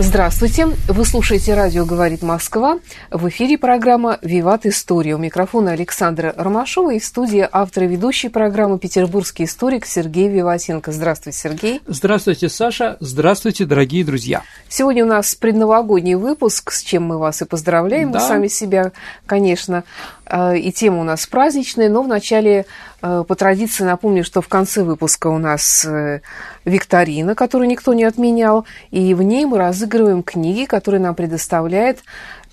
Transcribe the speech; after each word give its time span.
Здравствуйте! 0.00 0.68
Вы 0.86 1.04
слушаете 1.04 1.54
«Радио 1.54 1.84
говорит 1.84 2.22
Москва». 2.22 2.78
В 3.10 3.28
эфире 3.30 3.58
программа 3.58 4.20
«Виват 4.22 4.64
История». 4.64 5.16
У 5.16 5.18
микрофона 5.18 5.72
Александра 5.72 6.32
Ромашова 6.36 6.94
и 6.94 7.00
в 7.00 7.04
студии 7.04 7.46
автор 7.50 7.82
и 7.82 7.86
ведущий 7.88 8.28
программы 8.28 8.78
петербургский 8.78 9.44
историк 9.44 9.84
Сергей 9.84 10.28
Виватенко. 10.28 10.92
Здравствуйте, 10.92 11.36
Сергей. 11.36 11.80
Здравствуйте, 11.88 12.48
Саша. 12.48 12.96
Здравствуйте, 13.00 13.64
дорогие 13.64 14.04
друзья. 14.04 14.44
Сегодня 14.68 15.04
у 15.04 15.08
нас 15.08 15.34
предновогодний 15.34 16.14
выпуск, 16.14 16.70
с 16.70 16.82
чем 16.82 17.02
мы 17.02 17.18
вас 17.18 17.42
и 17.42 17.44
поздравляем, 17.44 18.12
да. 18.12 18.20
мы 18.20 18.24
сами 18.24 18.46
себя, 18.46 18.92
конечно. 19.26 19.82
Э, 20.26 20.56
и 20.56 20.70
тема 20.70 21.00
у 21.00 21.04
нас 21.04 21.26
праздничная, 21.26 21.88
но 21.88 22.02
вначале 22.02 22.66
э, 23.02 23.24
по 23.26 23.34
традиции 23.34 23.82
напомню, 23.82 24.22
что 24.22 24.42
в 24.42 24.48
конце 24.48 24.84
выпуска 24.84 25.26
у 25.26 25.38
нас 25.38 25.84
э, 25.84 26.20
викторина, 26.68 27.34
которую 27.34 27.68
никто 27.68 27.94
не 27.94 28.04
отменял, 28.04 28.66
и 28.90 29.14
в 29.14 29.22
ней 29.22 29.44
мы 29.46 29.58
разыгрываем 29.58 30.22
книги, 30.22 30.64
которые 30.66 31.00
нам 31.00 31.14
предоставляет 31.14 32.00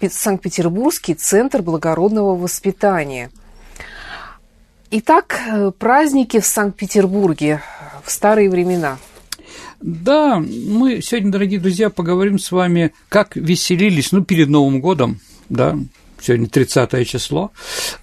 Санкт-Петербургский 0.09 1.13
центр 1.13 1.61
благородного 1.61 2.35
воспитания. 2.35 3.29
Итак, 4.91 5.39
праздники 5.79 6.39
в 6.39 6.45
Санкт-Петербурге 6.45 7.61
в 8.03 8.11
старые 8.11 8.49
времена. 8.49 8.97
Да, 9.81 10.39
мы 10.39 11.01
сегодня, 11.01 11.31
дорогие 11.31 11.59
друзья, 11.59 11.89
поговорим 11.89 12.39
с 12.39 12.51
вами, 12.51 12.93
как 13.09 13.35
веселились, 13.35 14.11
ну, 14.11 14.23
перед 14.23 14.47
Новым 14.47 14.79
годом, 14.81 15.19
да, 15.49 15.77
сегодня 16.25 16.47
30 16.47 17.07
число, 17.07 17.51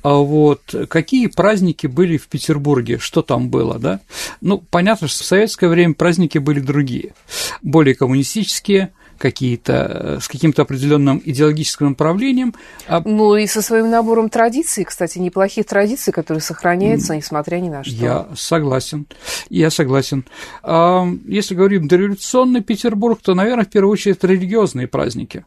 а 0.03 0.15
вот 0.15 0.75
какие 0.89 1.27
праздники 1.27 1.87
были 1.87 2.17
в 2.17 2.29
Петербурге, 2.29 2.99
что 2.99 3.23
там 3.23 3.49
было, 3.49 3.79
да? 3.79 4.01
Ну, 4.41 4.59
понятно, 4.59 5.09
что 5.09 5.23
в 5.23 5.27
советское 5.27 5.69
время 5.69 5.95
праздники 5.95 6.39
были 6.39 6.61
другие, 6.61 7.15
более 7.63 7.95
коммунистические, 7.95 8.93
какие-то 9.23 9.73
э, 9.75 10.19
с 10.21 10.27
каким-то 10.27 10.63
определенным 10.63 11.23
идеологическим 11.25 11.91
направлением. 11.91 12.55
А... 12.89 13.01
Ну 13.05 13.37
и 13.37 13.47
со 13.47 13.63
своим 13.63 13.89
набором 13.89 14.29
традиций, 14.29 14.83
кстати, 14.83 15.19
неплохих 15.19 15.65
традиций, 15.65 16.13
которые 16.13 16.43
сохраняются, 16.43 17.15
несмотря 17.15 17.59
ни 17.59 17.69
на 17.69 17.85
что. 17.85 17.95
Я 17.95 18.27
согласен, 18.35 19.07
я 19.49 19.71
согласен. 19.71 20.25
А, 20.65 21.07
если 21.25 21.55
говорим 21.55 21.87
дореволюционный 21.87 22.63
Петербург, 22.63 23.21
то, 23.23 23.35
наверное, 23.35 23.65
в 23.65 23.71
первую 23.71 23.93
очередь 23.93 24.25
религиозные 24.25 24.89
праздники 24.89 25.45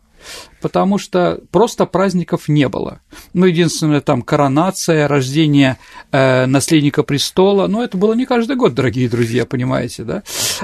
потому 0.66 0.98
что 0.98 1.42
просто 1.52 1.86
праздников 1.86 2.48
не 2.48 2.68
было. 2.68 3.00
Ну, 3.34 3.46
единственное, 3.46 4.02
там 4.02 4.24
коронация, 4.24 5.08
рождение 5.08 5.78
э, 6.12 6.48
наследника 6.48 7.04
престола, 7.04 7.68
но 7.68 7.84
это 7.84 7.98
было 7.98 8.14
не 8.14 8.26
каждый 8.26 8.56
год, 8.56 8.74
дорогие 8.74 9.08
друзья, 9.08 9.46
понимаете, 9.46 10.04
да? 10.04 10.24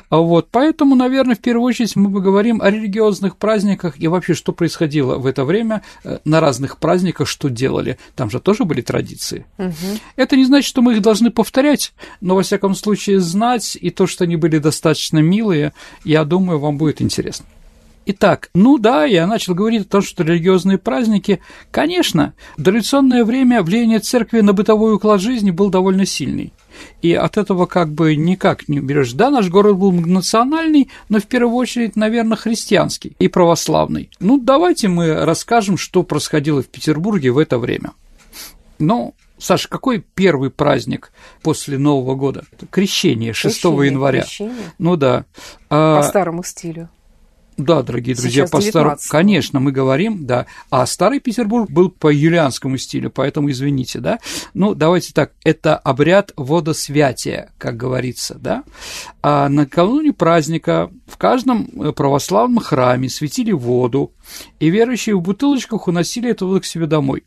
Вот, 0.09 0.48
поэтому, 0.50 0.95
наверное, 0.95 1.36
в 1.36 1.39
первую 1.39 1.66
очередь 1.66 1.95
мы 1.95 2.12
поговорим 2.12 2.62
о 2.64 2.72
религиозных 2.72 3.38
праздниках 3.38 3.94
и 4.00 4.08
вообще, 4.08 4.34
что 4.34 4.54
происходило 4.54 5.20
в 5.20 5.28
это 5.28 5.45
время 5.45 5.83
э, 6.04 6.17
на 6.26 6.39
разных 6.39 6.78
праздниках, 6.78 7.28
что 7.28 7.49
делали. 7.49 7.99
Там 8.16 8.32
же 8.32 8.39
тоже 8.39 8.66
были 8.66 8.82
традиции. 8.82 9.45
Угу. 9.60 9.99
Это 10.16 10.36
не 10.36 10.45
значит, 10.45 10.67
что 10.67 10.82
мы 10.82 10.95
их 10.95 11.04
должны 11.04 11.30
повторять, 11.30 11.93
но, 12.22 12.36
во 12.36 12.42
всяком 12.42 12.73
случае, 12.73 13.20
знать 13.20 13.78
и 13.80 13.92
то, 13.92 14.08
что 14.08 14.23
они 14.23 14.36
были 14.36 14.58
достаточно 14.58 15.20
милые, 15.20 15.73
я 16.04 16.26
думаю, 16.26 16.58
вам 16.58 16.78
будет 16.78 17.04
интересно. 17.04 17.45
Итак, 18.06 18.50
ну 18.56 18.80
да, 18.80 19.06
я 19.06 19.28
начал 19.28 19.54
говорить 19.54 19.84
о 19.84 19.89
том, 19.89 20.02
что 20.02 20.23
религиозные 20.23 20.80
праздники, 20.80 21.39
конечно, 21.70 22.34
в 22.58 22.62
дореволюционное 22.62 23.23
время 23.23 23.62
влияние 23.62 24.00
церкви 24.00 24.42
на 24.42 24.54
бытовой 24.54 24.95
уклад 24.95 25.22
жизни 25.22 25.52
был 25.52 25.70
довольно 25.70 26.06
сильный. 26.08 26.52
И 27.04 27.14
от 27.14 27.38
этого 27.38 27.67
как 27.67 27.92
бы 27.92 28.16
никак 28.16 28.67
не 28.67 28.80
уберешь. 28.80 29.14
Да, 29.14 29.30
наш 29.30 29.50
город 29.50 29.78
был 29.78 29.92
национальный, 29.92 30.90
но 31.10 31.20
в 31.20 31.26
первую 31.28 31.56
очередь, 31.56 31.95
наверное, 31.95 32.38
христианский 32.38 33.16
и 33.20 33.28
православный. 33.28 34.10
Ну, 34.20 34.40
давайте 34.40 34.88
мы 34.88 35.14
расскажем, 35.23 35.78
что 35.78 36.02
происходило 36.02 36.64
в 36.64 36.67
Петербурге 36.67 37.32
в 37.32 37.38
это 37.38 37.60
время. 37.60 37.92
Ну, 38.80 39.14
Саша, 39.38 39.70
какой 39.70 40.00
первый 40.00 40.50
праздник 40.50 41.11
после 41.44 41.78
Нового 41.78 42.16
года? 42.16 42.45
Крещение, 42.72 43.34
6 43.34 43.56
крещение, 43.56 43.86
января. 43.86 44.22
Крещение? 44.22 44.72
Ну 44.80 44.95
да. 44.95 45.26
По 45.67 46.00
а, 46.00 46.04
старому 46.04 46.44
стилю. 46.44 46.90
Да, 47.66 47.83
дорогие 47.83 48.16
друзья, 48.16 48.48
по 48.48 48.61
старому, 48.61 48.98
конечно, 49.10 49.60
мы 49.60 49.72
говорим, 49.72 50.26
да, 50.26 50.48
а 50.70 50.86
старый 50.86 51.20
Петербург 51.20 51.70
был 51.70 51.89
по 51.89 52.11
юлианскому 52.11 52.77
стилю, 52.77 53.10
поэтому 53.11 53.52
извините, 53.52 53.99
да. 53.99 54.20
Ну, 54.54 54.73
давайте 54.73 55.14
так, 55.14 55.33
это 55.44 55.77
обряд 55.77 56.33
водосвятия, 56.36 57.52
как 57.58 57.77
говорится, 57.77 58.36
да. 58.36 58.64
А 59.22 59.49
накануне 59.49 60.14
праздника 60.14 60.89
в 61.08 61.17
каждом 61.17 61.70
э, 61.80 61.92
православном 61.92 62.64
храме 62.64 63.10
светили 63.10 63.52
воду, 63.52 64.11
и 64.60 64.70
верующие 64.70 65.16
в 65.16 65.22
бутылочках 65.22 65.88
уносили 65.88 66.30
эту 66.32 66.48
воду 66.48 66.61
к 66.61 66.66
себе 66.66 66.88
домой. 66.88 67.23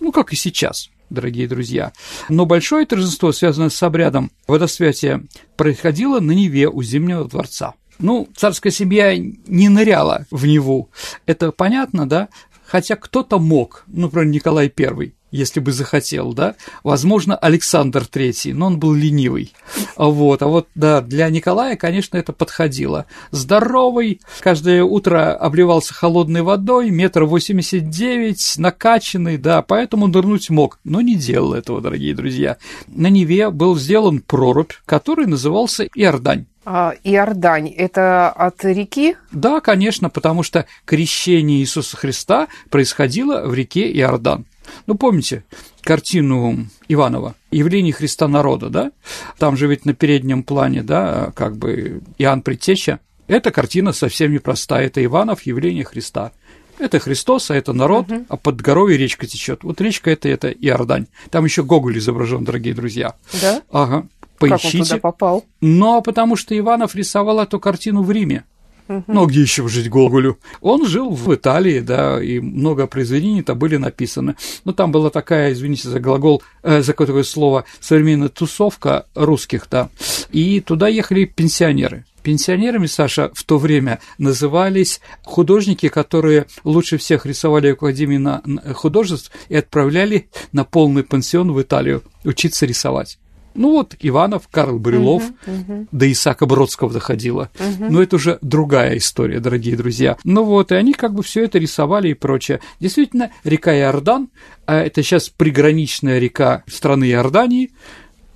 Ну, 0.00 0.12
как 0.12 0.32
и 0.32 0.36
сейчас 0.36 0.90
дорогие 1.10 1.48
друзья. 1.48 1.92
Но 2.28 2.46
большое 2.46 2.86
торжество, 2.86 3.32
связанное 3.32 3.70
с 3.70 3.82
обрядом 3.82 4.30
водосвятия, 4.46 5.24
происходило 5.56 6.20
на 6.20 6.32
Неве 6.32 6.68
у 6.68 6.82
Зимнего 6.82 7.24
дворца. 7.24 7.74
Ну, 7.98 8.28
царская 8.36 8.70
семья 8.72 9.16
не 9.16 9.68
ныряла 9.68 10.26
в 10.30 10.46
Неву, 10.46 10.90
это 11.26 11.52
понятно, 11.52 12.08
да? 12.08 12.28
Хотя 12.64 12.96
кто-то 12.96 13.38
мог, 13.38 13.84
ну, 13.86 14.02
например, 14.02 14.28
Николай 14.28 14.72
I, 14.76 15.14
если 15.30 15.60
бы 15.60 15.72
захотел, 15.72 16.32
да, 16.32 16.54
возможно, 16.84 17.36
Александр 17.36 18.02
III, 18.02 18.54
но 18.54 18.66
он 18.66 18.78
был 18.78 18.94
ленивый, 18.94 19.52
вот, 19.96 20.42
а 20.42 20.46
вот, 20.46 20.68
да, 20.74 21.00
для 21.00 21.28
Николая, 21.28 21.76
конечно, 21.76 22.16
это 22.16 22.32
подходило. 22.32 23.06
Здоровый, 23.30 24.20
каждое 24.40 24.82
утро 24.84 25.34
обливался 25.34 25.94
холодной 25.94 26.42
водой, 26.42 26.90
метр 26.90 27.24
восемьдесят 27.24 27.88
девять, 27.90 28.54
накачанный, 28.58 29.36
да, 29.36 29.62
поэтому 29.62 30.06
нырнуть 30.06 30.50
мог, 30.50 30.78
но 30.84 31.00
не 31.00 31.14
делал 31.14 31.54
этого, 31.54 31.80
дорогие 31.80 32.14
друзья. 32.14 32.56
На 32.86 33.08
Неве 33.08 33.50
был 33.50 33.76
сделан 33.76 34.20
прорубь, 34.20 34.72
который 34.86 35.26
назывался 35.26 35.84
Иордань. 35.94 36.46
А, 36.70 36.92
Иордань– 37.02 37.68
это 37.76 38.28
от 38.28 38.62
реки? 38.62 39.16
Да, 39.32 39.60
конечно, 39.60 40.10
потому 40.10 40.42
что 40.42 40.66
крещение 40.84 41.60
Иисуса 41.60 41.96
Христа 41.96 42.48
происходило 42.68 43.46
в 43.46 43.54
реке 43.54 43.90
Иордан. 43.90 44.44
Ну, 44.86 44.94
помните 44.94 45.44
картину 45.82 46.66
Иванова 46.88 47.34
«Явление 47.50 47.92
Христа 47.92 48.28
народа», 48.28 48.68
да? 48.68 48.92
Там 49.38 49.56
же 49.56 49.66
ведь 49.66 49.84
на 49.84 49.94
переднем 49.94 50.42
плане, 50.42 50.82
да, 50.82 51.32
как 51.34 51.56
бы 51.56 52.02
Иоанн 52.18 52.42
Предтеча. 52.42 53.00
Эта 53.26 53.50
картина 53.50 53.92
совсем 53.92 54.32
непростая. 54.32 54.86
Это 54.86 55.04
Иванов 55.04 55.42
«Явление 55.42 55.84
Христа». 55.84 56.32
Это 56.78 57.00
Христос, 57.00 57.50
а 57.50 57.56
это 57.56 57.72
народ, 57.72 58.10
угу. 58.10 58.24
а 58.28 58.36
под 58.36 58.60
горой 58.60 58.96
речка 58.96 59.26
течет. 59.26 59.64
Вот 59.64 59.80
речка 59.80 60.10
это, 60.10 60.28
это 60.28 60.48
Иордань. 60.48 61.08
Там 61.30 61.44
еще 61.44 61.64
Гоголь 61.64 61.98
изображен, 61.98 62.44
дорогие 62.44 62.72
друзья. 62.72 63.14
Да? 63.42 63.62
Ага 63.72 64.06
поищите. 64.38 64.70
Как 64.70 64.80
он 64.80 64.86
туда 64.86 65.00
попал? 65.00 65.44
Но 65.60 66.02
потому 66.02 66.36
что 66.36 66.56
Иванов 66.56 66.94
рисовал 66.94 67.40
эту 67.40 67.60
картину 67.60 68.02
в 68.02 68.10
Риме. 68.10 68.44
Ну, 68.88 69.26
где 69.26 69.42
еще 69.42 69.68
жить 69.68 69.90
Гоголю? 69.90 70.38
Он 70.60 70.86
жил 70.86 71.10
в 71.10 71.34
Италии, 71.34 71.80
да, 71.80 72.22
и 72.22 72.40
много 72.40 72.86
произведений-то 72.86 73.54
были 73.54 73.76
написаны. 73.76 74.36
Ну, 74.64 74.72
там 74.72 74.92
была 74.92 75.10
такая, 75.10 75.52
извините 75.52 75.88
за 75.88 76.00
глагол, 76.00 76.42
э, 76.62 76.82
за 76.82 76.94
такое 76.94 77.22
слово, 77.22 77.64
современная 77.80 78.28
тусовка 78.28 79.06
русских, 79.14 79.66
да, 79.70 79.90
и 80.30 80.60
туда 80.60 80.88
ехали 80.88 81.24
пенсионеры. 81.24 82.04
Пенсионерами, 82.22 82.86
Саша, 82.86 83.30
в 83.32 83.44
то 83.44 83.58
время 83.58 84.00
назывались 84.18 85.00
художники, 85.22 85.88
которые 85.88 86.46
лучше 86.64 86.98
всех 86.98 87.24
рисовали 87.26 87.70
в 87.70 87.74
Академии 87.74 88.72
художеств 88.72 89.30
и 89.48 89.56
отправляли 89.56 90.28
на 90.52 90.64
полный 90.64 91.04
пансион 91.04 91.52
в 91.52 91.62
Италию 91.62 92.02
учиться 92.24 92.66
рисовать. 92.66 93.18
Ну 93.54 93.72
вот 93.72 93.96
Иванов, 94.00 94.48
Карл 94.48 94.78
Брюлов, 94.78 95.24
угу, 95.46 95.56
угу. 95.56 95.86
до 95.90 96.10
Исаака 96.10 96.46
Бродского 96.46 96.92
доходило. 96.92 97.50
Угу. 97.58 97.90
Но 97.90 98.02
это 98.02 98.16
уже 98.16 98.38
другая 98.40 98.96
история, 98.98 99.40
дорогие 99.40 99.76
друзья. 99.76 100.16
Ну 100.24 100.44
вот, 100.44 100.72
и 100.72 100.76
они 100.76 100.92
как 100.92 101.14
бы 101.14 101.22
все 101.22 101.44
это 101.44 101.58
рисовали 101.58 102.08
и 102.10 102.14
прочее. 102.14 102.60
Действительно, 102.80 103.30
река 103.44 103.76
Иордан, 103.76 104.28
а 104.66 104.80
это 104.80 105.02
сейчас 105.02 105.28
приграничная 105.28 106.18
река 106.18 106.62
страны 106.68 107.10
Иордании, 107.10 107.70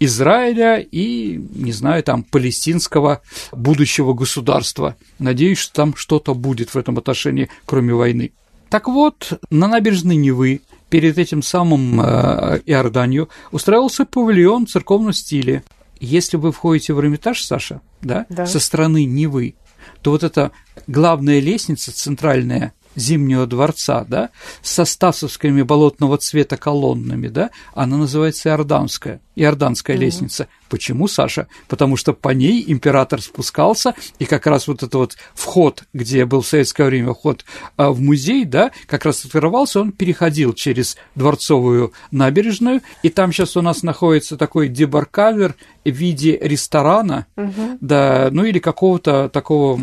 Израиля 0.04 0.78
и, 0.78 1.40
не 1.54 1.70
знаю, 1.70 2.02
там, 2.02 2.24
палестинского 2.24 3.22
будущего 3.52 4.14
государства. 4.14 4.96
Надеюсь, 5.20 5.58
что 5.58 5.74
там 5.74 5.94
что-то 5.94 6.34
будет 6.34 6.70
в 6.70 6.76
этом 6.76 6.98
отношении, 6.98 7.48
кроме 7.66 7.94
войны. 7.94 8.32
Так 8.68 8.88
вот, 8.88 9.38
на 9.50 9.68
набережной 9.68 10.16
Невы 10.16 10.62
перед 10.92 11.16
этим 11.16 11.40
самым 11.40 12.02
э, 12.02 12.60
Иорданию 12.66 13.30
устраивался 13.50 14.04
павильон 14.04 14.66
в 14.66 14.68
церковном 14.68 15.14
стиле. 15.14 15.64
Если 15.98 16.36
вы 16.36 16.52
входите 16.52 16.92
в 16.92 17.00
Эрмитаж, 17.00 17.42
Саша, 17.42 17.80
да, 18.02 18.26
да. 18.28 18.44
со 18.44 18.60
стороны 18.60 19.06
Невы, 19.06 19.54
то 20.02 20.10
вот 20.10 20.22
эта 20.22 20.52
главная 20.86 21.40
лестница 21.40 21.96
центральная 21.96 22.74
Зимнего 22.96 23.46
дворца, 23.46 24.04
да, 24.08 24.30
со 24.62 24.84
стасовскими 24.84 25.62
болотного 25.62 26.18
цвета 26.18 26.56
колоннами, 26.56 27.28
да, 27.28 27.50
она 27.74 27.96
называется 27.96 28.48
Иорданская, 28.50 29.20
Иорданская 29.34 29.96
mm-hmm. 29.96 30.00
лестница. 30.00 30.48
Почему, 30.68 31.08
Саша? 31.08 31.48
Потому 31.68 31.96
что 31.96 32.12
по 32.12 32.30
ней 32.30 32.64
император 32.66 33.20
спускался, 33.20 33.94
и 34.18 34.24
как 34.24 34.46
раз 34.46 34.68
вот 34.68 34.78
этот 34.78 34.94
вот 34.94 35.16
вход, 35.34 35.84
где 35.92 36.24
был 36.24 36.40
в 36.40 36.46
советское 36.46 36.84
время 36.84 37.12
вход 37.12 37.44
а, 37.76 37.90
в 37.90 38.00
музей, 38.00 38.44
да, 38.44 38.70
как 38.86 39.04
раз 39.04 39.24
открывался, 39.24 39.80
он 39.80 39.92
переходил 39.92 40.52
через 40.52 40.96
Дворцовую 41.14 41.92
набережную, 42.10 42.82
и 43.02 43.10
там 43.10 43.32
сейчас 43.32 43.56
у 43.56 43.62
нас 43.62 43.82
находится 43.82 44.36
такой 44.36 44.68
дебаркадер 44.68 45.56
в 45.84 45.90
виде 45.90 46.38
ресторана, 46.40 47.26
угу. 47.36 47.78
да, 47.80 48.28
ну 48.30 48.44
или 48.44 48.58
какого-то 48.58 49.28
такого, 49.28 49.78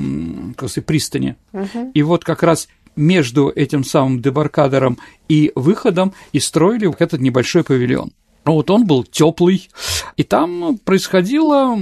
как 0.56 0.70
сказать, 0.70 0.86
пристани. 0.86 1.36
Угу. 1.54 1.92
И 1.94 2.04
вот 2.04 2.24
как 2.24 2.44
раз 2.44 2.68
между 3.00 3.50
этим 3.50 3.84
самым 3.84 4.22
дебаркадером 4.22 5.00
и 5.28 5.52
выходом 5.56 6.14
и 6.34 6.40
строили 6.40 6.94
этот 7.00 7.22
небольшой 7.22 7.64
павильон. 7.64 8.12
Вот 8.46 8.70
он 8.70 8.86
был 8.86 9.04
теплый, 9.04 9.70
и 10.18 10.24
там 10.24 10.78
происходило, 10.84 11.78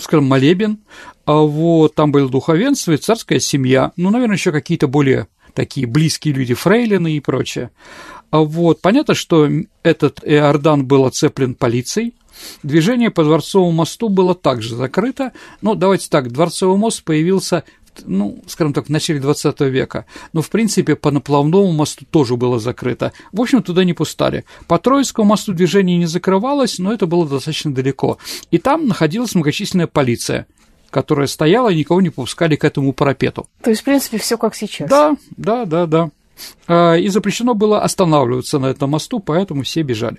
скажем, 0.00 0.26
молебен, 0.26 0.78
а 1.24 1.40
вот 1.40 1.94
там 1.94 2.12
было 2.12 2.28
духовенство 2.28 2.92
и 2.92 2.96
царская 2.96 3.40
семья, 3.40 3.92
ну, 3.96 4.10
наверное, 4.10 4.36
еще 4.36 4.52
какие-то 4.52 4.86
более 4.86 5.28
такие 5.54 5.86
близкие 5.86 6.34
люди, 6.34 6.54
фрейлины 6.54 7.16
и 7.16 7.20
прочее. 7.20 7.70
А 8.30 8.40
вот 8.40 8.80
понятно, 8.80 9.14
что 9.14 9.48
этот 9.82 10.20
Иордан 10.24 10.86
был 10.86 11.04
оцеплен 11.04 11.54
полицией, 11.54 12.14
Движение 12.62 13.10
по 13.10 13.24
Дворцовому 13.24 13.72
мосту 13.72 14.08
было 14.08 14.34
также 14.34 14.76
закрыто. 14.76 15.32
Ну, 15.60 15.74
давайте 15.74 16.08
так, 16.08 16.30
Дворцовый 16.30 16.76
мост 16.76 17.02
появился 17.04 17.64
ну, 18.04 18.38
скажем 18.46 18.72
так, 18.72 18.86
в 18.86 18.88
начале 18.88 19.20
20 19.20 19.60
века. 19.60 20.06
Но, 20.32 20.42
в 20.42 20.50
принципе, 20.50 20.96
по 20.96 21.10
наплавному 21.10 21.72
мосту 21.72 22.04
тоже 22.10 22.36
было 22.36 22.58
закрыто. 22.58 23.12
В 23.32 23.40
общем, 23.40 23.62
туда 23.62 23.84
не 23.84 23.92
пустали. 23.92 24.44
По 24.66 24.78
Троицкому 24.78 25.28
мосту 25.28 25.52
движение 25.52 25.98
не 25.98 26.06
закрывалось, 26.06 26.78
но 26.78 26.92
это 26.92 27.06
было 27.06 27.28
достаточно 27.28 27.72
далеко. 27.72 28.18
И 28.50 28.58
там 28.58 28.86
находилась 28.86 29.34
многочисленная 29.34 29.86
полиция 29.86 30.46
которая 30.90 31.26
стояла, 31.26 31.68
и 31.68 31.76
никого 31.76 32.00
не 32.00 32.08
пускали 32.08 32.56
к 32.56 32.64
этому 32.64 32.94
парапету. 32.94 33.46
То 33.62 33.68
есть, 33.68 33.82
в 33.82 33.84
принципе, 33.84 34.16
все 34.16 34.38
как 34.38 34.54
сейчас. 34.54 34.88
Да, 34.88 35.16
да, 35.36 35.66
да, 35.66 35.84
да. 35.84 36.10
А, 36.66 36.94
и 36.94 37.08
запрещено 37.08 37.54
было 37.54 37.82
останавливаться 37.82 38.58
на 38.58 38.66
этом 38.66 38.90
мосту, 38.90 39.20
поэтому 39.20 39.62
все 39.62 39.82
бежали. 39.82 40.18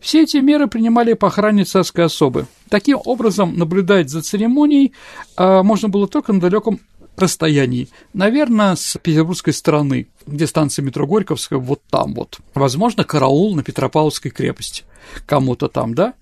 Все 0.00 0.22
эти 0.22 0.38
меры 0.38 0.66
принимали 0.66 1.14
по 1.14 1.28
охране 1.28 1.64
царской 1.64 2.04
особы. 2.04 2.46
Таким 2.68 2.98
образом, 3.04 3.56
наблюдать 3.56 4.10
за 4.10 4.22
церемонией 4.22 4.92
а, 5.36 5.62
можно 5.62 5.88
было 5.88 6.08
только 6.08 6.32
на 6.32 6.40
далеком 6.40 6.80
расстоянии. 7.16 7.88
Наверное, 8.12 8.74
с 8.76 8.98
петербургской 9.00 9.52
стороны, 9.52 10.08
где 10.26 10.46
станция 10.46 10.82
метро 10.82 11.06
Горьковская, 11.06 11.58
вот 11.58 11.82
там 11.90 12.14
вот. 12.14 12.38
Возможно, 12.54 13.04
караул 13.04 13.54
на 13.54 13.62
Петропавловской 13.62 14.30
крепости. 14.30 14.84
Кому-то 15.26 15.68
там, 15.68 15.94
да? 15.94 16.14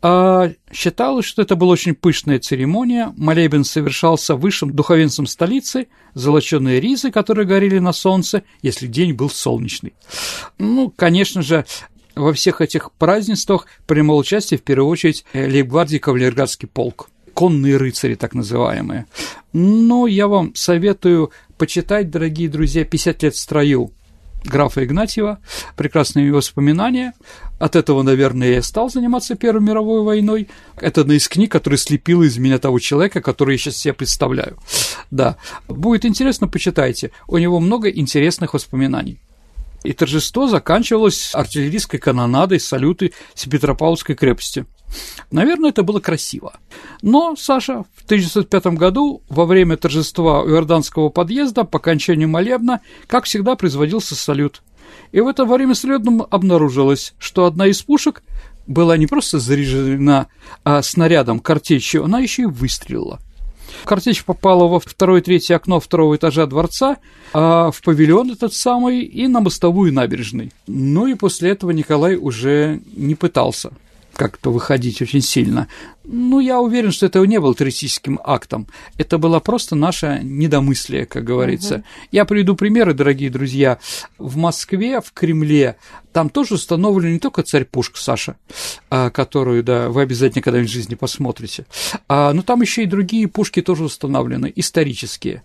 А 0.00 0.50
считалось, 0.72 1.26
что 1.26 1.42
это 1.42 1.56
была 1.56 1.72
очень 1.72 1.94
пышная 1.94 2.38
церемония. 2.38 3.12
Молебен 3.16 3.64
совершался 3.64 4.36
высшим 4.36 4.72
духовенством 4.72 5.26
столицы, 5.26 5.88
золоченые 6.14 6.80
ризы, 6.80 7.10
которые 7.10 7.46
горели 7.46 7.78
на 7.78 7.92
солнце, 7.92 8.44
если 8.62 8.86
день 8.86 9.12
был 9.12 9.28
солнечный. 9.28 9.94
Ну, 10.58 10.92
конечно 10.94 11.42
же, 11.42 11.66
во 12.14 12.32
всех 12.32 12.60
этих 12.60 12.92
празднествах 12.92 13.66
принимал 13.86 14.18
участие 14.18 14.58
в 14.58 14.62
первую 14.62 14.88
очередь 14.88 15.24
лейб-гвардии 15.34 15.98
кавалергардский 15.98 16.68
полк 16.68 17.10
конные 17.38 17.76
рыцари, 17.76 18.16
так 18.16 18.34
называемые. 18.34 19.06
Но 19.52 20.08
я 20.08 20.26
вам 20.26 20.56
советую 20.56 21.30
почитать, 21.56 22.10
дорогие 22.10 22.48
друзья, 22.48 22.82
«50 22.82 23.18
лет 23.22 23.34
в 23.36 23.38
строю» 23.38 23.92
графа 24.44 24.84
Игнатьева, 24.84 25.38
прекрасные 25.76 26.32
воспоминания. 26.32 27.12
От 27.60 27.76
этого, 27.76 28.02
наверное, 28.02 28.54
я 28.54 28.62
стал 28.62 28.90
заниматься 28.90 29.36
Первой 29.36 29.62
мировой 29.62 30.02
войной. 30.02 30.48
Это 30.80 31.02
одна 31.02 31.14
из 31.14 31.28
книг, 31.28 31.52
которая 31.52 31.78
слепила 31.78 32.24
из 32.24 32.38
меня 32.38 32.58
того 32.58 32.80
человека, 32.80 33.20
который 33.20 33.52
я 33.52 33.58
сейчас 33.58 33.76
себе 33.76 33.94
представляю. 33.94 34.56
Да, 35.12 35.36
будет 35.68 36.04
интересно, 36.04 36.48
почитайте. 36.48 37.12
У 37.28 37.38
него 37.38 37.60
много 37.60 37.88
интересных 37.88 38.54
воспоминаний. 38.54 39.20
И 39.84 39.92
торжество 39.92 40.48
заканчивалось 40.48 41.34
артиллерийской 41.34 42.00
канонадой 42.00 42.60
салюты 42.60 43.12
с 43.34 43.46
Петропавловской 43.46 44.14
крепости. 44.14 44.66
Наверное, 45.30 45.70
это 45.70 45.82
было 45.82 46.00
красиво. 46.00 46.54
Но, 47.02 47.36
Саша, 47.36 47.84
в 47.94 48.04
1905 48.04 48.66
году, 48.78 49.22
во 49.28 49.44
время 49.44 49.76
торжества 49.76 50.42
у 50.42 50.48
Иорданского 50.48 51.10
подъезда, 51.10 51.64
по 51.64 51.78
окончанию 51.78 52.28
молебна, 52.28 52.80
как 53.06 53.24
всегда, 53.24 53.54
производился 53.54 54.14
салют. 54.14 54.62
И 55.12 55.20
в 55.20 55.28
это 55.28 55.44
время 55.44 55.74
салютом 55.74 56.26
обнаружилось, 56.28 57.14
что 57.18 57.44
одна 57.44 57.66
из 57.66 57.82
пушек 57.82 58.22
была 58.66 58.96
не 58.96 59.06
просто 59.06 59.38
заряжена 59.38 60.26
а 60.64 60.82
снарядом 60.82 61.40
картечью, 61.40 62.04
она 62.04 62.20
еще 62.20 62.42
и 62.42 62.46
выстрелила. 62.46 63.20
Картечь 63.84 64.24
попала 64.24 64.66
во 64.66 64.80
второе 64.80 65.20
и 65.20 65.24
третье 65.24 65.56
окно 65.56 65.80
второго 65.80 66.16
этажа 66.16 66.46
дворца, 66.46 66.98
а 67.32 67.70
в 67.70 67.82
павильон 67.82 68.32
этот 68.32 68.54
самый 68.54 69.00
и 69.00 69.26
на 69.28 69.40
мостовую 69.40 69.92
набережной. 69.92 70.52
Ну 70.66 71.06
и 71.06 71.14
после 71.14 71.50
этого 71.50 71.70
Николай 71.70 72.16
уже 72.16 72.80
не 72.94 73.14
пытался 73.14 73.70
как-то 74.18 74.50
выходить 74.50 75.00
очень 75.00 75.20
сильно. 75.20 75.68
Ну, 76.04 76.40
я 76.40 76.60
уверен, 76.60 76.90
что 76.90 77.06
это 77.06 77.24
не 77.24 77.38
был 77.38 77.54
террористическим 77.54 78.18
актом. 78.24 78.66
Это 78.96 79.16
было 79.16 79.38
просто 79.38 79.76
наше 79.76 80.20
недомыслие, 80.24 81.06
как 81.06 81.22
говорится. 81.22 81.76
Угу. 81.76 81.84
Я 82.10 82.24
приведу 82.24 82.56
примеры, 82.56 82.94
дорогие 82.94 83.30
друзья. 83.30 83.78
В 84.18 84.36
Москве, 84.36 85.00
в 85.00 85.12
Кремле, 85.12 85.76
там 86.12 86.30
тоже 86.30 86.54
установлена 86.54 87.12
не 87.12 87.18
только 87.18 87.42
царь 87.42 87.64
Пушка, 87.64 88.00
Саша, 88.00 88.36
а, 88.90 89.10
которую, 89.10 89.62
да, 89.62 89.88
вы 89.88 90.02
обязательно 90.02 90.42
когда-нибудь 90.42 90.70
в 90.70 90.74
жизни 90.74 90.94
посмотрите, 90.94 91.66
а, 92.08 92.32
но 92.32 92.42
там 92.42 92.62
еще 92.62 92.82
и 92.82 92.86
другие 92.86 93.28
пушки 93.28 93.62
тоже 93.62 93.84
установлены, 93.84 94.52
исторические. 94.56 95.42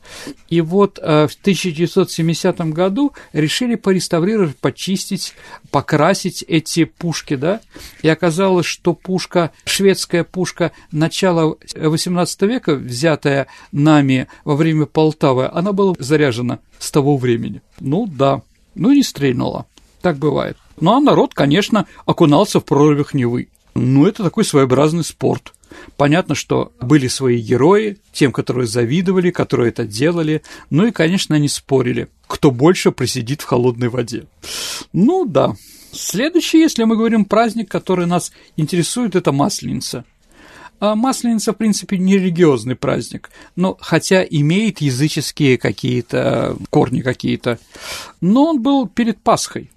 И 0.50 0.62
вот 0.62 1.00
а, 1.02 1.28
в 1.28 1.34
1970 1.34 2.60
году 2.72 3.14
решили 3.34 3.76
пореставрировать, 3.76 4.58
почистить, 4.58 5.34
покрасить 5.72 6.44
эти 6.48 6.86
пушки, 6.86 7.36
да, 7.36 7.62
и 8.02 8.08
оказалось, 8.08 8.66
что 8.66 8.94
пушка, 8.94 9.52
шведская 9.66 10.24
пушка 10.24 10.72
начала 10.92 11.56
XVIII 11.76 12.48
века, 12.48 12.76
взятая 12.76 13.48
нами 13.72 14.28
во 14.44 14.56
время 14.56 14.86
Полтавы, 14.86 15.50
она 15.52 15.74
была 15.74 15.94
заряжена 16.00 16.60
с 16.80 16.92
того 16.92 17.18
времени. 17.18 17.62
Ну 17.80 18.08
да, 18.08 18.42
ну 18.76 18.92
не 18.92 19.04
стрельнула. 19.04 19.66
Так 20.04 20.18
бывает. 20.18 20.58
Ну 20.82 20.92
а 20.92 21.00
народ, 21.00 21.34
конечно, 21.34 21.88
окунался 22.06 22.60
в 22.60 22.66
прорывах 22.66 23.14
Невы. 23.14 23.48
Ну, 23.74 24.06
это 24.06 24.22
такой 24.22 24.44
своеобразный 24.44 25.06
спорт. 25.06 25.54
Понятно, 25.96 26.36
что 26.36 26.74
были 26.82 27.08
свои 27.08 27.40
герои, 27.40 27.98
тем, 28.12 28.34
которые 28.34 28.68
завидовали, 28.68 29.32
которые 29.32 29.70
это 29.70 29.86
делали, 29.86 30.44
ну 30.70 30.86
и, 30.86 30.92
конечно, 30.92 31.36
они 31.36 31.48
спорили, 31.48 32.10
кто 32.28 32.52
больше 32.52 32.92
просидит 32.92 33.42
в 33.42 33.46
холодной 33.46 33.88
воде. 33.88 34.26
Ну 34.92 35.26
да. 35.26 35.54
Следующий, 35.94 36.60
если 36.60 36.84
мы 36.84 36.98
говорим 36.98 37.24
праздник, 37.24 37.72
который 37.72 38.06
нас 38.06 38.34
интересует, 38.58 39.16
это 39.16 39.32
Масленица. 39.32 40.04
А 40.82 40.96
Масленица, 40.96 41.54
в 41.54 41.58
принципе, 41.58 41.98
не 41.98 42.18
религиозный 42.18 42.76
праздник, 42.76 43.32
но 43.56 43.78
хотя 43.80 44.22
имеет 44.22 44.82
языческие 44.82 45.58
какие-то 45.58 46.58
корни 46.70 47.00
какие-то, 47.00 47.58
но 48.20 48.50
он 48.50 48.62
был 48.62 48.86
перед 48.86 49.22
Пасхой 49.22 49.72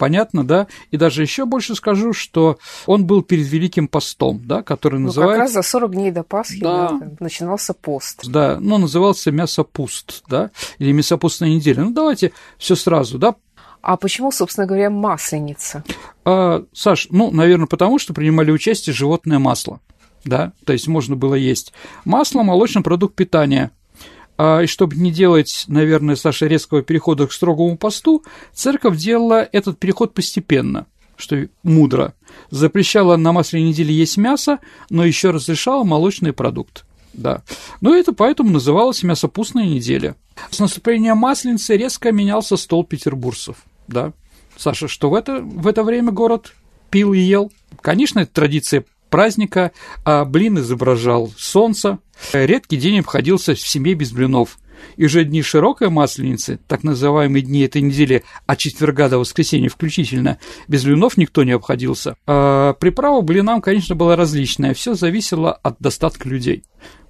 понятно, 0.00 0.44
да? 0.44 0.66
И 0.90 0.96
даже 0.96 1.20
еще 1.20 1.44
больше 1.44 1.74
скажу, 1.74 2.14
что 2.14 2.58
он 2.86 3.04
был 3.04 3.22
перед 3.22 3.46
Великим 3.46 3.86
постом, 3.86 4.40
да, 4.46 4.62
который 4.62 4.98
ну, 4.98 5.06
называется... 5.08 5.36
как 5.36 5.42
раз 5.42 5.52
за 5.52 5.62
40 5.62 5.90
дней 5.92 6.10
до 6.10 6.22
Пасхи 6.22 6.60
да. 6.60 6.98
начинался 7.20 7.74
пост. 7.74 8.26
Да, 8.26 8.58
но 8.58 8.78
назывался 8.78 9.30
мясопуст, 9.30 10.24
да, 10.26 10.50
или 10.78 10.92
мясопустная 10.92 11.50
неделя. 11.50 11.84
Ну, 11.84 11.90
давайте 11.92 12.32
все 12.56 12.74
сразу, 12.74 13.18
да, 13.18 13.34
а 13.82 13.96
почему, 13.96 14.32
собственно 14.32 14.66
говоря, 14.66 14.90
масленица? 14.90 15.84
А, 16.24 16.64
Саш, 16.72 17.08
ну, 17.10 17.30
наверное, 17.30 17.66
потому 17.66 17.98
что 17.98 18.14
принимали 18.14 18.50
участие 18.50 18.94
животное 18.94 19.38
масло, 19.38 19.80
да, 20.24 20.52
то 20.64 20.72
есть 20.72 20.88
можно 20.88 21.14
было 21.14 21.34
есть 21.34 21.74
масло, 22.06 22.42
молочный 22.42 22.82
продукт 22.82 23.14
питания, 23.14 23.70
и 24.40 24.66
чтобы 24.66 24.96
не 24.96 25.10
делать, 25.10 25.64
наверное, 25.68 26.16
Саша, 26.16 26.46
резкого 26.46 26.82
перехода 26.82 27.26
к 27.26 27.32
строгому 27.32 27.76
посту, 27.76 28.24
церковь 28.54 28.96
делала 28.96 29.46
этот 29.52 29.78
переход 29.78 30.14
постепенно, 30.14 30.86
что 31.16 31.48
мудро, 31.62 32.14
запрещала 32.50 33.16
на 33.16 33.32
масляной 33.32 33.68
неделе 33.68 33.94
есть 33.94 34.16
мясо, 34.16 34.58
но 34.88 35.04
еще 35.04 35.30
разрешала 35.30 35.84
молочный 35.84 36.32
продукт. 36.32 36.84
Да. 37.12 37.42
Но 37.80 37.94
это 37.94 38.12
поэтому 38.12 38.50
называлось 38.50 39.02
мясопустная 39.02 39.66
неделя. 39.66 40.14
С 40.50 40.58
наступлением 40.60 41.18
Масленицы 41.18 41.76
резко 41.76 42.12
менялся 42.12 42.56
стол 42.56 42.84
петербуржцев. 42.84 43.56
Да. 43.88 44.12
Саша, 44.56 44.88
что 44.88 45.10
в 45.10 45.14
это, 45.14 45.40
в 45.40 45.66
это 45.66 45.82
время 45.82 46.12
город 46.12 46.54
пил 46.90 47.12
и 47.12 47.18
ел? 47.18 47.50
Конечно, 47.80 48.20
это 48.20 48.32
традиция 48.32 48.84
праздника, 49.10 49.72
а 50.04 50.24
блин 50.24 50.58
изображал 50.58 51.30
солнце. 51.36 51.98
Редкий 52.32 52.76
день 52.76 53.00
обходился 53.00 53.54
в 53.54 53.60
семье 53.60 53.94
без 53.94 54.12
блинов. 54.12 54.58
И 54.96 55.06
же 55.06 55.24
дни 55.24 55.42
широкой 55.42 55.90
масленицы, 55.90 56.58
так 56.66 56.84
называемые 56.84 57.42
дни 57.42 57.60
этой 57.60 57.82
недели 57.82 58.24
от 58.46 58.58
четверга 58.58 59.10
до 59.10 59.18
воскресенья 59.18 59.68
включительно, 59.68 60.38
без 60.68 60.84
блинов 60.84 61.18
никто 61.18 61.44
не 61.44 61.52
обходился. 61.52 62.16
А 62.26 62.72
приправа 62.74 63.20
блинам, 63.20 63.60
конечно, 63.60 63.94
была 63.94 64.16
различная, 64.16 64.72
все 64.72 64.94
зависело 64.94 65.52
от 65.52 65.76
достатка 65.80 66.28
людей. 66.28 66.64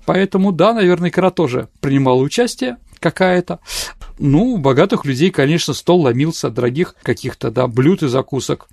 Поэтому, 0.04 0.50
да, 0.50 0.72
наверное, 0.72 1.10
икра 1.10 1.30
тоже 1.30 1.68
принимала 1.80 2.20
участие 2.20 2.78
какая-то. 2.98 3.60
Ну, 4.22 4.52
у 4.52 4.58
богатых 4.58 5.06
людей, 5.06 5.30
конечно, 5.30 5.72
стол 5.72 6.02
ломился 6.02 6.48
от 6.48 6.54
дорогих 6.54 6.94
каких-то, 7.02 7.50
да, 7.50 7.66
блюд 7.66 8.02
и 8.02 8.08
закусок 8.08 8.68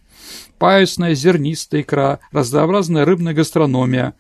паясная, 0.59 1.13
зернистая 1.13 1.83
икра, 1.83 2.19
разнообразная 2.33 3.05
рыбная 3.05 3.33
гастрономия, 3.33 4.13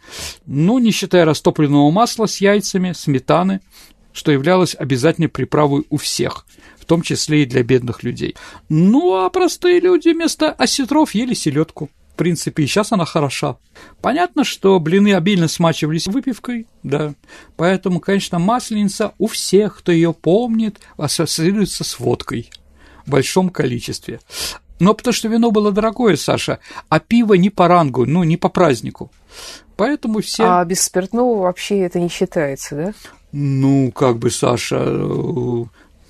ну, 0.45 0.79
не 0.79 0.91
считая 0.91 1.25
растопленного 1.25 1.91
масла 1.91 2.27
с 2.27 2.39
яйцами, 2.39 2.93
сметаны, 2.93 3.59
что 4.13 4.31
являлось 4.31 4.73
обязательной 4.73 5.27
приправой 5.27 5.83
у 5.89 5.97
всех, 5.97 6.45
в 6.79 6.85
том 6.85 7.01
числе 7.01 7.43
и 7.43 7.45
для 7.45 7.61
бедных 7.61 8.03
людей. 8.03 8.35
Ну, 8.69 9.15
а 9.15 9.29
простые 9.29 9.81
люди 9.81 10.09
вместо 10.09 10.53
осетров 10.53 11.13
ели 11.13 11.33
селедку. 11.33 11.89
В 12.17 12.23
принципе, 12.27 12.63
и 12.63 12.65
сейчас 12.65 12.91
она 12.91 13.05
хороша. 13.05 13.57
Понятно, 14.01 14.43
что 14.43 14.79
блины 14.79 15.13
обильно 15.13 15.47
смачивались 15.47 16.07
выпивкой, 16.07 16.65
да. 16.81 17.13
Поэтому, 17.57 17.99
конечно, 17.99 18.39
масленица 18.39 19.13
у 19.19 19.27
всех, 19.27 19.77
кто 19.77 19.91
ее 19.91 20.13
помнит, 20.13 20.79
ассоциируется 20.97 21.83
с 21.83 21.99
водкой 21.99 22.49
в 23.05 23.11
большом 23.11 23.51
количестве. 23.51 24.19
Но 24.79 24.95
потому 24.95 25.13
что 25.13 25.27
вино 25.27 25.51
было 25.51 25.71
дорогое, 25.71 26.15
Саша, 26.15 26.57
а 26.89 26.99
пиво 26.99 27.35
не 27.35 27.51
по 27.51 27.67
рангу, 27.67 28.07
ну, 28.07 28.23
не 28.23 28.35
по 28.35 28.49
празднику. 28.49 29.11
Поэтому 29.75 30.21
все... 30.21 30.43
А 30.45 30.65
без 30.65 30.81
спиртного 30.81 31.43
вообще 31.43 31.81
это 31.81 31.99
не 31.99 32.09
считается, 32.09 32.75
да? 32.75 32.93
Ну, 33.31 33.91
как 33.91 34.17
бы, 34.17 34.31
Саша, 34.31 34.83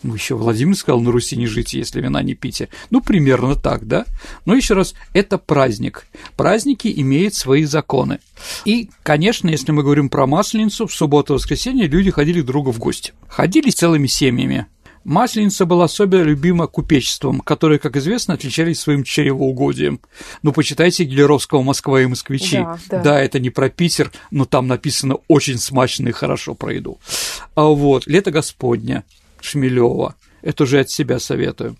ну, 0.08 0.14
еще 0.16 0.36
Владимир 0.36 0.76
сказал, 0.76 1.02
на 1.02 1.12
Руси 1.12 1.36
не 1.36 1.48
жить, 1.48 1.74
если 1.74 2.00
вина 2.02 2.24
не 2.24 2.34
пить. 2.34 2.64
Ну, 2.90 3.02
примерно 3.02 3.56
так, 3.56 3.88
да? 3.88 4.06
Но 4.46 4.56
еще 4.56 4.74
раз, 4.74 4.94
это 5.14 5.38
праздник. 5.38 6.08
Праздники 6.38 6.92
имеют 6.96 7.36
свои 7.36 7.66
законы. 7.66 8.20
И, 8.64 8.90
конечно, 9.04 9.50
если 9.50 9.74
мы 9.74 9.84
говорим 9.84 10.10
про 10.10 10.26
Масленицу, 10.26 10.88
в 10.88 10.94
субботу-воскресенье 10.94 11.88
люди 11.88 12.10
ходили 12.10 12.42
друг 12.42 12.58
другу 12.58 12.72
в 12.72 12.80
гости. 12.80 13.14
Ходили 13.28 13.70
целыми 13.70 14.08
семьями. 14.08 14.66
Масленица 15.04 15.66
была 15.66 15.86
особенно 15.86 16.24
любима 16.24 16.68
купечеством, 16.68 17.40
которые, 17.40 17.80
как 17.80 17.96
известно, 17.96 18.34
отличались 18.34 18.80
своим 18.80 19.04
чревоугодием. 19.04 20.02
Ну, 20.42 20.52
почитайте 20.52 21.06
Гелеровского 21.06 21.62
«Москва 21.62 22.02
и 22.02 22.06
москвичи». 22.06 22.58
Да, 22.58 22.80
да. 22.90 23.02
да, 23.04 23.22
это 23.22 23.40
не 23.40 23.50
про 23.50 23.70
Питер, 23.70 24.12
но 24.32 24.46
там 24.46 24.68
написано 24.68 25.18
очень 25.28 25.60
смачно 25.60 26.10
и 26.10 26.12
хорошо 26.12 26.56
про 26.56 26.74
еду. 26.74 26.98
А 27.56 27.64
вот 27.66 28.08
«Лето 28.08 28.32
Господня» 28.32 29.04
Шмелева. 29.42 30.16
Это 30.42 30.64
уже 30.64 30.80
от 30.80 30.90
себя 30.90 31.20
советую. 31.20 31.78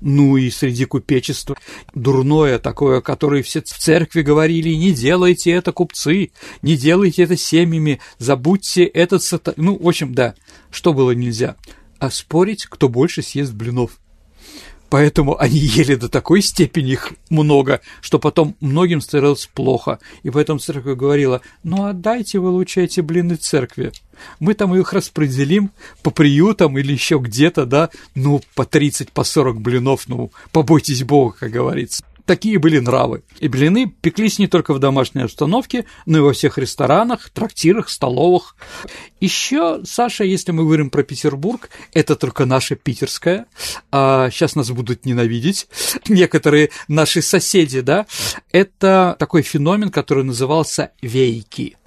Ну 0.00 0.38
и 0.38 0.48
среди 0.50 0.86
купечества 0.86 1.56
дурное 1.94 2.58
такое, 2.58 3.02
которое 3.02 3.42
все 3.42 3.60
в 3.60 3.64
церкви 3.66 4.22
говорили, 4.22 4.70
не 4.70 4.92
делайте 4.92 5.50
это, 5.50 5.72
купцы, 5.72 6.30
не 6.62 6.76
делайте 6.76 7.24
это 7.24 7.36
семьями, 7.36 8.00
забудьте 8.18 8.84
этот 8.84 9.22
сатан... 9.22 9.54
Ну, 9.58 9.78
в 9.78 9.86
общем, 9.86 10.14
да, 10.14 10.34
что 10.70 10.94
было 10.94 11.10
нельзя– 11.10 11.56
а 12.00 12.10
спорить, 12.10 12.64
кто 12.64 12.88
больше 12.88 13.22
съест 13.22 13.52
блинов. 13.52 14.00
Поэтому 14.90 15.40
они 15.40 15.56
ели 15.56 15.94
до 15.94 16.08
такой 16.08 16.42
степени 16.42 16.92
их 16.92 17.12
много, 17.30 17.80
что 18.00 18.18
потом 18.18 18.56
многим 18.60 19.00
становилось 19.00 19.46
плохо. 19.46 20.00
И 20.24 20.30
поэтому 20.30 20.58
церковь 20.58 20.98
говорила, 20.98 21.40
ну 21.62 21.84
отдайте 21.84 22.40
вы 22.40 22.50
лучше 22.50 22.82
эти 22.82 23.00
блины 23.00 23.36
церкви. 23.36 23.92
Мы 24.40 24.54
там 24.54 24.74
их 24.74 24.92
распределим 24.92 25.70
по 26.02 26.10
приютам 26.10 26.76
или 26.76 26.92
еще 26.92 27.18
где-то, 27.18 27.64
да, 27.64 27.88
ну, 28.14 28.42
по 28.54 28.66
30, 28.66 29.12
по 29.12 29.24
40 29.24 29.60
блинов, 29.60 30.08
ну, 30.08 30.30
побойтесь 30.52 31.04
Бога, 31.04 31.36
как 31.38 31.52
говорится. 31.52 32.04
Такие 32.30 32.60
были 32.60 32.78
нравы. 32.78 33.24
И 33.40 33.48
блины 33.48 33.92
пеклись 34.00 34.38
не 34.38 34.46
только 34.46 34.72
в 34.72 34.78
домашней 34.78 35.22
обстановке, 35.22 35.86
но 36.06 36.18
и 36.18 36.20
во 36.20 36.32
всех 36.32 36.58
ресторанах, 36.58 37.28
трактирах, 37.30 37.88
столовых. 37.88 38.54
Еще, 39.18 39.80
Саша, 39.84 40.22
если 40.22 40.52
мы 40.52 40.62
говорим 40.62 40.90
про 40.90 41.02
Петербург, 41.02 41.70
это 41.92 42.14
только 42.14 42.44
наша 42.44 42.76
питерская. 42.76 43.46
А 43.90 44.30
сейчас 44.30 44.54
нас 44.54 44.70
будут 44.70 45.06
ненавидеть 45.06 45.66
некоторые 46.08 46.70
наши 46.86 47.20
соседи, 47.20 47.80
да. 47.80 48.06
Это 48.52 49.16
такой 49.18 49.42
феномен, 49.42 49.90
который 49.90 50.22
назывался 50.22 50.92
вейки. 51.02 51.78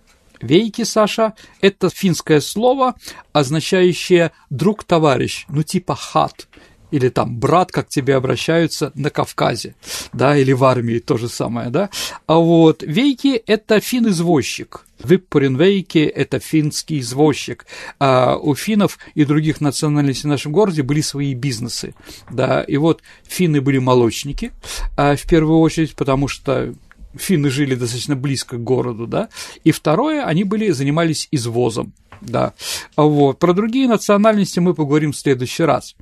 Вейки, 0.42 0.84
Саша, 0.84 1.36
это 1.62 1.90
финское 1.90 2.42
слово, 2.42 2.96
означающее 3.32 4.34
друг-товарищ, 4.50 5.46
ну 5.48 5.64
типа 5.64 5.96
хат 5.96 6.50
или 6.94 7.10
там 7.10 7.40
брат, 7.40 7.72
как 7.72 7.90
тебе 7.90 8.16
обращаются 8.16 8.92
на 8.94 9.10
Кавказе, 9.10 9.74
да, 10.14 10.38
или 10.38 10.52
в 10.54 10.64
армии 10.64 11.00
то 11.00 11.18
же 11.18 11.28
самое, 11.28 11.72
да. 11.72 11.90
А 12.28 12.36
вот 12.36 12.84
вейки– 12.84 13.36
это 13.48 13.80
фин-извозчик. 13.80 14.86
Виппорин 15.04 15.58
Вейки– 15.58 15.98
это 16.16 16.40
финский 16.40 17.00
извозчик. 17.00 17.66
А 18.00 18.38
у 18.38 18.54
финнов 18.54 19.00
и 19.16 19.26
других 19.26 19.60
национальностей 19.60 20.30
в 20.30 20.32
нашем 20.32 20.52
городе 20.52 20.84
были 20.84 21.02
свои 21.02 21.34
бизнесы, 21.34 21.96
да, 22.30 22.62
и 22.62 22.78
вот 22.78 23.02
финны 23.24 23.60
были 23.60 23.80
молочники, 23.80 24.52
а, 24.96 25.16
в 25.16 25.24
первую 25.24 25.60
очередь, 25.62 25.96
потому 25.96 26.28
что 26.28 26.76
финны 27.16 27.50
жили 27.50 27.74
достаточно 27.74 28.16
близко 28.16 28.58
к 28.58 28.64
городу, 28.64 29.08
да, 29.08 29.30
и 29.64 29.72
второе, 29.72 30.24
они 30.26 30.44
были, 30.44 30.70
занимались 30.70 31.28
извозом, 31.32 31.92
да. 32.22 32.54
Вот. 32.96 33.40
Про 33.40 33.54
другие 33.54 33.88
национальности 33.88 34.60
мы 34.60 34.76
поговорим 34.76 35.12
в 35.12 35.18
следующий 35.18 35.64
раз. 35.64 35.96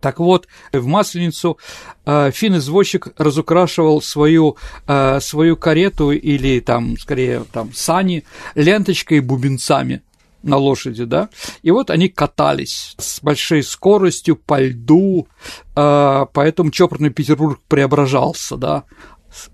Так 0.00 0.20
вот, 0.20 0.46
в 0.72 0.86
Масленицу 0.86 1.58
э, 2.06 2.30
фин-извозчик 2.30 3.08
разукрашивал 3.16 4.00
свою, 4.00 4.56
э, 4.86 5.18
свою 5.20 5.56
карету 5.56 6.12
или 6.12 6.60
там, 6.60 6.96
скорее, 6.98 7.44
там, 7.52 7.72
сани 7.74 8.24
ленточкой 8.54 9.18
и 9.18 9.20
бубенцами 9.20 10.02
на 10.42 10.56
лошади, 10.56 11.04
да, 11.04 11.30
и 11.62 11.72
вот 11.72 11.90
они 11.90 12.08
катались 12.08 12.94
с 12.96 13.20
большой 13.20 13.64
скоростью 13.64 14.36
по 14.36 14.60
льду, 14.60 15.26
э, 15.74 16.26
поэтому 16.32 16.70
чопорный 16.70 17.10
Петербург 17.10 17.60
преображался, 17.66 18.56
да, 18.56 18.84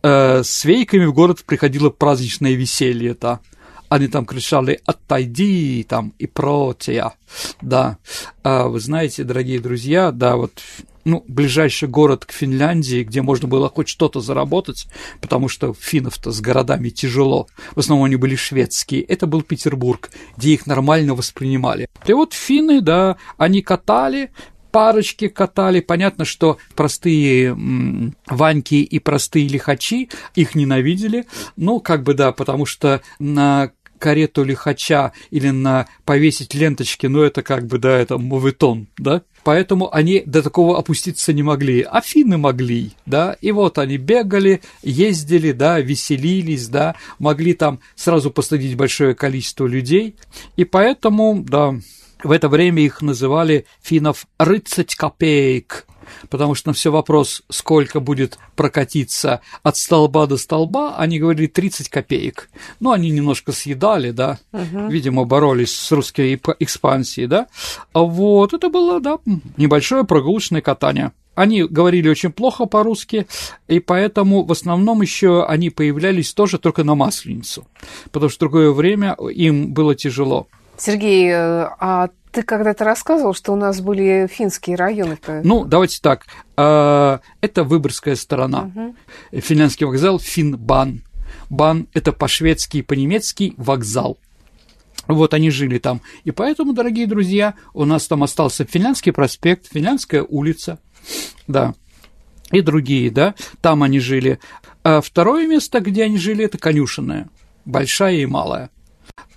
с 0.03 0.65
вейками 0.65 1.05
в 1.05 1.13
город 1.13 1.43
приходило 1.45 1.91
праздничное 1.91 2.53
веселье, 2.53 3.17
да, 3.21 3.41
они 3.95 4.09
там 4.09 4.27
кричали 4.27 4.81
«отойди» 4.87 5.87
там 5.89 6.15
и 6.19 6.27
«протия», 6.27 7.13
да. 7.63 7.99
А 8.43 8.67
вы 8.67 8.81
знаете, 8.81 9.23
дорогие 9.23 9.61
друзья, 9.61 10.11
да, 10.11 10.35
вот 10.35 10.61
ну, 11.05 11.25
ближайший 11.29 11.87
город 11.87 12.25
к 12.25 12.33
Финляндии, 12.33 13.05
где 13.05 13.23
можно 13.23 13.47
было 13.47 13.69
хоть 13.69 13.89
что-то 13.89 14.21
заработать, 14.21 14.89
потому 15.21 15.49
что 15.49 15.75
финнов-то 15.75 16.33
с 16.33 16.41
городами 16.41 16.89
тяжело, 16.89 17.47
в 17.77 17.79
основном 17.79 18.07
они 18.07 18.17
были 18.17 18.35
шведские, 18.35 19.03
это 19.03 19.29
был 19.29 19.43
Петербург, 19.43 20.11
где 20.37 20.55
их 20.55 20.67
нормально 20.67 21.15
воспринимали. 21.15 21.89
И 22.05 22.13
вот 22.15 22.33
финны, 22.33 22.81
да, 22.81 23.17
они 23.37 23.63
катали, 23.63 24.33
парочки 24.75 25.29
катали. 25.29 25.79
Понятно, 25.79 26.25
что 26.25 26.59
простые 26.75 27.57
ваньки 28.27 28.83
и 28.83 28.99
простые 28.99 29.47
лихачи 29.47 30.11
их 30.35 30.57
ненавидели. 30.57 31.27
Ну, 31.57 31.79
как 31.79 32.03
бы 32.03 32.15
да, 32.15 32.33
потому 32.33 32.67
что 32.67 33.01
на 33.21 33.71
карету 34.05 34.45
лихача 34.45 35.13
или 35.31 35.49
на 35.49 35.87
повесить 36.05 36.53
ленточки, 36.53 37.07
ну, 37.07 37.23
это 37.23 37.43
как 37.43 37.67
бы, 37.67 37.79
да, 37.79 37.97
это 37.97 38.19
моветон, 38.19 38.87
да? 38.99 39.23
Поэтому 39.45 39.89
они 39.95 40.23
до 40.27 40.43
такого 40.43 40.79
опуститься 40.79 41.33
не 41.33 41.43
могли, 41.43 41.81
а 41.81 42.03
финны 42.03 42.37
могли, 42.37 42.93
да, 43.07 43.35
и 43.41 43.51
вот 43.51 43.79
они 43.79 43.97
бегали, 43.97 44.61
ездили, 44.83 45.53
да, 45.53 45.81
веселились, 45.81 46.69
да, 46.69 46.97
могли 47.19 47.55
там 47.55 47.81
сразу 47.97 48.31
посадить 48.31 48.77
большое 48.77 49.15
количество 49.15 49.67
людей, 49.67 50.17
и 50.57 50.65
поэтому, 50.65 51.43
да, 51.43 51.75
В 52.25 52.31
это 52.33 52.49
время 52.49 52.83
их 52.83 53.03
называли 53.03 53.67
финнов 53.83 54.27
«рыцать 54.39 54.95
копеек», 54.97 55.87
потому 56.31 56.55
что 56.55 56.71
на 56.71 56.75
все 56.75 56.91
вопрос, 56.91 57.43
сколько 57.51 58.01
будет 58.01 58.39
прокатиться 58.57 59.41
от 59.63 59.77
столба 59.77 60.27
до 60.27 60.37
столба, 60.37 60.97
они 60.97 61.19
говорили 61.19 61.47
30 61.47 61.89
копеек. 61.89 62.49
Ну, 62.81 62.93
они 62.93 63.11
немножко 63.11 63.53
съедали, 63.53 64.11
да, 64.11 64.39
угу. 64.53 64.89
видимо, 64.89 65.25
боролись 65.25 65.75
с 65.75 65.93
русской 65.93 66.41
экспансией, 66.59 67.27
да. 67.27 67.47
А 67.93 68.01
вот, 68.01 68.55
это 68.55 68.69
было, 68.69 69.01
да, 69.01 69.19
небольшое 69.57 70.05
прогулочное 70.05 70.61
катание. 70.61 71.13
Они 71.35 71.65
говорили 71.65 72.09
очень 72.09 72.31
плохо 72.31 72.67
по-русски, 72.67 73.27
и 73.67 73.81
поэтому 73.81 74.45
в 74.45 74.53
основном 74.53 75.03
еще 75.03 75.45
они 75.45 75.71
появлялись 75.71 76.33
тоже 76.33 76.59
только 76.59 76.85
на 76.85 76.95
Масленицу, 76.95 77.67
потому 78.13 78.31
что 78.31 78.37
в 78.37 78.41
другое 78.41 78.71
время 78.71 79.17
им 79.35 79.73
было 79.73 79.95
тяжело. 79.95 80.47
Сергей, 80.77 81.31
э, 81.31 81.69
а 81.79 82.11
ты 82.35 82.43
когда-то 82.43 82.85
рассказывал, 82.85 83.33
что 83.33 83.53
у 83.53 83.57
нас 83.57 83.81
были 83.81 84.29
финские 84.31 84.77
районы. 84.77 85.15
-то. 85.15 85.41
Ну, 85.45 85.65
давайте 85.65 86.01
так. 86.03 86.27
А, 86.57 87.21
это 87.41 87.63
Выборгская 87.63 88.17
сторона. 88.17 88.71
Угу. 88.75 89.41
Финляндский 89.41 89.87
вокзал 89.87 90.19
Финбан. 90.19 91.03
Бан– 91.49 91.87
это 91.95 92.13
по-шведски 92.13 92.79
и 92.79 92.83
по-немецки 92.83 93.55
вокзал. 93.57 94.19
Вот 95.07 95.35
они 95.35 95.51
жили 95.51 95.79
там. 95.79 96.01
И 96.25 96.31
поэтому, 96.31 96.73
дорогие 96.73 97.07
друзья, 97.07 97.55
у 97.73 97.85
нас 97.85 98.07
там 98.09 98.23
остался 98.23 98.65
Финляндский 98.65 99.13
проспект, 99.13 99.69
Финляндская 99.73 100.23
улица, 100.23 100.79
да, 101.47 101.75
и 102.51 102.63
другие, 102.63 103.11
да, 103.11 103.35
там 103.61 103.83
они 103.83 104.01
жили. 104.01 104.39
А 104.83 105.01
второе 105.01 105.47
место, 105.47 105.81
где 105.81 106.05
они 106.05 106.17
жили, 106.17 106.45
это 106.45 106.57
Конюшенная, 106.59 107.29
большая 107.65 108.17
и 108.17 108.27
малая. 108.27 108.71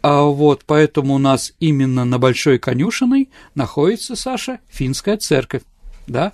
А 0.01 0.23
вот 0.23 0.63
поэтому 0.65 1.15
у 1.15 1.17
нас 1.17 1.53
именно 1.59 2.05
на 2.05 2.19
Большой 2.19 2.59
Конюшиной 2.59 3.29
находится, 3.55 4.15
Саша, 4.15 4.59
финская 4.69 5.17
церковь, 5.17 5.63
да, 6.07 6.33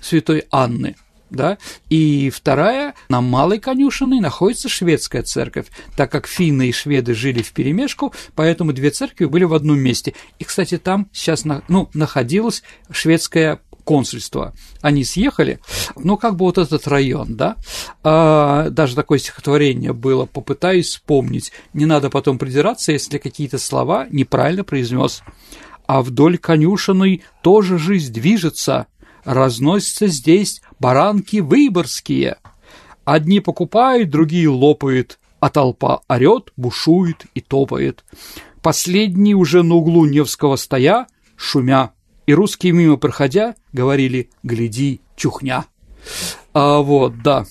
Святой 0.00 0.44
Анны, 0.50 0.96
да, 1.30 1.58
и 1.88 2.30
вторая, 2.30 2.94
на 3.08 3.20
Малой 3.20 3.58
Конюшиной 3.58 4.20
находится 4.20 4.68
шведская 4.68 5.22
церковь, 5.22 5.66
так 5.96 6.10
как 6.10 6.26
финны 6.26 6.68
и 6.68 6.72
шведы 6.72 7.14
жили 7.14 7.42
в 7.42 7.52
перемешку, 7.52 8.12
поэтому 8.34 8.72
две 8.72 8.90
церкви 8.90 9.24
были 9.24 9.44
в 9.44 9.54
одном 9.54 9.78
месте. 9.78 10.14
И, 10.38 10.44
кстати, 10.44 10.78
там 10.78 11.08
сейчас 11.12 11.44
ну, 11.44 11.88
находилась 11.94 12.62
шведская 12.90 13.60
консульства, 13.84 14.54
они 14.80 15.04
съехали, 15.04 15.60
ну, 15.96 16.16
как 16.16 16.36
бы 16.36 16.44
вот 16.44 16.58
этот 16.58 16.86
район, 16.86 17.36
да, 17.36 17.56
а, 18.02 18.70
даже 18.70 18.94
такое 18.94 19.18
стихотворение 19.18 19.92
было, 19.92 20.26
попытаюсь 20.26 20.88
вспомнить, 20.88 21.52
не 21.72 21.86
надо 21.86 22.10
потом 22.10 22.38
придираться, 22.38 22.92
если 22.92 23.18
какие-то 23.18 23.58
слова 23.58 24.06
неправильно 24.10 24.64
произнес. 24.64 25.22
А 25.86 26.02
вдоль 26.02 26.38
конюшиной 26.38 27.24
тоже 27.42 27.78
жизнь 27.78 28.12
движется, 28.12 28.86
разносятся 29.24 30.06
здесь 30.06 30.62
баранки 30.78 31.38
выборские. 31.38 32.36
Одни 33.04 33.40
покупают, 33.40 34.10
другие 34.10 34.48
лопают, 34.48 35.18
а 35.40 35.50
толпа 35.50 36.00
орет, 36.08 36.52
бушует 36.56 37.26
и 37.34 37.40
топает. 37.40 38.04
Последний 38.62 39.34
уже 39.34 39.62
на 39.62 39.76
углу 39.76 40.04
Невского 40.04 40.56
стоя, 40.56 41.06
шумя, 41.36 41.92
и 42.30 42.32
русские 42.32 42.72
мимо 42.72 42.96
проходя 42.96 43.56
говорили 43.72 44.30
«гляди, 44.44 45.00
чухня». 45.16 45.64
А, 46.54 46.78
вот, 46.78 47.22
да. 47.24 47.44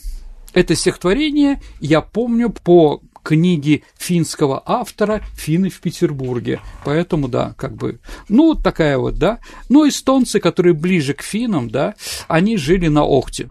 Это 0.54 0.74
стихотворение 0.74 1.62
я 1.82 2.00
помню 2.00 2.50
по 2.50 3.02
книге 3.22 3.84
финского 3.98 4.64
автора 4.66 5.22
«Финны 5.36 5.70
в 5.70 5.82
Петербурге». 5.82 6.62
Поэтому, 6.86 7.28
да, 7.28 7.56
как 7.58 7.76
бы, 7.76 8.00
ну, 8.30 8.56
такая 8.56 8.98
вот, 8.98 9.16
да. 9.16 9.40
Ну, 9.68 9.86
эстонцы, 9.86 10.40
которые 10.40 10.74
ближе 10.74 11.14
к 11.14 11.24
финнам, 11.24 11.70
да, 11.70 11.96
они 12.30 12.56
жили 12.56 12.88
на 12.88 13.04
Охте. 13.04 13.50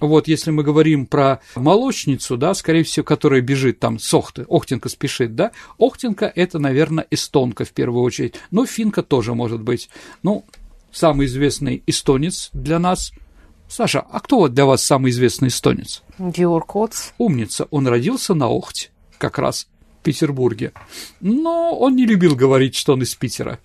Вот 0.00 0.28
если 0.28 0.50
мы 0.50 0.62
говорим 0.62 1.06
про 1.06 1.40
молочницу, 1.54 2.36
да, 2.36 2.54
скорее 2.54 2.82
всего, 2.82 3.04
которая 3.04 3.40
бежит 3.40 3.78
там 3.78 3.98
с 3.98 4.12
Охты, 4.12 4.46
Охтенко 4.48 4.88
спешит, 4.88 5.34
да, 5.34 5.52
Охтенко– 5.78 6.30
это, 6.34 6.58
наверное, 6.58 7.06
эстонка 7.10 7.64
в 7.64 7.72
первую 7.72 8.02
очередь, 8.02 8.34
но 8.50 8.66
финка 8.66 9.02
тоже 9.02 9.34
может 9.34 9.62
быть. 9.62 9.90
Ну, 10.22 10.44
самый 10.90 11.26
известный 11.26 11.82
эстонец 11.86 12.50
для 12.52 12.78
нас– 12.78 13.12
Саша, 13.70 14.00
а 14.10 14.18
кто 14.18 14.40
вот 14.40 14.52
для 14.52 14.64
вас 14.64 14.84
самый 14.84 15.12
известный 15.12 15.46
эстонец? 15.46 16.02
Диор 16.18 16.64
Коц. 16.64 17.12
Умница, 17.18 17.68
он 17.70 17.86
родился 17.86 18.34
на 18.34 18.48
Охте, 18.48 18.90
как 19.16 19.38
раз 19.38 19.68
Петербурге. 20.02 20.72
Но 21.20 21.76
он 21.78 21.96
не 21.96 22.06
любил 22.06 22.34
говорить, 22.34 22.74
что 22.74 22.94
он 22.94 23.02
из 23.02 23.14
Питера. 23.14 23.58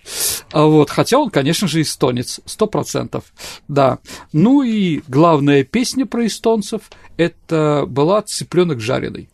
А 0.52 0.64
вот, 0.64 0.90
хотя 0.90 1.18
он, 1.18 1.30
конечно 1.30 1.68
же, 1.68 1.82
эстонец, 1.82 2.40
сто 2.44 2.66
процентов, 2.66 3.24
да. 3.68 3.98
Ну 4.32 4.62
и 4.62 5.02
главная 5.08 5.64
песня 5.64 6.06
про 6.06 6.26
эстонцев– 6.26 6.82
это 7.16 7.84
была 7.86 8.22
«Цыпленок 8.22 8.80
жареный». 8.80 9.28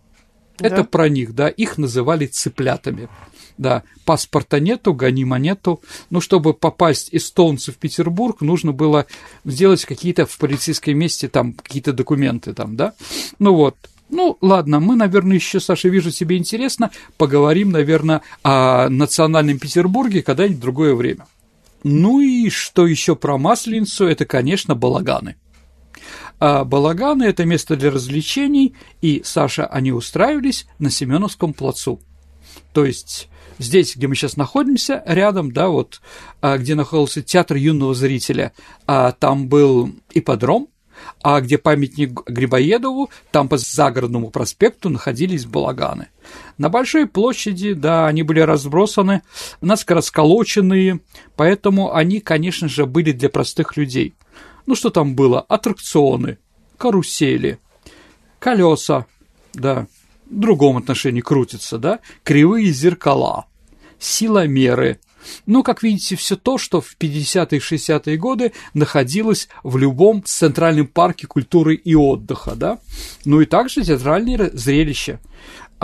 Да? 0.59 0.67
Это 0.67 0.85
про 0.85 1.09
них, 1.09 1.35
да, 1.35 1.49
их 1.49 1.79
называли 1.79 2.27
цыплятами. 2.27 3.09
Да, 3.59 3.83
паспорта 4.05 4.61
нету, 4.61 4.95
гони 4.95 5.25
монету. 5.25 5.83
Ну, 6.11 6.21
чтобы 6.21 6.55
попасть 6.55 7.11
эстонцу 7.13 7.73
в 7.73 7.77
Петербург, 7.77 8.41
нужно 8.41 8.73
было 8.73 9.07
сделать 9.45 9.85
какие-то 9.85 10.27
в 10.27 10.39
полицейском 10.39 10.97
месте 10.97 11.29
там 11.29 11.53
какие-то 11.53 11.93
документы 11.93 12.55
там, 12.55 12.77
да. 12.77 12.95
Ну 13.39 13.55
вот, 13.55 13.77
ну, 14.09 14.37
ладно, 14.41 14.79
мы, 14.81 14.97
наверное, 14.97 15.37
еще, 15.37 15.59
Саша, 15.59 15.89
вижу 15.89 16.11
тебе 16.11 16.37
интересно, 16.37 16.91
поговорим, 17.17 17.71
наверное, 17.71 18.23
о 18.43 18.89
национальном 18.89 19.59
Петербурге 19.59 20.23
когда-нибудь 20.23 20.59
в 20.59 20.61
другое 20.61 20.95
время. 20.95 21.27
Ну 21.83 22.21
и 22.21 22.49
что 22.51 22.87
еще 22.87 23.17
про 23.17 23.39
Масленицу, 23.39 24.07
это, 24.07 24.25
конечно, 24.25 24.75
балаганы. 24.75 25.37
А 26.39 26.65
балаганы– 26.65 27.23
это 27.25 27.45
место 27.45 27.77
для 27.77 27.91
развлечений, 27.91 28.75
и, 29.01 29.23
Саша, 29.25 29.67
они 29.67 29.93
устраивались 29.93 30.67
на 30.79 30.91
Семеновском 30.91 31.55
плацу. 31.55 32.01
То 32.73 32.85
есть 32.85 33.29
здесь, 33.59 33.97
где 33.97 34.09
мы 34.09 34.15
сейчас 34.15 34.37
находимся, 34.37 35.03
рядом, 35.07 35.53
да, 35.53 35.69
вот, 35.69 36.01
а, 36.41 36.59
где 36.59 36.75
находился 36.75 37.23
театр 37.23 37.57
юного 37.57 37.95
зрителя, 37.95 38.53
а 38.87 39.13
там 39.13 39.49
был 39.49 39.91
ипподром, 40.13 40.69
а 41.23 41.41
где 41.41 41.57
памятник 41.57 42.29
Грибоедову, 42.29 43.11
там 43.31 43.49
по 43.49 43.57
загородному 43.57 44.31
проспекту 44.31 44.91
находились 44.91 45.47
балаганы. 45.47 46.09
На 46.59 46.69
большой 46.69 47.07
площади, 47.07 47.73
да, 47.73 48.07
они 48.07 48.23
были 48.23 48.41
разбросаны, 48.41 49.23
наскоро 49.61 50.01
сколоченные, 50.01 51.01
поэтому 51.37 51.95
они, 51.95 52.21
конечно 52.21 52.69
же, 52.69 52.87
были 52.87 53.13
для 53.13 53.29
простых 53.29 53.77
людей. 53.77 54.15
Ну, 54.67 54.75
что 54.75 54.91
там 54.91 55.15
было? 55.15 55.41
Аттракционы, 55.41 56.39
карусели, 56.77 57.59
колеса, 58.39 59.07
да, 59.55 59.87
в 60.29 60.39
другом 60.39 60.79
отношении 60.79 61.21
крутятся, 61.21 61.79
да, 61.79 62.01
кривые 62.25 62.73
зеркала, 62.73 63.47
силомеры– 63.99 64.99
ну, 65.47 65.63
как 65.63 65.83
видите, 65.83 66.17
все 66.17 66.37
то, 66.37 66.59
что 66.59 66.81
в 66.81 66.97
50-е 66.99 67.59
и 67.59 67.61
60-е 67.61 68.17
годы 68.17 68.53
находилось 68.75 69.49
в 69.63 69.77
любом 69.77 70.23
центральном 70.25 70.87
парке 70.87 71.27
культуры 71.27 71.75
и 71.75 71.95
отдыха, 71.95 72.55
да. 72.55 72.79
Ну 73.25 73.41
и 73.41 73.47
также 73.47 73.83
театральные 73.83 74.51
зрелища. 74.53 75.21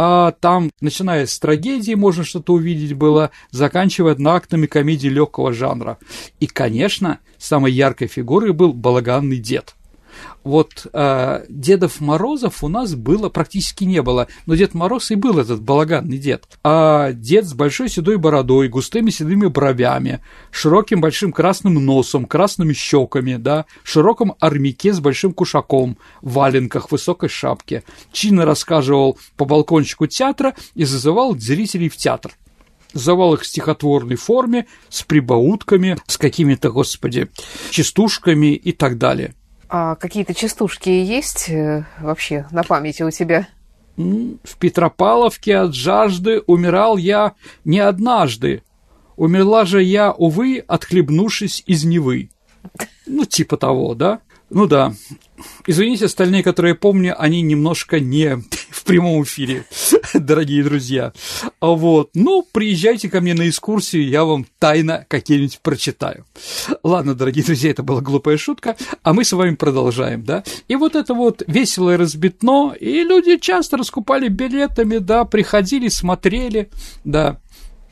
А 0.00 0.30
там, 0.30 0.70
начиная 0.80 1.26
с 1.26 1.38
трагедии, 1.40 1.94
можно 1.94 2.22
что-то 2.22 2.52
увидеть 2.52 2.94
было, 2.94 3.32
заканчивая 3.50 4.16
актами 4.26 4.66
комедии 4.66 5.08
легкого 5.08 5.52
жанра. 5.52 5.98
И, 6.38 6.46
конечно, 6.46 7.18
самой 7.36 7.72
яркой 7.72 8.06
фигурой 8.06 8.52
был 8.52 8.72
балаганный 8.72 9.38
дед 9.38 9.74
вот 10.44 10.86
э, 10.92 11.44
Дедов 11.48 12.00
Морозов 12.00 12.64
у 12.64 12.68
нас 12.68 12.94
было 12.94 13.28
практически 13.28 13.84
не 13.84 14.02
было, 14.02 14.28
но 14.46 14.54
Дед 14.54 14.74
Мороз 14.74 15.10
и 15.10 15.14
был 15.14 15.38
этот 15.38 15.62
балаганный 15.62 16.18
дед. 16.18 16.44
А 16.64 17.12
дед 17.12 17.44
с 17.44 17.54
большой 17.54 17.88
седой 17.88 18.16
бородой, 18.16 18.68
густыми 18.68 19.10
седыми 19.10 19.46
бровями, 19.46 20.20
широким 20.50 21.00
большим 21.00 21.32
красным 21.32 21.74
носом, 21.74 22.24
красными 22.24 22.72
щеками, 22.72 23.36
да, 23.36 23.66
широком 23.82 24.34
армяке 24.40 24.92
с 24.92 25.00
большим 25.00 25.32
кушаком, 25.32 25.98
валенках, 26.22 26.90
высокой 26.90 27.28
шапке, 27.28 27.84
чинно 28.12 28.44
рассказывал 28.44 29.18
по 29.36 29.44
балкончику 29.44 30.06
театра 30.06 30.54
и 30.74 30.84
зазывал 30.84 31.38
зрителей 31.38 31.88
в 31.88 31.96
театр 31.96 32.32
зазывал 32.94 33.34
их 33.34 33.42
в 33.42 33.46
стихотворной 33.46 34.16
форме, 34.16 34.66
с 34.88 35.02
прибаутками, 35.02 35.98
с 36.06 36.16
какими-то, 36.16 36.70
господи, 36.70 37.28
частушками 37.70 38.54
и 38.54 38.72
так 38.72 38.98
далее. 38.98 39.34
А 39.68 39.96
какие-то 39.96 40.34
частушки 40.34 40.88
есть 40.88 41.50
э, 41.50 41.84
вообще 42.00 42.46
на 42.50 42.62
памяти 42.62 43.02
у 43.02 43.10
тебя? 43.10 43.48
В 43.96 44.56
Петропавловке 44.58 45.56
от 45.56 45.74
жажды 45.74 46.40
умирал 46.46 46.96
я 46.96 47.34
не 47.64 47.80
однажды. 47.80 48.62
Умерла 49.16 49.64
же 49.64 49.82
я, 49.82 50.12
увы, 50.12 50.64
отхлебнувшись 50.66 51.64
из 51.66 51.84
Невы. 51.84 52.30
Ну, 53.06 53.24
типа 53.24 53.56
того, 53.56 53.94
да? 53.94 54.20
Ну 54.50 54.66
да. 54.66 54.94
Извините, 55.66 56.06
остальные, 56.06 56.42
которые 56.42 56.74
помню, 56.74 57.14
они 57.20 57.42
немножко 57.42 58.00
не 58.00 58.36
в 58.70 58.84
прямом 58.84 59.22
эфире, 59.22 59.64
дорогие 60.14 60.64
друзья. 60.64 61.12
Вот. 61.60 62.10
Ну, 62.14 62.46
приезжайте 62.50 63.08
ко 63.10 63.20
мне 63.20 63.34
на 63.34 63.48
экскурсию, 63.48 64.08
я 64.08 64.24
вам 64.24 64.46
тайно 64.58 65.04
какие-нибудь 65.08 65.60
прочитаю. 65.60 66.24
Ладно, 66.82 67.14
дорогие 67.14 67.44
друзья, 67.44 67.70
это 67.70 67.82
была 67.82 68.00
глупая 68.00 68.38
шутка, 68.38 68.76
а 69.02 69.12
мы 69.12 69.24
с 69.24 69.32
вами 69.32 69.54
продолжаем, 69.54 70.24
да. 70.24 70.42
И 70.66 70.76
вот 70.76 70.96
это 70.96 71.14
вот 71.14 71.42
весело 71.46 71.92
и 71.92 71.96
разбитно, 71.96 72.74
и 72.78 73.02
люди 73.04 73.36
часто 73.36 73.76
раскупали 73.76 74.28
билетами, 74.28 74.98
да, 74.98 75.24
приходили, 75.24 75.88
смотрели, 75.88 76.70
да. 77.04 77.38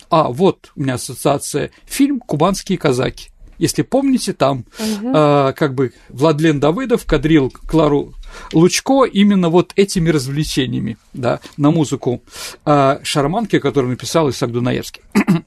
А, 0.09 0.31
вот 0.31 0.71
у 0.77 0.83
меня 0.83 0.95
ассоциация. 0.95 1.71
Фильм 1.85 2.21
«Кубанские 2.21 2.79
казаки». 2.79 3.31
Если 3.59 3.83
помните, 3.83 4.33
там 4.33 4.65
угу. 4.79 5.13
э, 5.15 5.53
как 5.55 5.75
бы 5.75 5.93
Владлен 6.09 6.61
Давыдов 6.61 7.07
кадрил 7.07 7.51
Клару 7.67 8.15
Лучко 8.53 9.05
именно 9.05 9.49
вот 9.49 9.73
этими 9.77 10.11
развлечениями, 10.11 10.99
да, 11.13 11.41
на 11.57 11.71
музыку 11.71 12.23
э, 12.65 12.99
Шарманки, 13.03 13.59
которую 13.59 13.91
написал 13.91 14.29
Исаак 14.31 14.53
Дунаевский. 14.53 15.03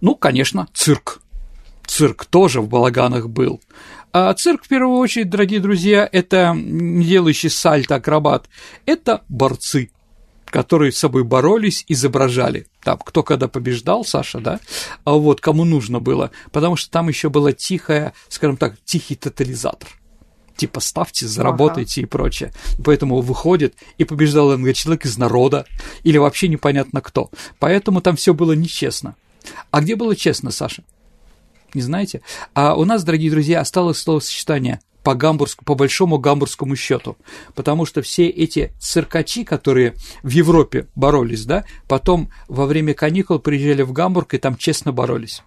ну, 0.00 0.14
конечно, 0.14 0.68
цирк. 0.74 1.20
Цирк 1.86 2.24
тоже 2.24 2.60
в 2.60 2.68
балаганах 2.68 3.28
был. 3.28 3.60
А 4.12 4.32
цирк, 4.34 4.64
в 4.64 4.68
первую 4.68 4.98
очередь, 4.98 5.28
дорогие 5.28 5.60
друзья, 5.60 6.08
это 6.10 6.54
не 6.54 7.04
делающий 7.04 7.50
сальто 7.50 7.96
акробат, 7.96 8.48
это 8.86 9.22
борцы– 9.28 9.90
которые 10.54 10.92
с 10.92 10.98
собой 10.98 11.24
боролись, 11.24 11.84
изображали. 11.88 12.68
Там, 12.84 12.98
кто 12.98 13.24
когда 13.24 13.48
побеждал, 13.48 14.04
Саша, 14.04 14.38
да, 14.38 14.60
а 15.02 15.14
вот 15.14 15.40
кому 15.40 15.64
нужно 15.64 15.98
было, 15.98 16.30
потому 16.52 16.76
что 16.76 16.92
там 16.92 17.08
еще 17.08 17.28
было 17.28 17.52
тихое, 17.52 18.12
скажем 18.28 18.56
так, 18.56 18.76
тихий 18.84 19.16
тотализатор 19.16 19.88
типа 20.56 20.78
ставьте, 20.78 21.26
заработайте 21.26 22.02
ага. 22.02 22.06
и 22.06 22.08
прочее. 22.08 22.52
Поэтому 22.84 23.20
выходит 23.20 23.74
и 23.98 24.04
побеждал 24.04 24.54
иногда 24.54 24.72
человек 24.72 25.04
из 25.04 25.18
народа 25.18 25.66
или 26.04 26.16
вообще 26.16 26.46
непонятно 26.46 27.00
кто. 27.00 27.32
Поэтому 27.58 28.00
там 28.00 28.14
все 28.14 28.32
было 28.32 28.52
нечестно. 28.52 29.16
А 29.72 29.80
где 29.80 29.96
было 29.96 30.14
честно, 30.14 30.52
Саша? 30.52 30.84
Не 31.74 31.82
знаете? 31.82 32.20
А 32.54 32.76
у 32.76 32.84
нас, 32.84 33.02
дорогие 33.02 33.32
друзья, 33.32 33.60
осталось 33.60 33.98
словосочетание 33.98 34.78
по, 35.04 35.14
гамбургску, 35.14 35.64
по 35.64 35.74
большому 35.74 36.18
гамбургскому 36.18 36.74
счету, 36.74 37.16
потому 37.54 37.86
что 37.86 38.02
все 38.02 38.26
эти 38.26 38.72
циркачи, 38.80 39.44
которые 39.44 39.94
в 40.22 40.30
Европе 40.30 40.88
боролись, 40.96 41.44
да, 41.44 41.64
потом 41.86 42.30
во 42.48 42.66
время 42.66 42.94
каникул 42.94 43.38
приезжали 43.38 43.82
в 43.82 43.92
Гамбург 43.92 44.34
и 44.34 44.38
там 44.38 44.56
честно 44.56 44.92
боролись. 44.92 45.42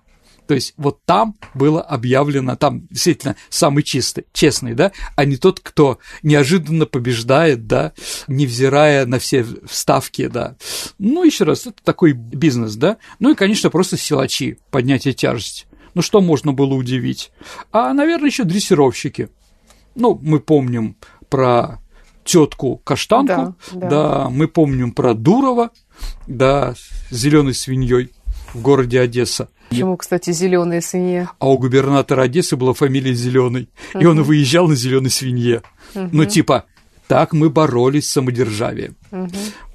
То 0.48 0.54
есть 0.54 0.74
вот 0.78 1.04
там 1.04 1.36
было 1.54 1.82
объявлено, 1.82 2.56
там 2.56 2.88
действительно 2.90 3.36
самый 3.50 3.84
чистый, 3.84 4.26
честный, 4.32 4.76
да, 4.76 4.94
а 5.18 5.26
не 5.26 5.36
тот, 5.36 5.60
кто 5.60 6.00
неожиданно 6.24 6.86
побеждает, 6.86 7.68
да, 7.68 7.92
невзирая 8.28 9.06
на 9.06 9.20
все 9.20 9.46
вставки, 9.66 10.28
да. 10.28 10.56
Ну, 11.00 11.26
еще 11.26 11.44
раз, 11.44 11.68
это 11.68 11.84
такой 11.84 12.14
бизнес, 12.14 12.76
да. 12.76 12.98
Ну 13.20 13.32
и, 13.32 13.36
конечно, 13.36 13.70
просто 13.70 13.98
силачи, 13.98 14.60
поднятие 14.72 15.14
тяжести. 15.14 15.66
Ну, 15.96 16.02
что 16.02 16.22
можно 16.22 16.54
было 16.54 16.76
удивить? 16.76 17.32
А, 17.72 17.92
наверное, 17.92 18.30
еще 18.30 18.44
дрессировщики. 18.44 19.30
Ну, 19.98 20.20
мы 20.22 20.40
помним 20.40 20.96
про 21.30 21.80
тетку 22.24 22.78
Каштанку, 22.84 23.56
да, 23.72 23.80
да. 23.80 23.90
да, 23.90 24.30
мы 24.30 24.48
помним 24.48 24.92
про 24.92 25.14
Дурова, 25.14 25.72
да, 26.28 26.76
с 26.76 27.16
зеленой 27.16 27.54
свиньей 27.54 28.12
в 28.54 28.62
городе 28.62 29.00
Одесса. 29.00 29.50
Почему, 29.70 29.98
кстати, 29.98 30.32
зеленая 30.32 30.82
свинья? 30.82 31.32
А 31.40 31.50
у 31.50 31.58
губернатора 31.58 32.24
Одессы 32.24 32.56
была 32.56 32.74
фамилия 32.74 33.14
Зеленый, 33.14 33.70
угу. 33.94 34.04
и 34.04 34.06
он 34.06 34.22
выезжал 34.24 34.68
на 34.68 34.76
зеленой 34.76 35.10
свинье. 35.10 35.62
Угу. 35.96 36.10
Ну, 36.12 36.26
типа, 36.26 36.66
так 37.08 37.34
мы 37.34 37.50
боролись 37.50 38.08
с 38.08 38.14
самодержавием. 38.14 38.96
Угу. 39.12 39.30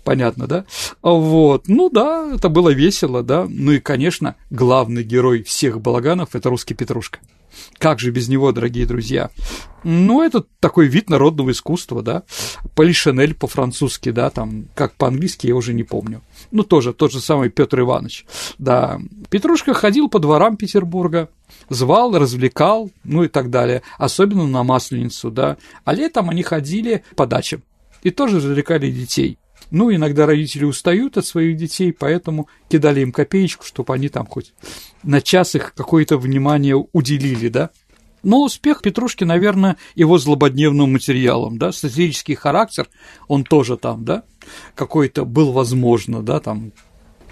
Понятно, 0.04 0.46
да? 0.46 0.64
Вот. 1.02 1.68
Ну 1.68 1.90
да, 1.90 2.32
это 2.34 2.48
было 2.48 2.70
весело, 2.70 3.22
да. 3.22 3.46
Ну 3.48 3.72
и, 3.72 3.80
конечно, 3.80 4.36
главный 4.50 5.02
герой 5.02 5.42
всех 5.42 5.80
балаганов– 5.80 6.30
это 6.34 6.48
русский 6.48 6.74
Петрушка. 6.74 7.18
Как 7.78 7.98
же 7.98 8.10
без 8.10 8.28
него, 8.28 8.52
дорогие 8.52 8.86
друзья? 8.86 9.30
Ну, 9.84 10.22
это 10.22 10.44
такой 10.60 10.86
вид 10.86 11.10
народного 11.10 11.50
искусства, 11.50 12.02
да. 12.02 12.22
Полишинель 12.74 13.34
по-французски, 13.34 14.10
да, 14.10 14.30
там, 14.30 14.66
как 14.74 14.94
по-английски, 14.94 15.48
я 15.48 15.56
уже 15.56 15.74
не 15.74 15.82
помню. 15.82 16.22
Ну, 16.50 16.62
тоже 16.62 16.92
тот 16.92 17.12
же 17.12 17.20
самый 17.20 17.50
Петр 17.50 17.80
Иванович, 17.80 18.26
да. 18.58 19.00
Петрушка 19.28 19.74
ходил 19.74 20.08
по 20.08 20.18
дворам 20.18 20.56
Петербурга, 20.56 21.28
звал, 21.68 22.16
развлекал, 22.16 22.90
ну 23.04 23.24
и 23.24 23.28
так 23.28 23.50
далее, 23.50 23.82
особенно 23.98 24.46
на 24.46 24.62
Масленицу, 24.62 25.30
да. 25.30 25.56
А 25.84 25.94
летом 25.94 26.30
они 26.30 26.42
ходили 26.42 27.04
по 27.16 27.26
дачам 27.26 27.62
и 28.02 28.10
тоже 28.10 28.36
развлекали 28.36 28.90
детей. 28.90 29.38
Ну, 29.72 29.90
иногда 29.90 30.26
родители 30.26 30.64
устают 30.64 31.16
от 31.16 31.24
своих 31.24 31.56
детей, 31.56 31.94
поэтому 31.94 32.46
кидали 32.68 33.00
им 33.00 33.10
копеечку, 33.10 33.64
чтобы 33.64 33.94
они 33.94 34.10
там 34.10 34.26
хоть 34.26 34.52
на 35.02 35.22
час 35.22 35.54
их 35.54 35.72
какое-то 35.74 36.18
внимание 36.18 36.76
уделили, 36.92 37.48
да. 37.48 37.70
Но 38.22 38.44
успех 38.44 38.82
Петрушки, 38.82 39.24
наверное, 39.24 39.78
его 39.94 40.18
злободневным 40.18 40.92
материалом, 40.92 41.56
да, 41.56 41.72
сатирический 41.72 42.34
характер, 42.34 42.86
он 43.28 43.44
тоже 43.44 43.78
там, 43.78 44.04
да, 44.04 44.24
какой-то 44.74 45.24
был 45.24 45.52
возможно, 45.52 46.22
да, 46.22 46.38
там. 46.38 46.72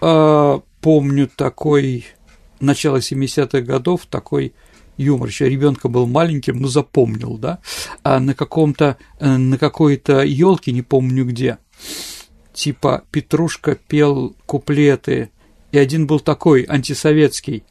А, 0.01 0.63
помню 0.81 1.29
такой, 1.29 2.07
начало 2.59 2.97
70-х 2.97 3.61
годов, 3.61 4.07
такой 4.07 4.55
юмор, 4.97 5.29
еще 5.29 5.47
ребенка 5.47 5.89
был 5.89 6.07
маленьким, 6.07 6.59
но 6.59 6.69
запомнил, 6.69 7.37
да, 7.37 7.59
а 8.03 8.19
на 8.19 8.33
каком-то, 8.33 8.97
э, 9.19 9.37
на 9.37 9.59
какой-то 9.59 10.23
елке, 10.23 10.73
не 10.73 10.81
помню 10.81 11.27
где, 11.27 11.59
типа 12.61 13.05
Петрушка 13.11 13.75
пел 13.75 14.37
куплеты, 14.45 15.31
и 15.73 15.79
один 15.79 16.07
был 16.07 16.21
такой, 16.21 16.65
антисоветский. 16.69 17.65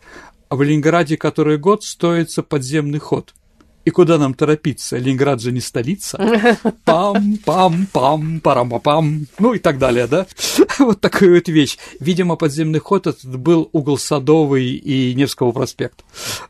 А 0.49 0.55
в 0.55 0.63
Ленинграде 0.63 1.15
который 1.15 1.59
год 1.59 1.83
стоится 1.83 2.41
подземный 2.41 2.97
ход. 2.97 3.35
И 3.85 3.91
куда 3.91 4.17
нам 4.17 4.33
торопиться? 4.33 4.97
Ленинград 4.97 5.41
же 5.41 5.51
не 5.51 5.61
столица. 5.61 6.17
Пам-пам-пам, 6.85 8.41
парам-пам, 8.41 9.27
ну 9.37 9.53
и 9.53 9.59
так 9.59 9.77
далее, 9.77 10.07
да? 10.07 10.25
Вот 10.79 11.01
такая 11.01 11.35
вот 11.35 11.47
вещь. 11.49 11.77
Видимо, 11.99 12.35
подземный 12.35 12.79
ход 12.79 13.05
этот 13.05 13.37
был 13.37 13.69
угол 13.71 13.97
Садовый 13.99 14.69
и 14.69 15.13
Невского 15.13 15.51
проспекта. 15.51 16.03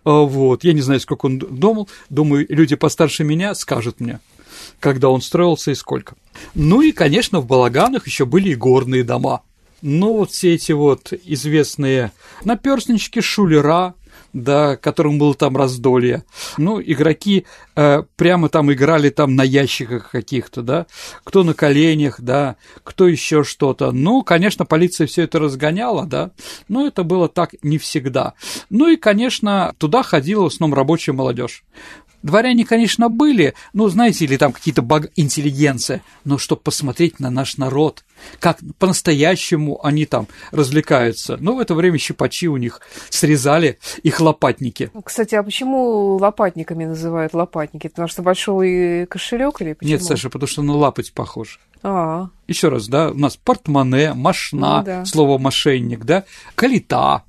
А 0.05 0.21
вот. 0.21 0.63
Я 0.63 0.71
не 0.71 0.81
знаю, 0.81 1.01
сколько 1.01 1.25
он 1.25 1.39
думал. 1.39 1.89
Думаю, 2.09 2.45
люди 2.47 2.75
постарше 2.75 3.25
меня 3.25 3.53
скажут 3.53 3.99
мне 3.99 4.19
когда 4.79 5.09
он 5.09 5.21
строился 5.21 5.71
и 5.71 5.75
сколько. 5.75 6.15
Ну 6.55 6.81
и, 6.81 6.91
конечно, 6.91 7.39
в 7.39 7.45
Балаганах 7.45 8.07
еще 8.07 8.25
были 8.25 8.49
и 8.49 8.55
горные 8.55 9.03
дома. 9.03 9.41
Ну, 9.81 10.17
вот 10.17 10.31
все 10.31 10.55
эти 10.55 10.73
вот 10.73 11.13
известные 11.25 12.11
наперстнички, 12.43 13.21
шулера, 13.21 13.93
да, 14.33 14.75
которым 14.77 15.17
было 15.17 15.33
там 15.33 15.57
раздолье. 15.57 16.23
Ну, 16.57 16.81
игроки 16.81 17.45
э, 17.75 18.03
прямо 18.15 18.49
там 18.49 18.71
играли 18.71 19.09
там 19.09 19.35
на 19.35 19.43
ящиках 19.43 20.11
каких-то, 20.11 20.61
да, 20.61 20.85
кто 21.23 21.43
на 21.43 21.53
коленях, 21.53 22.21
да, 22.21 22.57
кто 22.83 23.07
еще 23.07 23.43
что-то. 23.43 23.91
Ну, 23.91 24.21
конечно, 24.23 24.65
полиция 24.65 25.07
все 25.07 25.23
это 25.23 25.39
разгоняла, 25.39 26.05
да, 26.05 26.31
но 26.67 26.85
это 26.85 27.03
было 27.03 27.27
так 27.27 27.55
не 27.63 27.77
всегда. 27.77 28.33
Ну 28.69 28.89
и, 28.89 28.97
конечно, 28.97 29.73
туда 29.77 30.03
ходила 30.03 30.43
в 30.43 30.47
основном 30.47 30.77
рабочая 30.77 31.13
молодежь. 31.13 31.63
Дворяне, 32.21 32.65
конечно, 32.65 33.09
были, 33.09 33.53
ну, 33.73 33.87
знаете, 33.87 34.25
или 34.25 34.37
там 34.37 34.51
какие-то 34.51 34.81
баг 34.81 35.09
интеллигенция, 35.15 36.01
но 36.25 36.37
чтобы 36.37 36.61
посмотреть 36.61 37.19
на 37.19 37.29
наш 37.29 37.57
народ, 37.57 38.03
как 38.39 38.59
по-настоящему 38.77 39.79
они 39.85 40.05
там 40.05 40.27
развлекаются. 40.51 41.37
Ну, 41.39 41.55
в 41.55 41.59
это 41.59 41.75
время 41.75 41.97
щипачи 41.97 42.47
у 42.47 42.57
них 42.57 42.81
срезали 43.09 43.79
их 44.03 44.19
лопатники. 44.19 44.91
Кстати, 45.03 45.35
а 45.35 45.43
почему 45.43 46.17
лопатниками 46.17 46.85
называют 46.85 47.33
лопатники? 47.33 47.87
Потому 47.87 48.07
что 48.09 48.21
большой 48.21 49.05
кошелек 49.07 49.61
или 49.61 49.73
почему? 49.73 49.91
Нет, 49.91 50.03
Саша, 50.03 50.29
потому 50.29 50.47
что 50.47 50.61
на 50.61 50.75
лапоть 50.75 51.13
похож. 51.13 51.59
А. 51.81 52.27
Еще 52.47 52.67
раз, 52.67 52.87
да, 52.87 53.11
у 53.11 53.17
нас 53.17 53.37
портмоне, 53.37 54.13
машна, 54.13 54.79
ну, 54.79 54.83
да. 54.83 55.05
слово 55.05 55.37
мошенник, 55.37 56.03
да, 56.03 56.25
калита, 56.55 57.23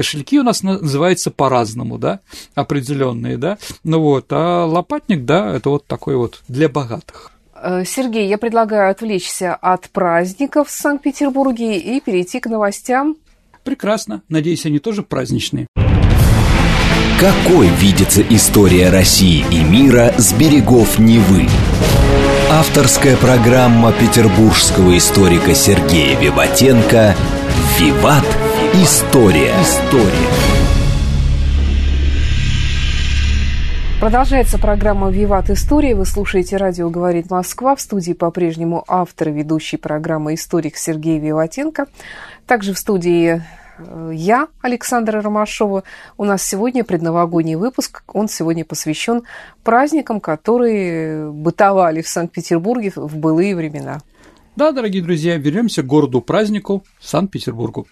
Кошельки 0.00 0.40
у 0.40 0.42
нас 0.42 0.62
называются 0.62 1.30
по-разному, 1.30 1.98
да, 1.98 2.20
определенные, 2.54 3.36
да. 3.36 3.58
Ну 3.84 4.00
вот, 4.00 4.28
а 4.30 4.64
лопатник, 4.64 5.26
да, 5.26 5.54
это 5.54 5.68
вот 5.68 5.86
такой 5.86 6.16
вот 6.16 6.40
для 6.48 6.70
богатых. 6.70 7.32
Э, 7.54 7.84
Сергей, 7.84 8.26
я 8.26 8.38
предлагаю 8.38 8.90
отвлечься 8.90 9.54
от 9.54 9.90
праздников 9.90 10.68
в 10.68 10.70
Санкт-Петербурге 10.70 11.76
и 11.76 12.00
перейти 12.00 12.40
к 12.40 12.46
новостям. 12.46 13.18
Прекрасно. 13.62 14.22
Надеюсь, 14.30 14.64
они 14.64 14.78
тоже 14.78 15.02
праздничные. 15.02 15.66
Какой 17.20 17.68
видится 17.68 18.22
история 18.22 18.88
России 18.88 19.44
и 19.52 19.62
мира 19.62 20.14
с 20.16 20.32
берегов 20.32 20.98
Невы? 20.98 21.46
Авторская 22.50 23.18
программа 23.18 23.92
петербургского 23.92 24.96
историка 24.96 25.54
Сергея 25.54 26.18
Виватенко 26.18 27.14
«Виват. 27.78 28.24
История». 28.72 29.52
История. 29.60 30.30
Продолжается 33.98 34.58
программа 34.58 35.10
«Виват 35.10 35.50
История». 35.50 35.96
Вы 35.96 36.06
слушаете 36.06 36.56
«Радио 36.56 36.88
говорит 36.88 37.30
Москва». 37.30 37.74
В 37.74 37.80
студии 37.80 38.12
по-прежнему 38.12 38.84
автор 38.86 39.30
и 39.30 39.32
ведущий 39.32 39.76
программы 39.76 40.34
«Историк» 40.34 40.76
Сергей 40.76 41.18
Виватенко. 41.18 41.88
Также 42.46 42.72
в 42.72 42.78
студии 42.78 43.42
э, 43.78 44.10
я, 44.14 44.46
Александра 44.62 45.20
Ромашова. 45.20 45.82
У 46.16 46.24
нас 46.24 46.40
сегодня 46.44 46.84
предновогодний 46.84 47.56
выпуск. 47.56 48.04
Он 48.06 48.28
сегодня 48.28 48.64
посвящен 48.64 49.24
праздникам, 49.64 50.20
которые 50.20 51.28
бытовали 51.32 52.02
в 52.02 52.08
Санкт-Петербурге 52.08 52.92
в 52.94 53.16
былые 53.16 53.56
времена. 53.56 53.98
Да, 54.54 54.70
дорогие 54.70 55.02
друзья, 55.02 55.36
вернемся 55.38 55.82
к 55.82 55.86
городу-празднику 55.86 56.84
Санкт-Петербургу. 57.00 57.88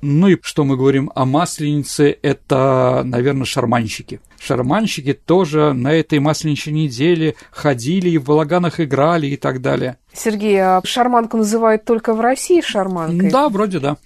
Ну 0.00 0.28
и 0.28 0.38
что 0.42 0.64
мы 0.64 0.76
говорим 0.76 1.10
о 1.14 1.24
Масленице, 1.24 2.16
это, 2.22 3.02
наверное, 3.04 3.44
шарманщики. 3.44 4.20
Шарманщики 4.38 5.12
тоже 5.12 5.72
на 5.72 5.92
этой 5.92 6.20
масленичной 6.20 6.72
неделе 6.72 7.34
ходили 7.50 8.10
и 8.10 8.18
в 8.18 8.24
балаганах 8.24 8.78
играли 8.78 9.26
и 9.26 9.36
так 9.36 9.60
далее. 9.60 9.98
Сергей, 10.12 10.60
а 10.60 10.80
шарманку 10.84 11.36
называют 11.38 11.84
только 11.84 12.14
в 12.14 12.20
России 12.20 12.60
шарманкой? 12.60 13.30
Да, 13.30 13.48
вроде 13.48 13.80
да. 13.80 13.96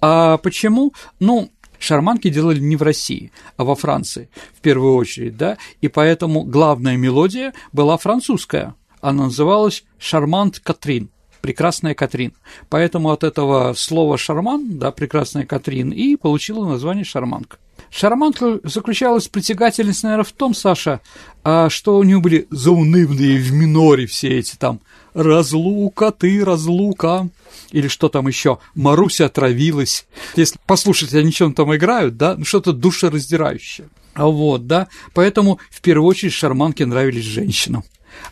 А 0.00 0.38
почему? 0.38 0.94
Ну, 1.20 1.50
шарманки 1.78 2.30
делали 2.30 2.60
не 2.60 2.76
в 2.76 2.82
России, 2.82 3.30
а 3.56 3.64
во 3.64 3.74
Франции 3.74 4.30
в 4.56 4.60
первую 4.60 4.94
очередь, 4.94 5.36
да, 5.36 5.58
и 5.80 5.88
поэтому 5.88 6.44
главная 6.44 6.96
мелодия 6.96 7.52
была 7.72 7.98
французская. 7.98 8.74
Она 9.00 9.24
называлась 9.24 9.84
«Шармант 9.98 10.58
Катрин» 10.58 11.10
прекрасная 11.40 11.94
Катрин. 11.94 12.32
Поэтому 12.68 13.10
от 13.10 13.24
этого 13.24 13.74
слова 13.74 14.18
шарман, 14.18 14.78
да, 14.78 14.90
прекрасная 14.90 15.46
Катрин, 15.46 15.90
и 15.90 16.16
получила 16.16 16.66
название 16.66 17.04
шарманка. 17.04 17.58
Шарманка 17.90 18.60
заключалась 18.64 19.28
притягательность, 19.28 20.02
наверное, 20.02 20.24
в 20.24 20.32
том, 20.32 20.54
Саша, 20.54 21.00
а, 21.42 21.70
что 21.70 21.96
у 21.98 22.02
нее 22.02 22.20
были 22.20 22.46
заунывные 22.50 23.38
в 23.38 23.52
миноре 23.52 24.06
все 24.06 24.38
эти 24.38 24.56
там 24.56 24.80
«разлука, 25.14 26.10
ты 26.10 26.44
разлука», 26.44 27.28
или 27.70 27.88
что 27.88 28.08
там 28.08 28.28
еще, 28.28 28.58
Маруся 28.74 29.26
отравилась. 29.26 30.06
Если 30.36 30.58
послушать, 30.66 31.14
они 31.14 31.32
что 31.32 31.50
там 31.52 31.74
играют, 31.74 32.16
да, 32.16 32.34
ну 32.36 32.44
что-то 32.44 32.72
душераздирающее. 32.72 33.88
А 34.14 34.26
вот, 34.26 34.66
да, 34.66 34.88
поэтому 35.14 35.60
в 35.70 35.80
первую 35.80 36.08
очередь 36.08 36.32
шарманки 36.32 36.82
нравились 36.82 37.24
женщинам. 37.24 37.84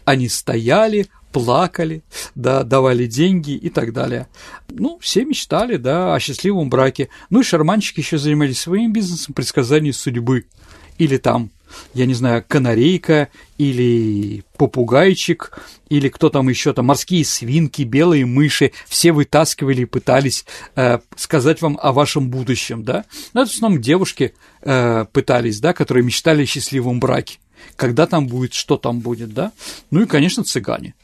Они 0.04 0.28
стояли, 0.28 1.06
плакали, 1.36 2.02
да, 2.34 2.62
давали 2.62 3.04
деньги 3.04 3.50
и 3.50 3.68
так 3.68 3.92
далее. 3.92 4.26
Ну, 4.70 4.98
все 5.02 5.26
мечтали, 5.26 5.76
да, 5.76 6.14
о 6.14 6.18
счастливом 6.18 6.70
браке. 6.70 7.10
Ну 7.28 7.40
и 7.40 7.44
шарманщики 7.44 8.00
еще 8.00 8.16
занимались 8.16 8.60
своим 8.60 8.90
бизнесом 8.90 9.34
предсказаний 9.34 9.92
судьбы. 9.92 10.46
Или 10.96 11.18
там, 11.18 11.50
я 11.92 12.06
не 12.06 12.14
знаю, 12.14 12.42
канарейка, 12.48 13.28
или 13.58 14.44
попугайчик, 14.56 15.58
или 15.90 16.08
кто 16.08 16.30
там 16.30 16.48
еще 16.48 16.72
там, 16.72 16.86
морские 16.86 17.26
свинки, 17.26 17.82
белые 17.82 18.24
мыши, 18.24 18.72
все 18.88 19.12
вытаскивали 19.12 19.82
и 19.82 19.84
пытались 19.84 20.46
э, 20.74 21.00
сказать 21.16 21.60
вам 21.60 21.78
о 21.82 21.92
вашем 21.92 22.30
будущем, 22.30 22.82
да. 22.82 23.04
Ну, 23.34 23.42
это 23.42 23.50
в 23.50 23.54
основном 23.54 23.82
девушки 23.82 24.32
э, 24.62 25.04
пытались, 25.12 25.60
да, 25.60 25.74
которые 25.74 26.02
мечтали 26.02 26.44
о 26.44 26.46
счастливом 26.46 26.98
браке 26.98 27.40
когда 27.74 28.06
там 28.06 28.26
будет, 28.26 28.54
что 28.54 28.76
там 28.76 29.00
будет, 29.00 29.34
да. 29.34 29.52
Ну 29.90 30.02
и, 30.02 30.06
конечно, 30.06 30.44
цыгане. 30.44 30.94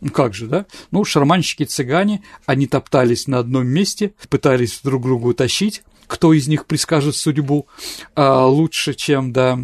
Ну 0.00 0.10
как 0.10 0.34
же, 0.34 0.46
да? 0.46 0.66
Ну, 0.90 1.04
шарманщики-цыгане, 1.04 2.22
они 2.46 2.66
топтались 2.66 3.26
на 3.26 3.38
одном 3.38 3.66
месте, 3.66 4.12
пытались 4.28 4.80
друг 4.82 5.02
другу 5.02 5.34
тащить, 5.34 5.82
кто 6.08 6.32
из 6.32 6.48
них 6.48 6.66
предскажет 6.66 7.14
судьбу 7.14 7.68
а, 8.16 8.46
лучше, 8.46 8.94
чем, 8.94 9.32
да, 9.32 9.58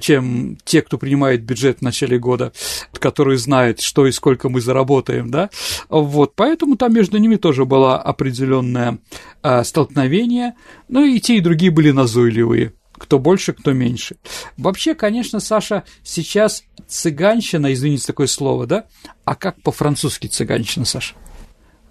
чем 0.00 0.56
те, 0.64 0.82
кто 0.82 0.98
принимает 0.98 1.44
бюджет 1.44 1.78
в 1.78 1.82
начале 1.82 2.18
года, 2.18 2.52
которые 2.94 3.38
знают, 3.38 3.80
что 3.80 4.06
и 4.06 4.12
сколько 4.12 4.48
мы 4.48 4.60
заработаем, 4.60 5.30
да. 5.30 5.50
Вот, 5.88 6.34
поэтому 6.34 6.76
там 6.76 6.92
между 6.94 7.18
ними 7.18 7.36
тоже 7.36 7.66
было 7.66 7.98
определенное 7.98 8.98
а, 9.42 9.62
столкновение, 9.62 10.54
ну 10.88 11.04
и 11.04 11.20
те, 11.20 11.36
и 11.36 11.40
другие 11.40 11.70
были 11.70 11.90
назойливые 11.90 12.72
кто 12.96 13.18
больше, 13.18 13.52
кто 13.52 13.72
меньше. 13.72 14.16
Вообще, 14.56 14.94
конечно, 14.94 15.40
Саша, 15.40 15.84
сейчас 16.02 16.64
цыганщина, 16.86 17.72
извините 17.72 18.06
такое 18.06 18.26
слово, 18.26 18.66
да? 18.66 18.84
А 19.24 19.34
как 19.34 19.60
по-французски 19.62 20.26
цыганщина, 20.26 20.84
Саша? 20.84 21.14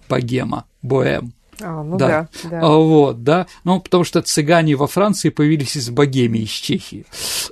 Богема, 0.09 0.65
боэм. 0.81 1.33
А, 1.61 1.83
ну 1.83 1.97
да, 1.97 2.27
да. 2.43 2.49
да. 2.49 2.59
А, 2.61 2.77
вот, 2.77 3.23
да. 3.23 3.47
Ну, 3.63 3.79
потому 3.79 4.03
что 4.03 4.21
цыгане 4.21 4.75
во 4.75 4.87
Франции 4.87 5.29
появились 5.29 5.75
из 5.75 5.89
Богемии, 5.89 6.43
из 6.43 6.49
Чехии. 6.49 7.05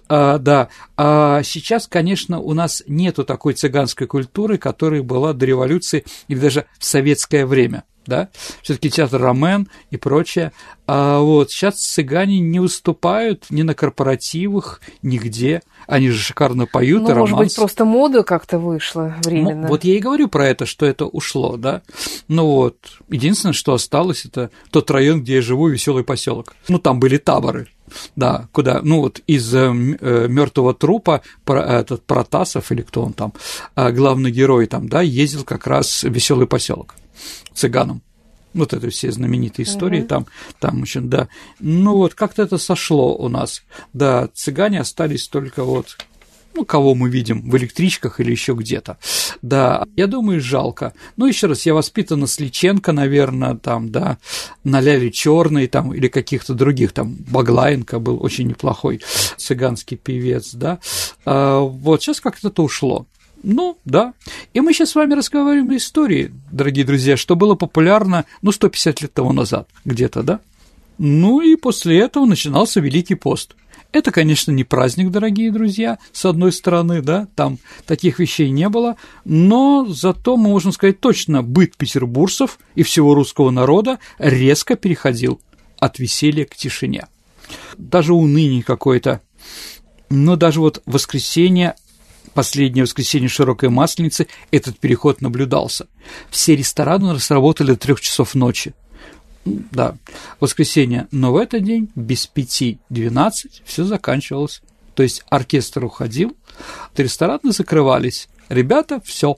А, 0.10 0.38
да. 0.38 0.70
А 0.98 1.44
сейчас, 1.44 1.88
конечно, 1.88 2.40
у 2.40 2.54
нас 2.54 2.84
нету 2.88 3.24
такой 3.24 3.54
цыганской 3.54 4.08
культуры, 4.08 4.58
которая 4.58 5.04
была 5.04 5.34
до 5.34 5.46
революции 5.46 6.06
или 6.28 6.40
даже 6.40 6.66
в 6.80 6.86
советское 6.86 7.46
время 7.46 7.84
да, 8.06 8.30
все-таки 8.62 8.90
театр 8.90 9.22
Ромен 9.22 9.68
и 9.90 9.98
прочее. 9.98 10.52
А 10.88 11.20
вот 11.20 11.52
сейчас 11.52 11.76
цыгане 11.76 12.40
не 12.40 12.60
выступают 12.60 13.46
ни 13.50 13.62
на 13.62 13.74
корпоративах, 13.74 14.82
нигде. 15.02 15.62
Они 15.88 16.10
же 16.10 16.20
шикарно 16.20 16.66
поют 16.66 17.04
ну, 17.04 17.10
и 17.10 17.12
романс. 17.14 17.32
может 17.32 17.48
быть, 17.48 17.56
просто 17.56 17.86
мода 17.86 18.24
как-то 18.24 18.60
вышла 18.60 19.16
временно. 19.24 19.68
Вот 19.68 19.84
я 19.84 19.96
и 19.96 20.00
говорю 20.00 20.28
про 20.28 20.48
это, 20.48 20.66
что 20.66 20.86
это 20.86 21.06
ушло, 21.06 21.58
да. 21.58 21.82
Ну 22.28 22.46
вот, 22.46 22.78
единственное, 23.10 23.54
что 23.54 23.74
осталось, 23.74 24.26
это 24.26 24.52
тот 24.70 24.92
район, 24.92 25.22
где 25.22 25.36
я 25.36 25.42
живу, 25.42 25.68
веселый 25.70 26.04
поселок. 26.04 26.56
Ну, 26.68 26.78
там 26.78 27.00
были 27.00 27.18
таборы, 27.18 27.68
да, 28.16 28.48
куда, 28.52 28.82
ну 28.84 29.02
вот 29.02 29.22
из 29.28 29.54
э, 29.54 29.72
э 30.00 30.28
мертвого 30.28 30.74
трупа 30.74 31.22
этот 31.46 32.04
Протасов 32.04 32.72
или 32.72 32.82
кто 32.82 33.04
он 33.04 33.14
там, 33.14 33.34
а, 33.76 33.92
главный 33.92 34.32
герой 34.32 34.68
там, 34.68 34.90
да, 34.90 35.02
ездил 35.02 35.44
как 35.44 35.68
раз 35.68 36.04
веселый 36.04 36.48
поселок 36.48 36.96
цыганам. 37.54 38.02
Вот 38.54 38.74
это 38.74 38.90
все 38.90 39.12
знаменитые 39.12 39.66
истории, 39.66 40.02
угу. 40.02 40.08
там, 40.08 40.26
там 40.60 40.82
очень, 40.82 41.10
да. 41.10 41.30
Ну 41.60 41.96
вот 41.96 42.16
как-то 42.16 42.44
это 42.44 42.58
сошло 42.58 43.16
у 43.16 43.30
нас. 43.30 43.64
Да, 43.94 44.30
цыгане 44.34 44.82
остались 44.82 45.28
только 45.28 45.64
вот 45.64 45.98
ну, 46.54 46.66
кого 46.66 46.96
мы 46.96 47.10
видим 47.10 47.50
в 47.50 47.58
электричках 47.58 48.20
или 48.20 48.32
еще 48.32 48.54
где-то. 48.54 48.98
Да, 49.42 49.86
я 49.96 50.08
думаю, 50.08 50.42
жалко. 50.42 50.94
Ну, 51.18 51.26
еще 51.26 51.48
раз, 51.48 51.66
я 51.66 51.74
воспитана 51.74 52.28
с 52.28 52.40
Личенко, 52.40 52.92
наверное, 52.92 53.56
там, 53.56 53.92
да, 53.92 54.18
на 54.64 54.82
Ляле 54.82 55.12
Черной, 55.12 55.68
там, 55.68 55.94
или 55.94 56.08
каких-то 56.08 56.54
других, 56.54 56.92
там, 56.92 57.16
Баглаенко 57.30 58.00
был 58.00 58.22
очень 58.24 58.48
неплохой 58.48 59.02
цыганский 59.38 59.98
певец, 59.98 60.54
да. 60.54 60.80
А, 61.26 61.60
вот 61.62 62.02
сейчас 62.02 62.20
как-то 62.20 62.50
это 62.50 62.62
ушло. 62.62 63.08
Ну, 63.44 63.78
да. 63.86 64.14
И 64.54 64.62
мы 64.62 64.74
сейчас 64.74 64.92
с 64.92 64.96
вами 64.96 65.14
разговариваем 65.14 65.70
о 65.72 65.78
истории, 65.78 66.32
дорогие 66.52 66.86
друзья, 66.86 67.18
что 67.18 67.36
было 67.36 67.56
популярно, 67.56 68.26
ну, 68.42 68.52
150 68.52 69.02
лет 69.02 69.14
тому 69.14 69.34
назад 69.34 69.68
где-то, 69.86 70.24
да? 70.24 70.40
Ну 70.98 71.42
и 71.42 71.56
после 71.56 72.00
этого 72.00 72.26
начинался 72.26 72.80
Великий 72.80 73.16
пост. 73.16 73.56
Это, 73.92 74.12
конечно, 74.12 74.52
не 74.52 74.64
праздник, 74.64 75.12
дорогие 75.12 75.52
друзья, 75.52 75.98
с 76.14 76.24
одной 76.24 76.54
стороны, 76.54 77.02
да, 77.02 77.28
там 77.36 77.58
таких 77.86 78.20
вещей 78.20 78.50
не 78.50 78.70
было, 78.70 78.96
но 79.26 79.86
зато 79.90 80.38
мы 80.38 80.50
можем 80.50 80.72
сказать 80.72 81.02
точно, 81.02 81.44
быт 81.44 81.76
петербуржцев 81.76 82.58
и 82.76 82.84
всего 82.84 83.14
русского 83.16 83.50
народа 83.50 84.00
резко 84.18 84.78
переходил 84.78 85.42
от 85.78 86.00
веселья 86.00 86.46
к 86.46 86.56
тишине. 86.56 87.08
Даже 87.78 88.14
уныние 88.14 88.64
какое-то. 88.64 89.22
Но 90.10 90.36
даже 90.38 90.62
вот 90.62 90.82
воскресенье 90.86 91.76
последнее 92.34 92.84
воскресенье 92.84 93.30
широкой 93.30 93.70
масленицы 93.70 94.28
этот 94.52 94.80
переход 94.80 95.22
наблюдался. 95.22 95.88
Все 96.30 96.56
рестораны 96.56 97.14
у 97.14 97.14
до 97.66 97.76
трех 97.76 98.02
часов 98.02 98.36
ночи. 98.36 98.74
Да, 99.46 99.96
воскресенье, 100.40 101.08
но 101.12 101.34
в 101.34 101.38
этот 101.38 101.64
день 101.64 101.90
без 101.96 102.28
пяти 102.28 102.80
двенадцать 102.90 103.64
все 103.66 103.84
заканчивалось. 103.84 104.62
То 104.94 105.04
есть 105.04 105.24
оркестр 105.30 105.86
уходил, 105.86 106.36
рестораны 106.96 107.52
закрывались. 107.52 108.28
Ребята, 108.50 109.02
все, 109.04 109.38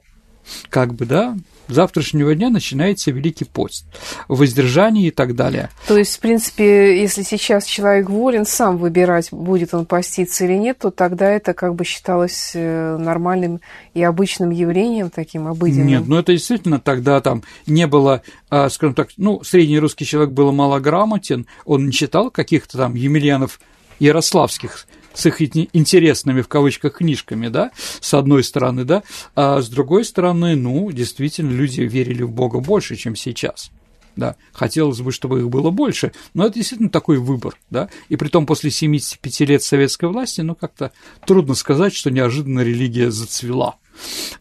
как 0.70 0.94
бы, 0.94 1.06
да, 1.06 1.36
завтрашнего 1.68 2.36
дня 2.36 2.50
начинается 2.50 3.12
Великий 3.12 3.46
пост, 3.46 3.86
воздержание 4.28 5.08
и 5.08 5.12
так 5.12 5.36
далее. 5.36 5.70
То 5.88 5.98
есть, 5.98 6.18
в 6.18 6.20
принципе, 6.20 7.00
если 7.02 7.24
сейчас 7.24 7.66
человек 7.66 8.10
волен 8.10 8.46
сам 8.46 8.78
выбирать, 8.78 9.30
будет 9.32 9.74
он 9.74 9.86
поститься 9.86 10.46
или 10.46 10.54
нет, 10.54 10.80
то 10.80 10.92
тогда 10.92 11.30
это 11.30 11.54
как 11.54 11.76
бы 11.76 11.86
считалось 11.86 12.52
э, 12.54 12.98
нормальным 12.98 13.62
и 13.94 14.04
обычным 14.04 14.50
явлением, 14.50 15.10
таким 15.10 15.48
обыденным. 15.48 15.88
Нет, 15.88 16.04
ну 16.08 16.18
это 16.18 16.34
действительно 16.34 16.80
тогда 16.80 17.22
там 17.22 17.44
не 17.66 17.88
было, 17.88 18.22
а, 18.50 18.70
скажем 18.70 18.96
так, 18.96 19.10
ну, 19.18 19.44
средний 19.44 19.80
русский 19.80 20.06
человек 20.06 20.32
был 20.32 20.52
малограмотен, 20.52 21.48
он 21.66 21.88
не 21.88 21.92
читал 21.92 22.32
каких-то 22.32 22.78
там 22.78 22.96
Емельянов 22.96 23.60
Ярославских, 24.00 24.86
с 25.14 25.26
их 25.26 25.42
интересными 25.42 26.42
в 26.42 26.48
кавычках 26.48 26.98
книжками, 26.98 27.48
да, 27.48 27.72
с 28.00 28.14
одной 28.14 28.44
стороны, 28.44 28.84
да, 28.84 29.04
а 29.36 29.62
с 29.62 29.70
другой 29.70 30.06
стороны, 30.06 30.56
ну, 30.56 30.92
действительно, 30.92 31.52
люди 31.52 31.82
верили 31.82 32.24
в 32.24 32.32
Бога 32.32 32.60
больше, 32.60 32.96
чем 32.96 33.16
сейчас. 33.16 33.72
да, 34.16 34.36
хотелось 34.52 35.02
бы, 35.02 35.12
чтобы 35.12 35.40
их 35.40 35.50
было 35.50 35.72
больше, 35.72 36.12
но 36.34 36.46
это 36.46 36.56
действительно 36.56 36.90
такой 36.90 37.18
выбор, 37.18 37.56
да, 37.70 37.90
и 38.10 38.16
при 38.16 38.28
том 38.28 38.46
после 38.46 38.70
75 38.70 39.40
лет 39.42 39.64
советской 39.64 40.06
власти, 40.06 40.42
ну, 40.42 40.56
как-то 40.56 40.92
трудно 41.26 41.56
сказать, 41.56 41.96
что 41.96 42.12
неожиданно 42.12 42.62
религия 42.62 43.10
зацвела 43.10 43.78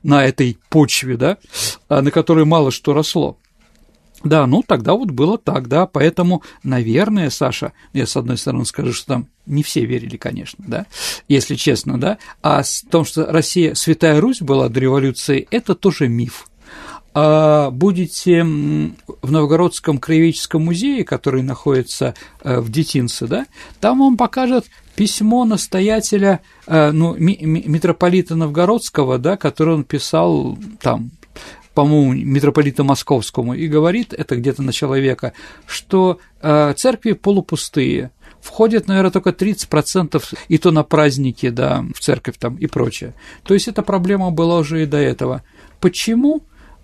на 0.02 0.24
этой 0.24 0.58
почве, 0.68 1.16
да, 1.16 1.38
а, 1.88 2.02
на 2.02 2.10
которой 2.10 2.44
мало 2.44 2.70
что 2.70 2.92
росло. 2.92 3.38
Да, 4.24 4.46
ну 4.46 4.62
тогда 4.66 4.94
вот 4.94 5.10
было 5.10 5.38
так, 5.38 5.68
да, 5.68 5.86
поэтому, 5.86 6.42
наверное, 6.62 7.30
Саша, 7.30 7.72
я 7.92 8.06
с 8.06 8.16
одной 8.16 8.38
стороны 8.38 8.64
скажу, 8.64 8.92
что 8.92 9.06
там 9.06 9.26
не 9.46 9.62
все 9.62 9.84
верили, 9.84 10.16
конечно, 10.16 10.64
да, 10.66 10.86
если 11.28 11.56
честно, 11.56 12.00
да, 12.00 12.18
а 12.42 12.62
в 12.62 12.90
том, 12.90 13.04
что 13.04 13.26
Россия, 13.26 13.74
Святая 13.74 14.20
Русь 14.20 14.40
была 14.40 14.68
до 14.68 14.80
революции, 14.80 15.46
это 15.50 15.74
тоже 15.74 16.08
миф. 16.08 16.46
А 17.14 17.70
будете 17.70 18.42
в 18.42 19.30
Новгородском 19.30 19.98
краеведческом 19.98 20.64
музее, 20.64 21.04
который 21.04 21.42
находится 21.42 22.14
э, 22.42 22.58
в 22.60 22.70
Детинце, 22.70 23.26
да, 23.26 23.46
там 23.80 23.98
вам 23.98 24.16
покажут 24.16 24.66
письмо 24.96 25.44
настоятеля, 25.44 26.40
э, 26.66 26.90
ну, 26.90 27.14
митрополита 27.18 28.34
Новгородского, 28.34 29.18
да, 29.18 29.36
который 29.36 29.74
он 29.74 29.84
писал 29.84 30.58
там 30.80 31.10
по-моему, 31.74 32.12
митрополита 32.12 32.84
Московскому, 32.84 33.54
и 33.54 33.66
говорит, 33.66 34.12
это 34.12 34.36
где-то 34.36 34.62
начало 34.62 34.98
века, 34.98 35.32
что 35.66 36.18
э, 36.40 36.74
церкви 36.76 37.12
полупустые, 37.12 38.10
входит, 38.40 38.88
наверное, 38.88 39.10
только 39.10 39.30
30%, 39.30 40.22
и 40.48 40.58
то 40.58 40.70
на 40.70 40.82
праздники, 40.82 41.48
да, 41.48 41.84
в 41.94 42.00
церковь 42.00 42.36
там 42.38 42.56
и 42.56 42.66
прочее. 42.66 43.14
То 43.44 43.54
есть 43.54 43.68
эта 43.68 43.82
проблема 43.82 44.30
была 44.30 44.58
уже 44.58 44.82
и 44.82 44.86
до 44.86 44.98
этого. 44.98 45.42
Почему? 45.80 46.42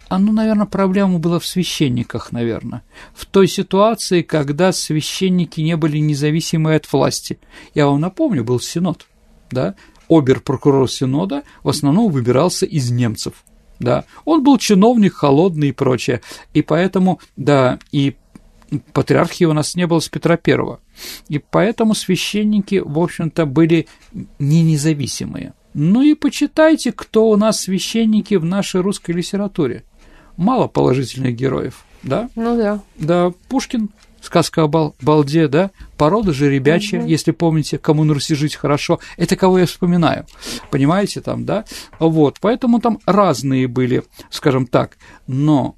А 0.09 0.19
ну, 0.19 0.33
наверное, 0.33 0.67
проблема 0.67 1.19
была 1.19 1.39
в 1.39 1.47
священниках, 1.47 2.33
наверное. 2.33 2.83
В 3.15 3.27
той 3.27 3.47
ситуации, 3.47 4.23
когда 4.23 4.73
священники 4.73 5.61
не 5.61 5.77
были 5.77 5.99
независимы 5.99 6.77
от 6.77 6.91
власти. 6.91 7.39
Я 7.75 7.87
вам 7.87 8.01
напомню, 8.01 8.43
был 8.43 8.59
синод, 8.59 9.07
да, 9.51 9.75
обер-прокурор 10.09 10.91
синода 10.91 11.43
в 11.63 11.69
основном 11.69 12.11
выбирался 12.11 12.65
из 12.65 12.91
немцев 12.91 13.35
да, 13.79 14.05
он 14.25 14.43
был 14.43 14.59
чиновник 14.59 15.15
холодный 15.15 15.69
и 15.69 15.73
прочее, 15.73 16.21
и 16.55 16.63
поэтому, 16.63 17.21
да, 17.37 17.79
и 17.93 18.17
патриархии 18.93 19.45
у 19.45 19.53
нас 19.53 19.75
не 19.75 19.87
было 19.87 20.01
с 20.01 20.09
Петра 20.09 20.37
Первого, 20.37 20.81
и 21.29 21.39
поэтому 21.39 21.95
священники, 21.95 22.83
в 22.85 22.99
общем-то, 22.99 23.47
были 23.47 23.87
не 24.39 24.63
независимые. 24.63 25.55
Ну 25.75 26.03
и 26.03 26.15
почитайте, 26.15 26.93
кто 26.93 27.29
у 27.29 27.37
нас 27.37 27.61
священники 27.61 28.35
в 28.35 28.45
нашей 28.45 28.81
русской 28.81 29.13
литературе. 29.13 29.85
Мало 30.37 30.67
положительных 30.67 31.35
героев, 31.35 31.85
да? 32.03 32.29
Ну 32.35 32.57
да. 32.57 32.83
Да, 32.97 33.33
Пушкин 33.49 33.91
сказка 34.29 34.65
о 34.65 34.69
бал 34.69 34.95
балде, 35.01 35.49
да, 35.49 35.71
порода 35.97 36.35
же 36.35 36.51
ребячья, 36.51 37.01
угу. 37.01 37.09
если 37.09 37.31
помните, 37.31 37.79
кому 37.79 38.05
на 38.05 38.13
Руси 38.13 38.35
жить 38.35 38.57
хорошо, 38.57 39.01
это 39.17 39.37
кого 39.37 39.59
я 39.59 39.65
вспоминаю, 39.65 40.27
понимаете, 40.71 41.23
там, 41.23 41.47
да, 41.47 41.65
вот, 41.99 42.37
поэтому 42.43 42.79
там 42.79 42.99
разные 43.07 43.67
были, 43.69 44.03
скажем 44.31 44.67
так, 44.67 44.99
но, 45.27 45.77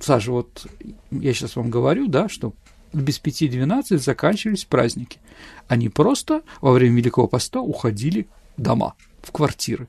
Саша, 0.00 0.32
вот 0.32 0.66
я 1.12 1.32
сейчас 1.32 1.54
вам 1.54 1.70
говорю, 1.70 2.08
да, 2.08 2.28
что 2.28 2.52
без 2.92 3.20
пяти 3.20 3.46
двенадцать 3.46 4.02
заканчивались 4.02 4.64
праздники, 4.64 5.20
они 5.68 5.88
просто 5.88 6.42
во 6.60 6.72
время 6.72 6.96
Великого 6.96 7.28
Поста 7.28 7.60
уходили 7.60 8.26
дома, 8.56 8.94
в 9.22 9.30
квартиры, 9.30 9.86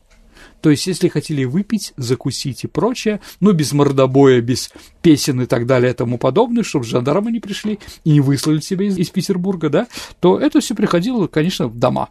то 0.62 0.72
есть, 0.72 0.88
если 0.88 1.10
хотели 1.10 1.44
выпить, 1.44 1.94
закусить 1.96 2.64
и 2.64 2.68
прочее, 2.68 3.22
но 3.40 3.52
без 3.52 3.72
мордобоя, 3.72 4.42
без 4.42 4.72
песен 5.02 5.42
и 5.42 5.46
так 5.46 5.68
далее 5.68 5.92
и 5.92 5.96
тому 5.96 6.18
подобное, 6.18 6.64
чтобы 6.64 6.86
жандармы 6.86 7.32
не 7.32 7.40
пришли 7.40 7.80
и 8.04 8.12
не 8.12 8.20
выслали 8.20 8.60
себя 8.62 8.88
из, 8.88 8.98
из 8.98 9.10
Петербурга, 9.10 9.70
да, 9.70 9.88
то 10.20 10.40
это 10.40 10.62
все 10.62 10.74
приходило, 10.74 11.28
конечно, 11.28 11.68
в 11.68 11.78
дома. 11.78 12.10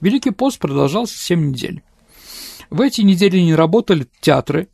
Великий 0.00 0.30
пост 0.30 0.58
продолжался 0.58 1.18
7 1.18 1.50
недель. 1.50 1.82
В 2.70 2.80
эти 2.80 3.00
недели 3.00 3.38
не 3.38 3.54
работали 3.54 4.06
театры, 4.20 4.68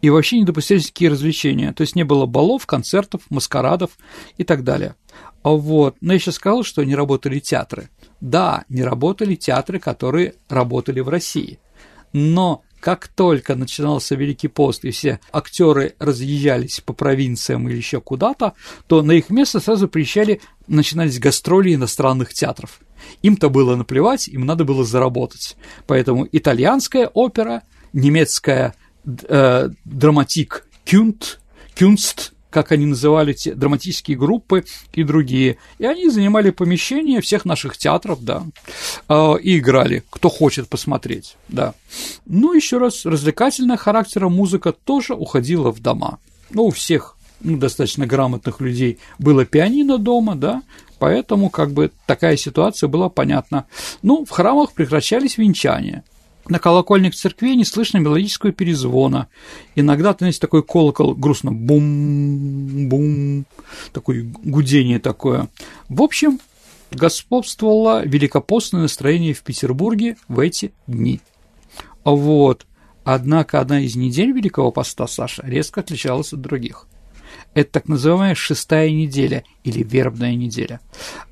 и 0.00 0.10
вообще 0.10 0.38
не 0.38 0.44
допустились 0.44 0.86
такие 0.86 1.10
развлечения. 1.10 1.72
То 1.72 1.80
есть 1.80 1.96
не 1.96 2.04
было 2.04 2.26
балов, 2.26 2.66
концертов, 2.66 3.22
маскарадов 3.30 3.92
и 4.36 4.44
так 4.44 4.62
далее. 4.62 4.96
Вот. 5.42 5.96
Но 6.02 6.12
я 6.12 6.18
сейчас 6.18 6.34
сказал, 6.34 6.62
что 6.62 6.84
не 6.84 6.94
работали 6.94 7.38
театры. 7.38 7.88
Да, 8.20 8.64
не 8.68 8.82
работали 8.82 9.34
театры, 9.34 9.78
которые 9.78 10.34
работали 10.48 11.00
в 11.00 11.08
России 11.08 11.58
но 12.14 12.62
как 12.80 13.08
только 13.08 13.56
начинался 13.56 14.14
Великий 14.14 14.48
пост 14.48 14.84
и 14.84 14.90
все 14.90 15.18
актеры 15.32 15.94
разъезжались 15.98 16.80
по 16.80 16.92
провинциям 16.92 17.66
или 17.66 17.76
еще 17.76 18.00
куда-то, 18.00 18.52
то 18.86 19.02
на 19.02 19.12
их 19.12 19.30
место 19.30 19.58
сразу 19.58 19.88
приезжали, 19.88 20.42
начинались 20.66 21.18
гастроли 21.18 21.74
иностранных 21.74 22.34
театров. 22.34 22.80
Им-то 23.22 23.48
было 23.48 23.74
наплевать, 23.74 24.28
им 24.28 24.44
надо 24.44 24.64
было 24.64 24.84
заработать. 24.84 25.56
Поэтому 25.86 26.28
итальянская 26.30 27.08
опера, 27.08 27.62
немецкая 27.94 28.74
э, 29.06 29.70
драматик 29.84 30.66
Кюнт, 30.84 31.40
Кюнст, 31.74 32.33
как 32.54 32.70
они 32.70 32.86
называли 32.86 33.32
те 33.32 33.52
драматические 33.52 34.16
группы 34.16 34.64
и 34.92 35.02
другие. 35.02 35.58
И 35.78 35.86
они 35.86 36.08
занимали 36.08 36.50
помещение 36.50 37.20
всех 37.20 37.44
наших 37.44 37.76
театров, 37.76 38.24
да, 38.24 38.44
а, 39.08 39.34
и 39.34 39.58
играли, 39.58 40.04
кто 40.08 40.28
хочет 40.28 40.68
посмотреть, 40.68 41.36
да. 41.48 41.74
Ну, 42.26 42.52
еще 42.52 42.78
раз, 42.78 43.06
развлекательная 43.06 43.76
характера 43.76 44.28
музыка 44.28 44.70
тоже 44.72 45.14
уходила 45.14 45.72
в 45.72 45.80
дома. 45.80 46.20
Ну, 46.50 46.66
у 46.66 46.70
всех 46.70 47.16
ну, 47.40 47.56
достаточно 47.56 48.06
грамотных 48.06 48.60
людей 48.60 48.98
было 49.18 49.44
пианино 49.44 49.98
дома, 49.98 50.36
да, 50.36 50.62
поэтому 51.00 51.50
как 51.50 51.72
бы 51.72 51.90
такая 52.06 52.36
ситуация 52.36 52.86
была 52.86 53.08
понятна. 53.08 53.66
Ну, 54.02 54.24
в 54.24 54.30
храмах 54.30 54.74
прекращались 54.74 55.38
венчания. 55.38 56.04
На 56.48 56.58
колокольник 56.58 57.14
церкви 57.14 57.54
не 57.54 57.64
слышно 57.64 57.98
мелодического 57.98 58.52
перезвона. 58.52 59.28
Иногда, 59.74 60.12
то 60.12 60.26
есть, 60.26 60.40
такой 60.40 60.62
колокол 60.62 61.14
грустно 61.14 61.52
бум-бум, 61.52 63.46
такое 63.92 64.24
гудение 64.44 64.98
такое. 64.98 65.48
В 65.88 66.02
общем, 66.02 66.40
господствовало 66.90 68.04
великопостное 68.04 68.82
настроение 68.82 69.32
в 69.32 69.42
Петербурге 69.42 70.16
в 70.28 70.38
эти 70.38 70.72
дни. 70.86 71.20
Вот. 72.04 72.66
Однако 73.04 73.60
одна 73.60 73.80
из 73.80 73.96
недель 73.96 74.32
Великого 74.32 74.70
Поста, 74.70 75.06
Саша, 75.06 75.42
резко 75.46 75.80
отличалась 75.80 76.32
от 76.32 76.40
других. 76.40 76.86
Это 77.54 77.72
так 77.72 77.88
называемая 77.88 78.34
шестая 78.34 78.90
неделя 78.90 79.44
или 79.62 79.82
вербная 79.82 80.34
неделя. 80.34 80.80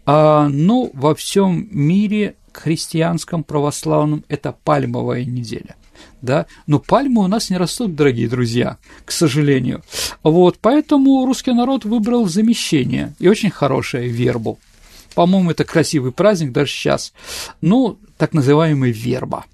А, 0.07 0.48
ну, 0.48 0.90
во 0.94 1.14
всем 1.14 1.68
мире 1.70 2.37
христианском 2.59 3.45
православном 3.45 4.25
это 4.29 4.53
пальмовая 4.65 5.25
неделя. 5.25 5.77
Да? 6.21 6.47
Но 6.67 6.79
пальмы 6.79 7.23
у 7.23 7.27
нас 7.27 7.51
не 7.51 7.57
растут, 7.57 7.95
дорогие 7.95 8.29
друзья, 8.29 8.79
к 9.05 9.12
сожалению. 9.12 9.83
Вот, 10.23 10.59
поэтому 10.61 11.27
русский 11.27 11.53
народ 11.53 11.85
выбрал 11.85 12.27
замещение 12.27 13.15
и 13.19 13.29
очень 13.29 13.51
хорошее 13.51 14.09
вербу. 14.09 14.59
По-моему, 15.15 15.51
это 15.51 15.65
красивый 15.65 16.12
праздник 16.12 16.53
даже 16.53 16.71
сейчас. 16.73 17.12
Ну, 17.61 17.99
так 18.17 18.33
называемый 18.33 18.93
верба. 18.93 19.45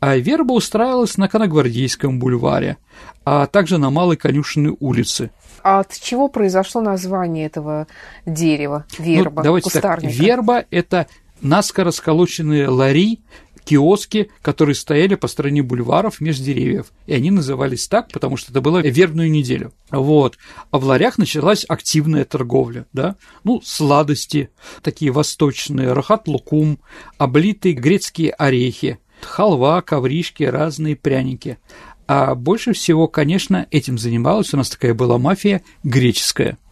А 0.00 0.16
верба 0.16 0.52
устраивалась 0.52 1.18
на 1.18 1.28
Коногвардейском 1.28 2.18
бульваре, 2.18 2.78
а 3.24 3.46
также 3.46 3.78
на 3.78 3.90
Малой 3.90 4.16
Конюшенной 4.16 4.74
улице. 4.80 5.30
А 5.62 5.80
от 5.80 5.92
чего 5.98 6.28
произошло 6.28 6.80
название 6.80 7.46
этого 7.46 7.86
дерева, 8.24 8.86
верба, 8.98 9.42
ну, 9.42 9.44
давайте 9.44 9.64
кустарника? 9.64 10.14
Так, 10.14 10.22
верба– 10.22 10.64
это 10.70 11.06
наскоро 11.40 11.90
сколоченные 11.90 12.68
лари, 12.68 13.20
киоски, 13.64 14.30
которые 14.42 14.74
стояли 14.74 15.14
по 15.14 15.28
стороне 15.28 15.62
бульваров 15.62 16.20
между 16.20 16.44
деревьев. 16.44 16.86
И 17.06 17.14
они 17.14 17.30
назывались 17.30 17.86
так, 17.88 18.10
потому 18.10 18.36
что 18.36 18.50
это 18.50 18.60
было 18.60 18.78
вербную 18.78 19.30
неделю. 19.30 19.72
Вот. 19.90 20.38
А 20.70 20.78
в 20.78 20.84
ларях 20.84 21.18
началась 21.18 21.64
активная 21.68 22.24
торговля, 22.24 22.86
да. 22.92 23.16
Ну, 23.44 23.60
сладости, 23.62 24.50
такие 24.82 25.12
восточные, 25.12 25.92
рахат-лукум, 25.92 26.80
облитые 27.18 27.74
грецкие 27.74 28.30
орехи, 28.32 28.98
халва, 29.20 29.82
ковришки, 29.82 30.42
разные 30.42 30.96
пряники. 30.96 31.58
А 32.06 32.34
больше 32.34 32.72
всего, 32.72 33.06
конечно, 33.06 33.68
этим 33.70 33.98
занималась, 33.98 34.52
у 34.52 34.56
нас 34.56 34.70
такая 34.70 34.94
была 34.94 35.18
мафия 35.18 35.62
греческая– 35.84 36.58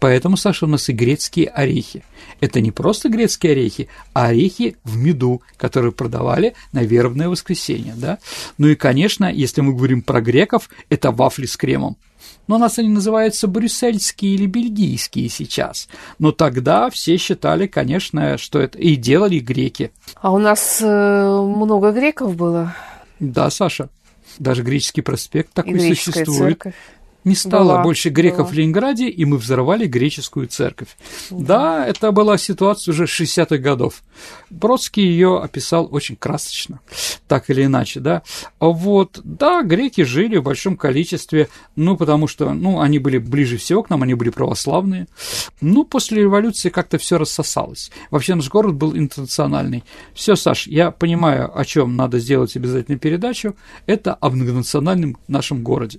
Поэтому, 0.00 0.36
Саша, 0.36 0.66
у 0.66 0.68
нас 0.68 0.88
и 0.88 0.92
грецкие 0.92 1.48
орехи. 1.48 2.04
Это 2.40 2.60
не 2.60 2.70
просто 2.70 3.08
грецкие 3.08 3.52
орехи, 3.52 3.88
а 4.12 4.26
орехи 4.26 4.76
в 4.84 4.96
меду, 4.96 5.42
которые 5.56 5.92
продавали 5.92 6.54
на 6.72 6.82
вербное 6.82 7.28
воскресенье. 7.28 7.94
Да? 7.96 8.18
Ну 8.58 8.68
и, 8.68 8.74
конечно, 8.74 9.32
если 9.32 9.60
мы 9.62 9.74
говорим 9.74 10.02
про 10.02 10.20
греков, 10.20 10.68
это 10.90 11.10
вафли 11.10 11.46
с 11.46 11.56
кремом. 11.56 11.96
Но 12.46 12.56
у 12.56 12.58
нас 12.58 12.78
они 12.78 12.88
называются 12.88 13.48
брюссельские 13.48 14.34
или 14.34 14.46
бельгийские 14.46 15.28
сейчас. 15.28 15.88
Но 16.18 16.32
тогда 16.32 16.90
все 16.90 17.16
считали, 17.16 17.66
конечно, 17.66 18.38
что 18.38 18.60
это 18.60 18.78
и 18.78 18.94
делали 18.96 19.40
греки. 19.40 19.90
А 20.20 20.32
у 20.32 20.38
нас 20.38 20.78
э, 20.80 21.40
много 21.40 21.90
греков 21.90 22.36
было? 22.36 22.74
Да, 23.18 23.50
Саша. 23.50 23.88
Даже 24.38 24.62
греческий 24.62 25.00
проспект 25.00 25.52
такой 25.54 25.80
существует. 25.80 26.62
Церковь. 26.62 26.74
Не 27.26 27.34
стало 27.34 27.72
была, 27.72 27.82
больше 27.82 28.08
греков 28.08 28.38
была. 28.38 28.48
в 28.48 28.52
Ленинграде, 28.52 29.08
и 29.08 29.24
мы 29.24 29.36
взорвали 29.36 29.86
греческую 29.86 30.46
церковь. 30.46 30.96
Да. 31.30 31.58
да, 31.58 31.86
это 31.86 32.12
была 32.12 32.38
ситуация 32.38 32.92
уже 32.92 33.04
60-х 33.04 33.58
годов. 33.58 34.04
Бродский 34.48 35.02
ее 35.02 35.40
описал 35.42 35.88
очень 35.90 36.14
красочно, 36.14 36.78
так 37.26 37.50
или 37.50 37.64
иначе, 37.64 37.98
да. 37.98 38.22
Вот, 38.60 39.20
да, 39.24 39.62
греки 39.64 40.04
жили 40.04 40.36
в 40.36 40.44
большом 40.44 40.76
количестве, 40.76 41.48
ну, 41.74 41.96
потому 41.96 42.28
что, 42.28 42.54
ну, 42.54 42.80
они 42.80 43.00
были 43.00 43.18
ближе 43.18 43.56
всего 43.56 43.82
к 43.82 43.90
нам, 43.90 44.04
они 44.04 44.14
были 44.14 44.30
православные. 44.30 45.08
Ну, 45.60 45.84
после 45.84 46.22
революции 46.22 46.68
как-то 46.68 46.96
все 46.96 47.18
рассосалось. 47.18 47.90
Вообще 48.12 48.36
наш 48.36 48.48
город 48.48 48.76
был 48.76 48.96
интернациональный. 48.96 49.82
Все, 50.14 50.36
Саш, 50.36 50.68
я 50.68 50.92
понимаю, 50.92 51.50
о 51.58 51.64
чем 51.64 51.96
надо 51.96 52.20
сделать 52.20 52.54
обязательно 52.54 52.98
передачу. 52.98 53.56
Это 53.86 54.16
о 54.20 54.30
многонациональном 54.30 55.16
нашем 55.26 55.64
городе. 55.64 55.98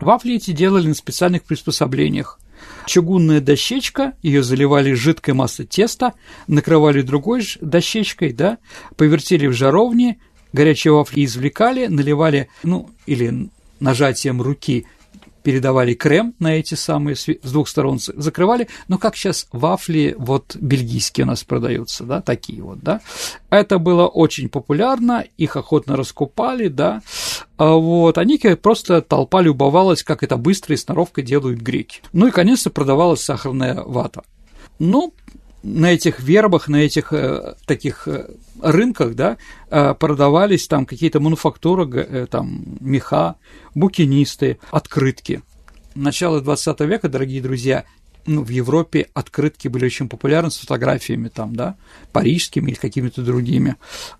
Вафли 0.00 0.36
эти 0.36 0.52
делали 0.52 0.88
на 0.88 0.94
специальных 0.94 1.44
приспособлениях. 1.44 2.38
Чугунная 2.86 3.40
дощечка, 3.40 4.14
ее 4.22 4.42
заливали 4.42 4.92
жидкой 4.92 5.34
массой 5.34 5.66
теста, 5.66 6.14
накрывали 6.46 7.02
другой 7.02 7.42
дощечкой, 7.60 8.32
да, 8.32 8.58
повертели 8.96 9.46
в 9.46 9.52
жаровне, 9.52 10.18
горячие 10.52 10.92
вафли 10.92 11.24
извлекали, 11.24 11.86
наливали, 11.86 12.48
ну, 12.62 12.90
или 13.06 13.50
нажатием 13.78 14.42
руки 14.42 14.86
передавали 15.42 15.94
крем 15.94 16.34
на 16.38 16.58
эти 16.58 16.74
самые 16.74 17.16
с 17.16 17.26
двух 17.42 17.68
сторон 17.68 17.98
закрывали, 17.98 18.68
но 18.88 18.98
как 18.98 19.16
сейчас 19.16 19.46
вафли 19.52 20.14
вот 20.18 20.56
бельгийские 20.56 21.24
у 21.24 21.28
нас 21.28 21.44
продаются, 21.44 22.04
да, 22.04 22.20
такие 22.20 22.62
вот, 22.62 22.80
да. 22.80 23.00
Это 23.50 23.78
было 23.78 24.06
очень 24.06 24.48
популярно, 24.48 25.24
их 25.36 25.56
охотно 25.56 25.96
раскупали, 25.96 26.68
да. 26.68 27.02
А 27.56 27.74
вот, 27.74 28.18
они 28.18 28.38
просто 28.38 29.02
толпа 29.02 29.42
любовалась, 29.42 30.02
как 30.02 30.22
это 30.22 30.36
быстро 30.36 30.74
и 30.74 30.78
сноровкой 30.78 31.24
делают 31.24 31.60
греки. 31.60 32.02
Ну 32.12 32.26
и, 32.28 32.30
конечно, 32.30 32.70
продавалась 32.70 33.22
сахарная 33.22 33.82
вата. 33.82 34.22
Ну, 34.78 35.12
на 35.62 35.92
этих 35.92 36.20
вербах, 36.20 36.68
на 36.68 36.76
этих 36.76 37.12
э, 37.12 37.54
таких 37.66 38.08
э, 38.08 38.30
рынках, 38.62 39.14
да, 39.14 39.36
э, 39.70 39.94
продавались 39.94 40.66
там 40.66 40.86
какие-то 40.86 41.20
мануфактуры, 41.20 41.88
э, 42.00 42.26
там 42.30 42.64
меха, 42.80 43.36
букинисты, 43.74 44.58
открытки. 44.70 45.42
Начало 45.94 46.40
20 46.40 46.80
века, 46.80 47.08
дорогие 47.08 47.42
друзья, 47.42 47.84
ну, 48.26 48.42
в 48.42 48.48
Европе 48.48 49.08
открытки 49.14 49.68
были 49.68 49.86
очень 49.86 50.08
популярны 50.08 50.50
с 50.50 50.58
фотографиями 50.58 51.28
там, 51.28 51.54
да, 51.54 51.76
парижскими 52.12 52.70
или 52.70 52.78
какими-то 52.78 53.22
другими, 53.22 53.76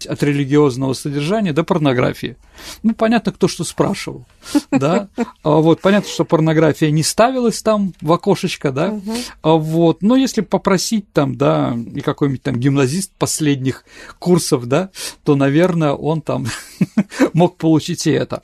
от 0.07 0.23
религиозного 0.23 0.93
содержания 0.93 1.53
до 1.53 1.65
порнографии. 1.65 2.37
Ну, 2.83 2.95
понятно, 2.95 3.33
кто 3.33 3.49
что 3.49 3.65
спрашивал, 3.65 4.27
да, 4.71 5.09
а 5.43 5.57
вот, 5.57 5.81
понятно, 5.81 6.09
что 6.11 6.25
порнография 6.25 6.91
не 6.91 7.03
ставилась 7.03 7.63
там 7.63 7.95
в 8.01 8.13
окошечко, 8.13 8.73
да, 8.73 9.01
а 9.43 9.53
вот, 9.55 10.03
но 10.03 10.17
если 10.17 10.41
попросить 10.41 11.13
там, 11.13 11.37
да, 11.37 11.77
и 11.95 12.01
какой-нибудь 12.01 12.43
там 12.43 12.57
гимназист 12.57 13.13
последних 13.19 13.85
курсов, 14.19 14.67
да, 14.67 14.91
то, 15.25 15.37
наверное, 15.37 15.93
он 15.93 16.23
там 16.23 16.47
мог 17.33 17.57
получить 17.57 18.07
и 18.07 18.11
это. 18.11 18.43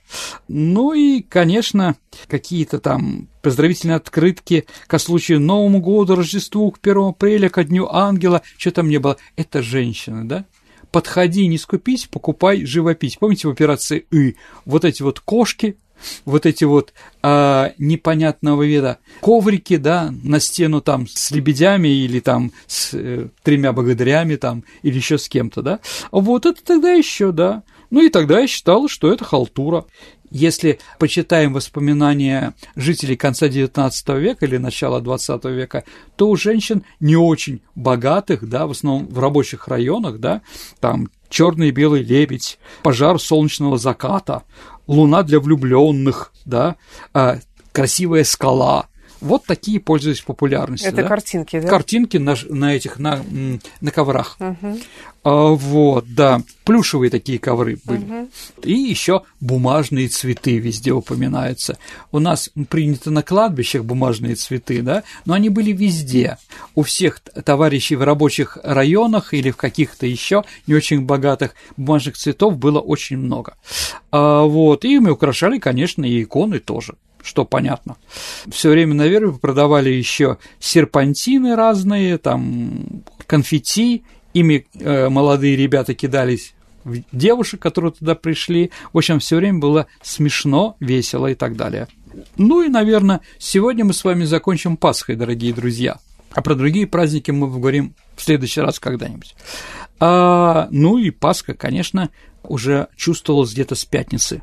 Ну 0.49 0.93
и, 0.93 1.23
конечно, 1.23 1.97
какие-то 2.29 2.79
там 2.79 3.29
поздравительные 3.43 3.97
открытки 3.97 4.67
ко 4.87 4.99
случаю 4.99 5.41
Новому 5.41 5.81
году, 5.81 6.17
Рождеству, 6.17 6.71
к 6.71 6.79
1 6.83 6.99
апреля, 6.99 7.49
ко 7.49 7.65
Дню 7.65 7.89
Ангела, 7.91 8.43
что 8.57 8.71
там 8.71 8.89
не 8.89 8.99
было. 8.99 9.17
Это 9.37 9.63
женщина, 9.63 10.27
да? 10.27 10.45
Подходи, 10.91 11.47
не 11.47 11.59
скупись, 11.59 12.07
покупай, 12.07 12.65
живопись. 12.65 13.17
Помните 13.17 13.49
в 13.49 13.51
операции 13.51 14.07
«И» 14.11 14.37
вот 14.65 14.85
эти 14.85 15.03
вот 15.03 15.21
кошки, 15.21 15.77
вот 16.25 16.47
эти 16.47 16.65
вот 16.65 16.93
а, 17.23 17.73
непонятного 17.79 18.63
вида 18.63 18.99
коврики, 19.21 19.77
да, 19.77 20.13
на 20.23 20.41
стену 20.41 20.81
там 20.81 21.07
с 21.07 21.31
лебедями 21.31 21.89
или 21.89 22.21
там 22.21 22.53
с 22.67 22.91
э, 22.95 23.29
тремя 23.43 23.73
богатырями 23.73 24.37
там 24.37 24.65
или 24.83 24.97
еще 24.97 25.19
с 25.19 25.29
кем-то, 25.29 25.63
да, 25.63 25.81
вот 26.11 26.47
это 26.47 26.63
тогда 26.63 26.93
еще, 26.93 27.33
да, 27.33 27.63
ну 27.91 28.03
и 28.03 28.11
тогда 28.11 28.41
я 28.41 28.47
считал, 28.47 28.89
что 28.89 29.13
это 29.13 29.25
халтура. 29.25 29.87
Если 30.31 30.79
почитаем 30.99 31.53
воспоминания 31.53 32.55
жителей 32.75 33.17
конца 33.17 33.47
XIX 33.47 34.19
века 34.19 34.47
или 34.47 34.57
начала 34.57 35.01
XX 35.01 35.53
века, 35.53 35.85
то 36.17 36.29
у 36.29 36.37
женщин 36.37 36.85
не 37.01 37.17
очень 37.17 37.61
богатых, 37.75 38.49
да, 38.49 38.67
в 38.67 38.73
основном 38.73 39.07
в 39.07 39.19
рабочих 39.19 39.69
районах, 39.69 40.19
да, 40.19 40.43
там 40.81 41.09
черный 41.29 41.69
и 41.69 41.73
белый 41.73 42.03
лебедь, 42.03 42.59
пожар 42.83 43.21
солнечного 43.21 43.79
заката, 43.79 44.43
луна 44.87 45.23
для 45.23 45.41
влюбленных, 45.41 46.33
да, 46.45 46.77
а, 47.13 47.39
красивая 47.73 48.25
скала, 48.25 48.87
вот 49.21 49.45
такие 49.45 49.81
пользуются 49.81 50.25
популярностью. 50.25 50.89
Это 50.89 51.03
да? 51.03 51.09
картинки, 51.09 51.61
да? 51.61 51.69
Картинки 51.69 52.17
на, 52.17 52.37
на 52.49 52.75
этих, 52.75 52.99
на, 52.99 53.21
на 53.81 53.91
коврах. 53.91 54.37
Угу. 54.41 54.79
А, 55.25 55.49
вот, 55.49 56.05
да. 56.15 56.43
Плюшевые 56.65 57.11
такие 57.11 57.39
ковры 57.39 57.79
были. 57.85 58.05
Угу. 58.05 58.29
И 58.63 58.73
еще 58.75 59.23
бумажные 59.41 60.09
цветы 60.09 60.59
везде 60.59 60.93
упоминаются. 60.93 61.79
У 62.13 62.19
нас 62.19 62.51
принято 62.69 63.11
на 63.11 63.23
кладбищах 63.23 63.85
бумажные 63.85 64.37
цветы, 64.37 64.83
да, 64.83 65.03
но 65.25 65.35
они 65.35 65.49
были 65.49 65.73
везде. 65.73 66.39
У 66.75 66.83
всех 66.83 67.21
товарищей 67.21 67.97
в 67.97 68.03
рабочих 68.03 68.59
районах 68.63 69.35
или 69.35 69.51
в 69.51 69.57
каких-то 69.57 70.07
еще 70.07 70.45
не 70.67 70.75
очень 70.75 71.03
богатых 71.03 71.55
бумажных 71.77 72.17
цветов 72.17 72.57
было 72.57 72.79
очень 72.79 73.17
много. 73.17 73.55
А, 74.13 74.43
вот, 74.43 74.85
и 74.85 74.99
мы 75.01 75.11
украшали, 75.11 75.59
конечно, 75.59 76.05
и 76.05 76.23
иконы 76.23 76.61
тоже 76.61 76.95
что 77.27 77.45
понятно. 77.45 77.97
Все 78.49 78.71
время 78.71 78.95
на 78.95 79.07
вербе 79.07 79.33
продавали 79.33 79.91
еще 79.91 80.39
серпантины 80.61 81.57
разные, 81.57 82.19
там 82.19 83.03
конфетти, 83.27 84.05
ими 84.33 84.67
э, 84.75 85.09
молодые 85.09 85.57
ребята 85.57 85.95
кидались 85.95 86.55
в 86.85 87.03
девушек, 87.11 87.61
которые 87.61 87.93
туда 87.93 88.15
пришли. 88.15 88.71
В 88.93 88.99
общем, 88.99 89.19
все 89.19 89.37
время 89.37 89.59
было 89.59 89.87
смешно, 90.03 90.77
весело 90.79 91.27
и 91.27 91.35
так 91.35 91.57
далее. 91.57 91.89
Ну 92.37 92.63
и, 92.63 92.69
наверное, 92.69 93.21
сегодня 93.39 93.85
мы 93.85 93.93
с 93.93 94.05
вами 94.05 94.25
закончим 94.25 94.77
Пасхой, 94.77 95.17
дорогие 95.17 95.53
друзья. 95.53 95.99
А 96.31 96.43
про 96.43 96.55
другие 96.55 96.87
праздники 96.87 97.33
мы 97.33 97.49
поговорим 97.49 97.95
в 98.15 98.23
следующий 98.23 98.61
раз 98.61 98.79
когда-нибудь. 98.79 99.35
А, 99.99 100.69
ну 100.71 100.99
и 100.99 101.11
Пасха, 101.11 101.55
конечно, 101.55 102.11
уже 102.45 102.87
чувствовалась 102.97 103.53
где-то 103.53 103.75
с 103.75 103.85
пятницы. 103.85 104.43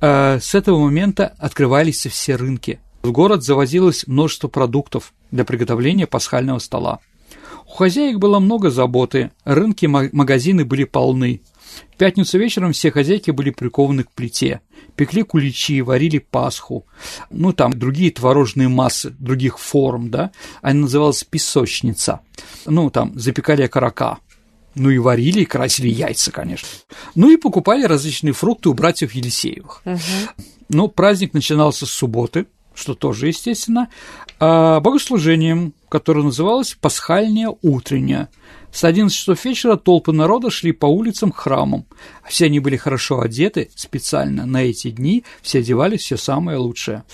А, 0.00 0.38
с 0.38 0.54
этого 0.54 0.78
момента 0.78 1.34
открывались 1.38 2.06
все 2.06 2.36
рынки. 2.36 2.80
В 3.02 3.12
город 3.12 3.42
завозилось 3.42 4.06
множество 4.06 4.48
продуктов 4.48 5.12
для 5.30 5.44
приготовления 5.44 6.06
пасхального 6.06 6.58
стола. 6.58 7.00
У 7.66 7.70
хозяек 7.70 8.18
было 8.18 8.38
много 8.38 8.70
заботы, 8.70 9.30
рынки 9.44 9.86
магазины 9.86 10.64
были 10.64 10.84
полны. 10.84 11.42
В 11.92 11.96
пятницу 11.96 12.38
вечером 12.38 12.72
все 12.72 12.90
хозяйки 12.90 13.30
были 13.30 13.50
прикованы 13.50 14.04
к 14.04 14.12
плите, 14.12 14.62
пекли 14.96 15.22
куличи, 15.22 15.82
варили 15.82 16.18
пасху, 16.18 16.86
ну 17.30 17.52
там 17.52 17.72
другие 17.78 18.10
творожные 18.10 18.68
массы 18.68 19.10
других 19.18 19.58
форм, 19.58 20.10
да, 20.10 20.30
она 20.62 20.82
называлась 20.82 21.24
песочница, 21.24 22.20
ну 22.64 22.88
там 22.88 23.18
запекали 23.18 23.62
окорока, 23.62 24.18
ну 24.74 24.90
и 24.90 24.98
варили, 24.98 25.40
и 25.40 25.44
красили 25.44 25.88
яйца, 25.88 26.30
конечно. 26.30 26.68
Ну 27.14 27.30
и 27.30 27.36
покупали 27.36 27.84
различные 27.84 28.32
фрукты 28.32 28.68
у 28.68 28.74
братьев 28.74 29.12
Елисеевых. 29.12 29.82
Угу. 29.84 29.98
Ну, 30.70 30.88
праздник 30.88 31.34
начинался 31.34 31.86
с 31.86 31.90
субботы, 31.90 32.46
что 32.74 32.94
тоже 32.94 33.28
естественно, 33.28 33.88
а 34.38 34.80
богослужением, 34.80 35.74
которое 35.88 36.22
называлось 36.22 36.76
«Пасхальное 36.80 37.54
утреннее». 37.62 38.28
С 38.70 38.84
11 38.84 39.16
часов 39.16 39.44
вечера 39.44 39.76
толпы 39.76 40.12
народа 40.12 40.50
шли 40.50 40.72
по 40.72 40.86
улицам 40.86 41.32
к 41.32 41.38
храмам. 41.38 41.86
Все 42.28 42.46
они 42.46 42.60
были 42.60 42.76
хорошо 42.76 43.20
одеты 43.20 43.70
специально 43.74 44.44
на 44.44 44.62
эти 44.62 44.90
дни, 44.90 45.24
все 45.42 45.60
одевались 45.60 46.02
все 46.02 46.18
самое 46.18 46.58
лучшее. 46.58 47.04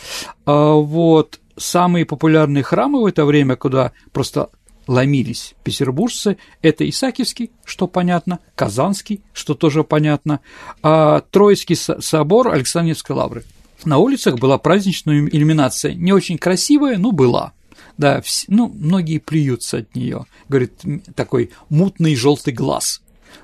А 0.47 0.75
вот 0.75 1.41
самые 1.57 2.05
популярные 2.05 2.65
храмы 2.65 3.01
в 3.01 3.07
это 3.07 3.25
время, 3.25 3.57
куда 3.57 3.93
просто 4.13 4.51
ломились 4.87 5.55
петербуржцы, 5.63 6.37
это 6.63 6.89
Исаакиевский, 6.89 7.51
что 7.65 7.87
понятно, 7.87 8.41
Казанский, 8.55 9.23
что 9.33 9.55
тоже 9.55 9.85
понятно, 9.85 10.41
а 10.83 11.23
Троицкий 11.31 11.77
собор 11.77 12.49
Александровской 12.49 13.17
лавры. 13.17 13.45
На 13.85 13.99
улицах 13.99 14.39
была 14.39 14.59
праздничная 14.59 15.27
иллюминация, 15.29 15.95
не 15.95 16.13
очень 16.13 16.39
красивая, 16.39 16.97
но 16.97 17.13
была. 17.13 17.53
Да, 17.99 18.19
вс- 18.21 18.45
ну, 18.49 18.73
многие 18.75 19.19
плюются 19.19 19.79
от 19.79 19.95
нее. 19.95 20.27
Говорит, 20.49 20.73
такой 21.15 21.51
мутный 21.69 22.17
желтый 22.17 22.53
глаз. 22.53 23.03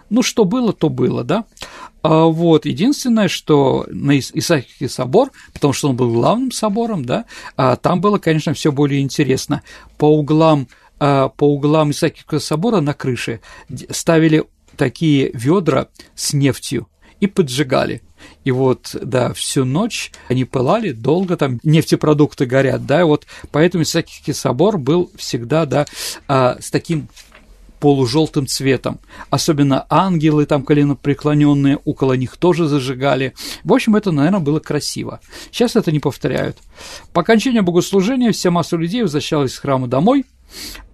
Ну, 0.08 0.22
что 0.22 0.44
было, 0.44 0.72
то 0.72 0.88
было, 0.88 1.22
да. 1.22 1.44
А 2.02 2.24
вот 2.24 2.64
единственное, 2.64 3.28
что 3.28 3.86
на 3.90 4.18
Исаакиевский 4.18 4.88
собор, 4.88 5.30
потому 5.52 5.72
что 5.72 5.90
он 5.90 5.96
был 5.96 6.12
главным 6.12 6.50
собором, 6.50 7.04
да, 7.04 7.26
а 7.56 7.76
там 7.76 8.00
было, 8.00 8.18
конечно, 8.18 8.54
все 8.54 8.72
более 8.72 9.02
интересно. 9.02 9.62
По 9.98 10.06
углам 10.06 10.68
по 11.00 11.32
углам 11.40 11.90
Исаакиевского 11.90 12.38
собора 12.38 12.80
на 12.80 12.94
крыше 12.94 13.40
ставили 13.90 14.44
такие 14.76 15.30
ведра 15.34 15.88
с 16.14 16.32
нефтью 16.32 16.88
и 17.20 17.26
поджигали. 17.26 18.02
И 18.44 18.50
вот, 18.50 18.96
да, 19.02 19.32
всю 19.32 19.64
ночь 19.64 20.12
они 20.28 20.44
пылали, 20.44 20.92
долго 20.92 21.36
там 21.36 21.60
нефтепродукты 21.62 22.46
горят, 22.46 22.86
да, 22.86 23.00
и 23.00 23.04
вот 23.04 23.26
поэтому 23.50 23.82
Исаакиевский 23.82 24.34
собор 24.34 24.78
был 24.78 25.10
всегда, 25.16 25.66
да, 25.66 25.86
а, 26.28 26.56
с 26.60 26.70
таким 26.70 27.08
полужелтым 27.80 28.46
цветом. 28.46 29.00
Особенно 29.30 29.86
ангелы 29.88 30.46
там 30.46 30.62
коленопреклоненные 30.62 31.78
около 31.84 32.12
них 32.12 32.36
тоже 32.36 32.68
зажигали. 32.68 33.34
В 33.64 33.72
общем, 33.72 33.96
это, 33.96 34.12
наверное, 34.12 34.40
было 34.40 34.60
красиво. 34.60 35.20
Сейчас 35.50 35.76
это 35.76 35.90
не 35.90 35.98
повторяют. 35.98 36.58
По 37.12 37.22
окончании 37.22 37.60
богослужения 37.60 38.32
вся 38.32 38.50
масса 38.50 38.76
людей 38.76 39.02
возвращалась 39.02 39.52
из 39.52 39.58
храма 39.58 39.88
домой, 39.88 40.26
а 40.39 40.39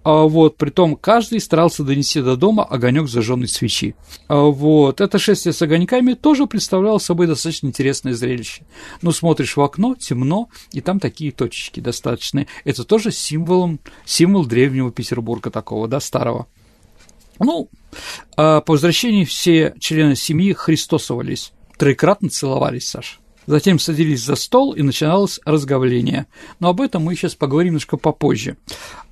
вот, 0.03 0.55
притом 0.55 0.95
каждый 0.95 1.41
старался 1.41 1.83
донести 1.83 2.21
до 2.21 2.37
дома 2.37 2.63
огонек 2.63 3.09
зажженной 3.09 3.49
свечи. 3.49 3.93
А 4.29 4.43
вот, 4.43 5.01
это 5.01 5.19
шествие 5.19 5.51
с 5.51 5.61
огоньками 5.61 6.13
тоже 6.13 6.47
представляло 6.47 6.97
собой 6.97 7.27
достаточно 7.27 7.67
интересное 7.67 8.13
зрелище. 8.13 8.65
Ну, 9.01 9.11
смотришь 9.11 9.57
в 9.57 9.61
окно, 9.61 9.95
темно, 9.95 10.47
и 10.71 10.79
там 10.79 11.01
такие 11.01 11.33
точечки 11.33 11.81
достаточные. 11.81 12.47
Это 12.63 12.85
тоже 12.85 13.11
символом, 13.11 13.79
символ 14.05 14.45
древнего 14.45 14.91
Петербурга 14.91 15.49
такого, 15.49 15.89
да, 15.89 15.99
старого. 15.99 16.47
Ну, 17.39 17.69
а 18.37 18.61
по 18.61 18.73
возвращении 18.73 19.25
все 19.25 19.75
члены 19.79 20.15
семьи 20.15 20.53
христосовались, 20.53 21.51
троекратно 21.77 22.29
целовались, 22.29 22.89
Саша. 22.89 23.17
Затем 23.47 23.79
садились 23.79 24.23
за 24.23 24.35
стол, 24.35 24.73
и 24.73 24.83
начиналось 24.83 25.39
разговление. 25.45 26.27
Но 26.59 26.69
об 26.69 26.81
этом 26.81 27.03
мы 27.03 27.15
сейчас 27.15 27.33
поговорим 27.33 27.69
немножко 27.69 27.97
попозже. 27.97 28.57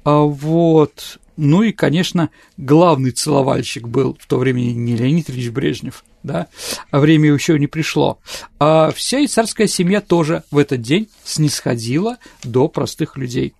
А 0.03 0.19
вот, 0.19 1.19
ну 1.37 1.63
и, 1.63 1.71
конечно, 1.71 2.29
главный 2.57 3.11
целовальщик 3.11 3.87
был 3.87 4.15
в 4.19 4.27
то 4.27 4.37
время 4.37 4.59
не 4.59 4.95
Леонид 4.95 5.29
Ильич 5.29 5.49
Брежнев, 5.49 6.03
да, 6.21 6.47
а 6.91 6.99
время 6.99 7.31
еще 7.31 7.57
не 7.57 7.67
пришло. 7.67 8.19
А 8.59 8.91
вся 8.91 9.19
и 9.19 9.27
царская 9.27 9.67
семья 9.67 10.01
тоже 10.01 10.43
в 10.51 10.57
этот 10.59 10.81
день 10.81 11.09
снисходила 11.23 12.17
до 12.43 12.67
простых 12.67 13.17
людей. 13.17 13.55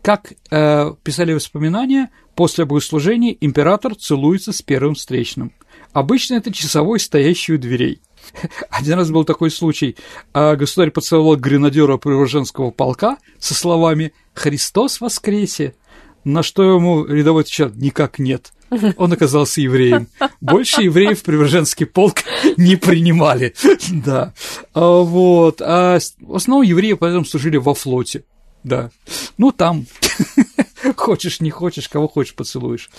Как 0.00 0.32
э, 0.50 0.94
писали 1.02 1.34
воспоминания, 1.34 2.08
После 2.38 2.64
богослужения 2.64 3.36
император 3.40 3.96
целуется 3.96 4.52
с 4.52 4.62
первым 4.62 4.94
встречным. 4.94 5.50
Обычно 5.92 6.36
это 6.36 6.52
часовой, 6.52 7.00
стоящий 7.00 7.54
у 7.54 7.58
дверей. 7.58 8.00
Один 8.70 8.94
раз 8.94 9.10
был 9.10 9.24
такой 9.24 9.50
случай. 9.50 9.96
А 10.32 10.56
государь 10.56 10.90
поцеловал 10.90 11.36
гренадера 11.36 11.96
Преображенского 11.96 12.70
полка 12.70 13.18
со 13.38 13.54
словами 13.54 14.12
«Христос 14.34 15.00
воскресе!» 15.00 15.74
На 16.24 16.42
что 16.42 16.62
ему 16.74 17.06
рядовой 17.06 17.42
отвечал 17.42 17.70
«Никак 17.74 18.18
нет». 18.18 18.52
Он 18.96 19.12
оказался 19.12 19.60
евреем. 19.60 20.08
Больше 20.40 20.82
евреев 20.82 21.20
в 21.20 21.22
Преображенский 21.22 21.86
полк 21.86 22.18
не 22.56 22.76
принимали. 22.76 23.54
Да. 23.90 24.34
А 24.74 25.02
вот. 25.02 25.62
А 25.62 25.98
в 26.20 26.34
основном 26.34 26.66
евреи 26.66 26.92
поэтому 26.92 27.24
служили 27.24 27.56
во 27.56 27.74
флоте. 27.74 28.24
Да. 28.62 28.90
Ну, 29.38 29.52
там 29.52 29.86
хочешь, 30.96 31.40
не 31.40 31.50
хочешь, 31.50 31.88
кого 31.88 32.08
хочешь 32.08 32.34
поцелуешь. 32.34 32.90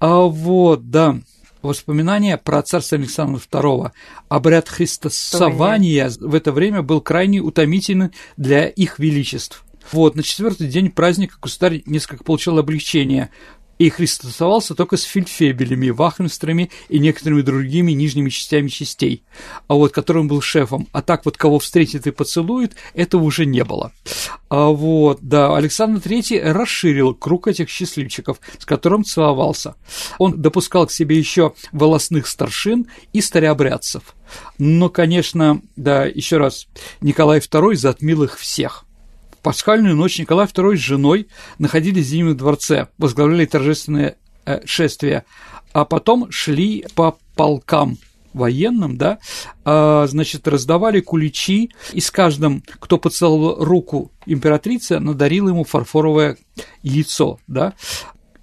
А 0.00 0.22
вот, 0.22 0.90
да, 0.90 1.18
воспоминания 1.68 2.36
про 2.36 2.62
царство 2.62 2.98
Александра 2.98 3.40
II. 3.40 3.90
Обряд 4.28 4.68
христосования 4.68 6.10
в 6.20 6.34
это 6.34 6.52
время 6.52 6.82
был 6.82 7.00
крайне 7.00 7.40
утомительный 7.40 8.10
для 8.36 8.66
их 8.66 8.98
величеств. 8.98 9.64
Вот, 9.90 10.14
на 10.14 10.22
четвертый 10.22 10.68
день 10.68 10.90
праздника 10.90 11.36
государь 11.40 11.82
несколько 11.86 12.24
получил 12.24 12.58
облегчение 12.58 13.30
и 13.86 13.90
христосовался 13.90 14.76
только 14.76 14.96
с 14.96 15.02
фельдфебелями, 15.02 15.90
вахмистрами 15.90 16.70
и 16.88 17.00
некоторыми 17.00 17.42
другими 17.42 17.90
нижними 17.90 18.30
частями 18.30 18.68
частей, 18.68 19.24
а 19.66 19.74
вот 19.74 19.90
которым 19.90 20.28
был 20.28 20.40
шефом. 20.40 20.86
А 20.92 21.02
так 21.02 21.24
вот, 21.24 21.36
кого 21.36 21.58
встретит 21.58 22.06
и 22.06 22.12
поцелует, 22.12 22.76
этого 22.94 23.24
уже 23.24 23.44
не 23.44 23.64
было. 23.64 23.90
А 24.48 24.68
вот, 24.68 25.18
да, 25.20 25.56
Александр 25.56 26.00
III 26.00 26.52
расширил 26.52 27.12
круг 27.12 27.48
этих 27.48 27.68
счастливчиков, 27.68 28.38
с 28.56 28.64
которым 28.64 29.02
целовался. 29.02 29.74
Он 30.18 30.40
допускал 30.40 30.86
к 30.86 30.92
себе 30.92 31.18
еще 31.18 31.52
волосных 31.72 32.28
старшин 32.28 32.86
и 33.12 33.20
старообрядцев. 33.20 34.14
Но, 34.58 34.90
конечно, 34.90 35.60
да, 35.74 36.04
еще 36.04 36.36
раз, 36.36 36.68
Николай 37.00 37.40
II 37.40 37.74
затмил 37.74 38.22
их 38.22 38.38
всех– 38.38 38.84
пасхальную 39.42 39.96
ночь 39.96 40.18
Николай 40.18 40.46
II 40.46 40.76
с 40.76 40.80
женой 40.80 41.28
находились 41.58 42.06
в 42.06 42.08
Зимнем 42.08 42.36
дворце, 42.36 42.88
возглавляли 42.98 43.46
торжественное 43.46 44.16
э, 44.46 44.64
шествие, 44.66 45.24
а 45.72 45.84
потом 45.84 46.30
шли 46.30 46.86
по 46.94 47.16
полкам 47.34 47.98
военным, 48.32 48.96
да, 48.96 49.18
а, 49.64 50.06
значит, 50.06 50.48
раздавали 50.48 51.00
куличи, 51.00 51.70
и 51.92 52.00
с 52.00 52.10
каждым, 52.10 52.62
кто 52.78 52.98
поцеловал 52.98 53.62
руку 53.64 54.10
императрицы, 54.26 54.98
надарил 54.98 55.48
ему 55.48 55.64
фарфоровое 55.64 56.38
яйцо, 56.82 57.38
да. 57.46 57.74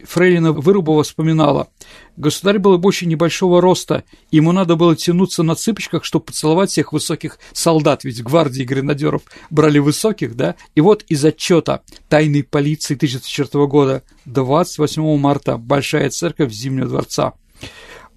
Фрейлина 0.04 0.52
Вырубова 0.52 1.04
вспоминала, 1.04 1.70
Государь 2.18 2.60
был 2.60 2.80
очень 2.86 3.08
небольшого 3.08 3.62
роста, 3.62 4.04
ему 4.30 4.52
надо 4.52 4.76
было 4.76 4.96
тянуться 4.96 5.42
на 5.42 5.56
цыпочках, 5.56 6.04
чтобы 6.04 6.26
поцеловать 6.26 6.70
всех 6.70 6.92
высоких 6.92 7.40
солдат, 7.54 8.04
ведь 8.04 8.22
гвардии 8.22 8.64
гренадеров 8.64 9.22
брали 9.50 9.80
высоких, 9.80 10.36
да? 10.36 10.56
И 10.76 10.82
вот 10.82 11.04
из 11.08 11.24
отчета 11.24 11.82
тайной 12.10 12.44
полиции 12.44 12.96
1904 12.96 13.68
года 13.68 14.04
28 14.26 15.18
марта 15.18 15.58
Большая 15.58 16.10
церковь 16.10 16.52
Зимнего 16.52 16.88
дворца. 16.88 17.34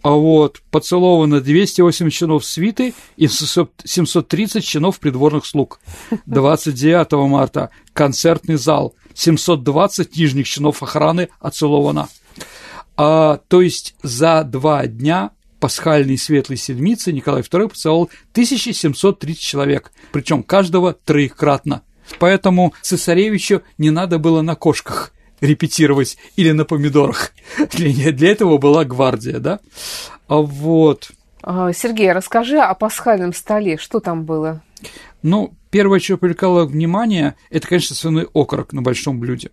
А 0.02 0.10
вот 0.10 0.60
поцеловано 0.70 1.40
280 1.40 2.12
чинов 2.12 2.44
свиты 2.44 2.92
и 3.16 3.28
730 3.28 4.64
чинов 4.64 4.98
придворных 4.98 5.46
слуг. 5.46 5.80
29 6.26 7.12
марта 7.28 7.70
концертный 7.92 8.56
зал, 8.56 8.94
720 9.14 10.16
нижних 10.16 10.48
чинов 10.48 10.82
охраны 10.82 11.28
оцеловано. 11.38 12.08
А, 12.96 13.40
то 13.48 13.62
есть 13.62 13.94
за 14.02 14.42
два 14.42 14.86
дня 14.86 15.30
пасхальной 15.60 16.18
светлой 16.18 16.56
седмицы 16.56 17.12
Николай 17.12 17.42
II 17.42 17.68
поцеловал 17.68 18.10
1730 18.32 19.40
человек, 19.40 19.92
причем 20.10 20.42
каждого 20.42 20.92
троекратно. 20.92 21.82
Поэтому 22.18 22.74
цесаревичу 22.82 23.62
не 23.78 23.90
надо 23.90 24.18
было 24.18 24.42
на 24.42 24.56
кошках 24.56 25.11
репетировать 25.42 26.16
или 26.36 26.52
на 26.52 26.64
помидорах. 26.64 27.32
Для, 27.72 28.12
для 28.12 28.30
этого 28.30 28.56
была 28.56 28.84
гвардия, 28.84 29.38
да? 29.38 29.60
А 30.28 30.36
вот. 30.36 31.10
А, 31.42 31.72
Сергей, 31.72 32.12
расскажи 32.12 32.58
о 32.58 32.72
пасхальном 32.74 33.34
столе, 33.34 33.76
что 33.76 34.00
там 34.00 34.24
было? 34.24 34.62
Ну, 35.22 35.52
первое, 35.70 35.98
что 36.00 36.16
привлекало 36.16 36.64
внимание, 36.64 37.34
это, 37.50 37.66
конечно, 37.68 37.94
свиной 37.94 38.28
окорок 38.32 38.72
на 38.72 38.82
большом 38.82 39.18
блюде. 39.18 39.50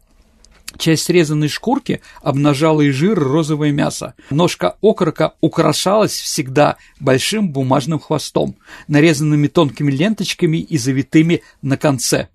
Часть 0.77 1.03
срезанной 1.05 1.47
шкурки 1.47 2.01
обнажала 2.21 2.81
и 2.81 2.91
жир, 2.91 3.17
розовое 3.17 3.71
мясо. 3.71 4.13
Ножка 4.29 4.75
окорока 4.81 5.33
украшалась 5.41 6.11
всегда 6.13 6.77
большим 6.99 7.51
бумажным 7.51 7.99
хвостом, 7.99 8.55
нарезанными 8.87 9.47
тонкими 9.47 9.91
ленточками 9.91 10.57
и 10.57 10.77
завитыми 10.77 11.41
на 11.63 11.75
конце, 11.75 12.27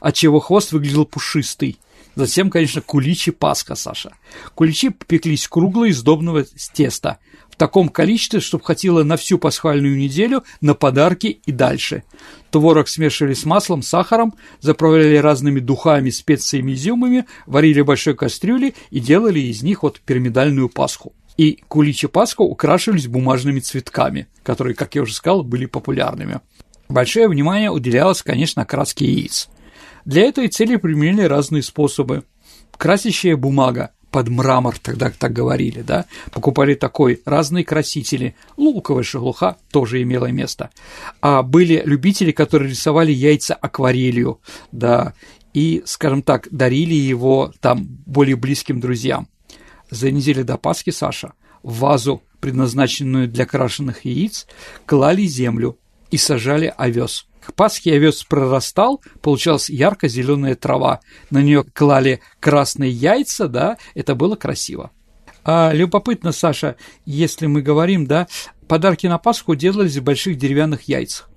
отчего 0.00 0.38
хвост 0.38 0.70
выглядел 0.70 1.04
пушистый. 1.04 1.78
Затем, 2.14 2.50
конечно, 2.50 2.80
куличи 2.80 3.30
Пасха, 3.30 3.74
Саша. 3.74 4.12
Куличи 4.54 4.90
пеклись 4.90 5.48
круглые 5.48 5.90
из 5.90 5.98
сдобного 5.98 6.44
теста– 6.74 7.18
в 7.52 7.56
таком 7.56 7.90
количестве, 7.90 8.40
чтобы 8.40 8.64
хватило 8.64 9.04
на 9.04 9.16
всю 9.16 9.38
пасхальную 9.38 9.96
неделю, 9.96 10.42
на 10.62 10.74
подарки 10.74 11.40
и 11.44 11.52
дальше. 11.52 12.02
Творог 12.50 12.88
смешивали 12.88 13.34
с 13.34 13.44
маслом, 13.44 13.82
сахаром, 13.82 14.34
заправляли 14.60 15.16
разными 15.16 15.60
духами, 15.60 16.10
специями, 16.10 16.72
изюмами, 16.72 17.26
варили 17.46 17.82
в 17.82 17.86
большой 17.86 18.14
кастрюле 18.14 18.72
и 18.90 19.00
делали 19.00 19.38
из 19.38 19.62
них 19.62 19.82
вот 19.82 20.00
пирамидальную 20.00 20.70
пасху. 20.70 21.12
И 21.38 21.62
куличи 21.68 22.08
Пасху 22.08 22.44
украшивались 22.44 23.06
бумажными 23.06 23.60
цветками, 23.60 24.28
которые, 24.42 24.74
как 24.74 24.94
я 24.94 25.02
уже 25.02 25.14
сказал, 25.14 25.42
были 25.42 25.64
популярными. 25.64 26.40
Большое 26.90 27.26
внимание 27.26 27.70
уделялось, 27.70 28.22
конечно, 28.22 28.66
краске 28.66 29.06
яиц. 29.06 29.48
Для 30.04 30.22
этой 30.22 30.48
цели 30.48 30.76
применили 30.76 31.22
разные 31.22 31.62
способы. 31.62 32.24
Красящая 32.76 33.36
бумага, 33.36 33.90
под 34.12 34.28
мрамор, 34.28 34.78
тогда 34.78 35.10
так 35.10 35.32
говорили, 35.32 35.80
да, 35.80 36.04
покупали 36.32 36.74
такой, 36.74 37.22
разные 37.24 37.64
красители, 37.64 38.36
луковая 38.58 39.02
шелуха 39.02 39.56
тоже 39.70 40.02
имела 40.02 40.26
место, 40.26 40.70
а 41.22 41.42
были 41.42 41.82
любители, 41.86 42.30
которые 42.30 42.70
рисовали 42.70 43.10
яйца 43.10 43.54
акварелью, 43.54 44.40
да, 44.70 45.14
и, 45.54 45.82
скажем 45.86 46.22
так, 46.22 46.46
дарили 46.50 46.94
его 46.94 47.52
там 47.60 47.86
более 48.04 48.36
близким 48.36 48.80
друзьям. 48.80 49.28
За 49.90 50.10
неделю 50.10 50.44
до 50.44 50.58
Пасхи, 50.58 50.90
Саша, 50.90 51.32
в 51.62 51.78
вазу, 51.78 52.22
предназначенную 52.40 53.28
для 53.28 53.46
крашеных 53.46 54.04
яиц, 54.04 54.46
клали 54.84 55.24
землю 55.24 55.78
и 56.10 56.18
сажали 56.18 56.72
овес– 56.76 57.26
к 57.44 57.54
Пасхе 57.54 57.94
овес 57.94 58.22
прорастал, 58.24 59.02
получалась 59.20 59.68
ярко-зеленая 59.68 60.54
трава. 60.54 61.00
На 61.30 61.42
нее 61.42 61.64
клали 61.64 62.20
красные 62.40 62.90
яйца, 62.90 63.48
да, 63.48 63.78
это 63.94 64.14
было 64.14 64.36
красиво. 64.36 64.90
А 65.44 65.72
любопытно, 65.72 66.32
Саша, 66.32 66.76
если 67.04 67.46
мы 67.46 67.62
говорим, 67.62 68.06
да, 68.06 68.28
подарки 68.68 69.06
на 69.06 69.18
Пасху 69.18 69.54
делались 69.54 69.96
в 69.96 70.04
больших 70.04 70.38
деревянных 70.38 70.82
яйцах. 70.82 71.28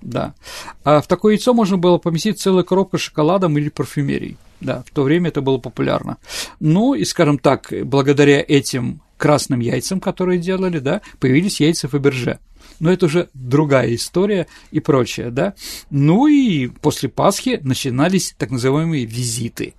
Да. 0.00 0.34
А 0.82 1.02
в 1.02 1.06
такое 1.06 1.34
яйцо 1.34 1.52
можно 1.52 1.76
было 1.76 1.98
поместить 1.98 2.40
целую 2.40 2.64
коробку 2.64 2.96
шоколадом 2.96 3.58
или 3.58 3.68
парфюмерией. 3.68 4.38
Да, 4.60 4.82
в 4.86 4.90
то 4.90 5.02
время 5.02 5.28
это 5.28 5.40
было 5.42 5.58
популярно. 5.58 6.18
Ну 6.58 6.94
и, 6.94 7.04
скажем 7.04 7.38
так, 7.38 7.72
благодаря 7.84 8.44
этим 8.46 9.02
красным 9.16 9.60
яйцам, 9.60 10.00
которые 10.00 10.38
делали, 10.38 10.78
да, 10.78 11.02
появились 11.18 11.60
яйца 11.60 11.88
Фаберже. 11.88 12.38
Но 12.80 12.90
это 12.90 13.06
уже 13.06 13.28
другая 13.34 13.94
история 13.94 14.48
и 14.72 14.80
прочее, 14.80 15.30
да. 15.30 15.54
Ну 15.90 16.26
и 16.26 16.66
после 16.66 17.08
Пасхи 17.08 17.60
начинались 17.62 18.34
так 18.36 18.50
называемые 18.50 19.04
визиты. 19.04 19.74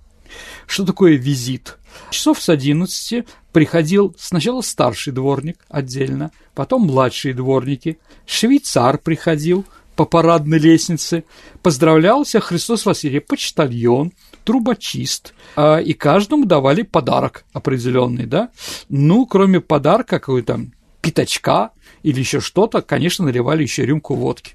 Что 0.66 0.86
такое 0.86 1.16
визит? 1.16 1.78
Часов 2.10 2.40
с 2.40 2.48
11 2.48 3.26
приходил 3.52 4.14
сначала 4.18 4.62
старший 4.62 5.12
дворник 5.12 5.58
отдельно, 5.68 6.30
потом 6.54 6.82
младшие 6.82 7.34
дворники, 7.34 7.98
швейцар 8.24 8.96
приходил 8.96 9.66
по 9.94 10.06
парадной 10.06 10.58
лестнице, 10.58 11.24
поздравлялся 11.62 12.40
Христос 12.40 12.86
Василий, 12.86 13.20
почтальон, 13.20 14.12
трубочист, 14.44 15.34
а, 15.54 15.78
и 15.78 15.92
каждому 15.92 16.46
давали 16.46 16.82
подарок 16.82 17.44
определенный, 17.52 18.24
да. 18.24 18.50
Ну, 18.88 19.26
кроме 19.26 19.60
подарка, 19.60 20.18
какой-то 20.18 20.66
пятачка 21.02 21.72
или 22.02 22.20
еще 22.20 22.40
что-то, 22.40 22.82
конечно, 22.82 23.24
наливали 23.24 23.62
еще 23.62 23.84
рюмку 23.84 24.14
водки. 24.14 24.54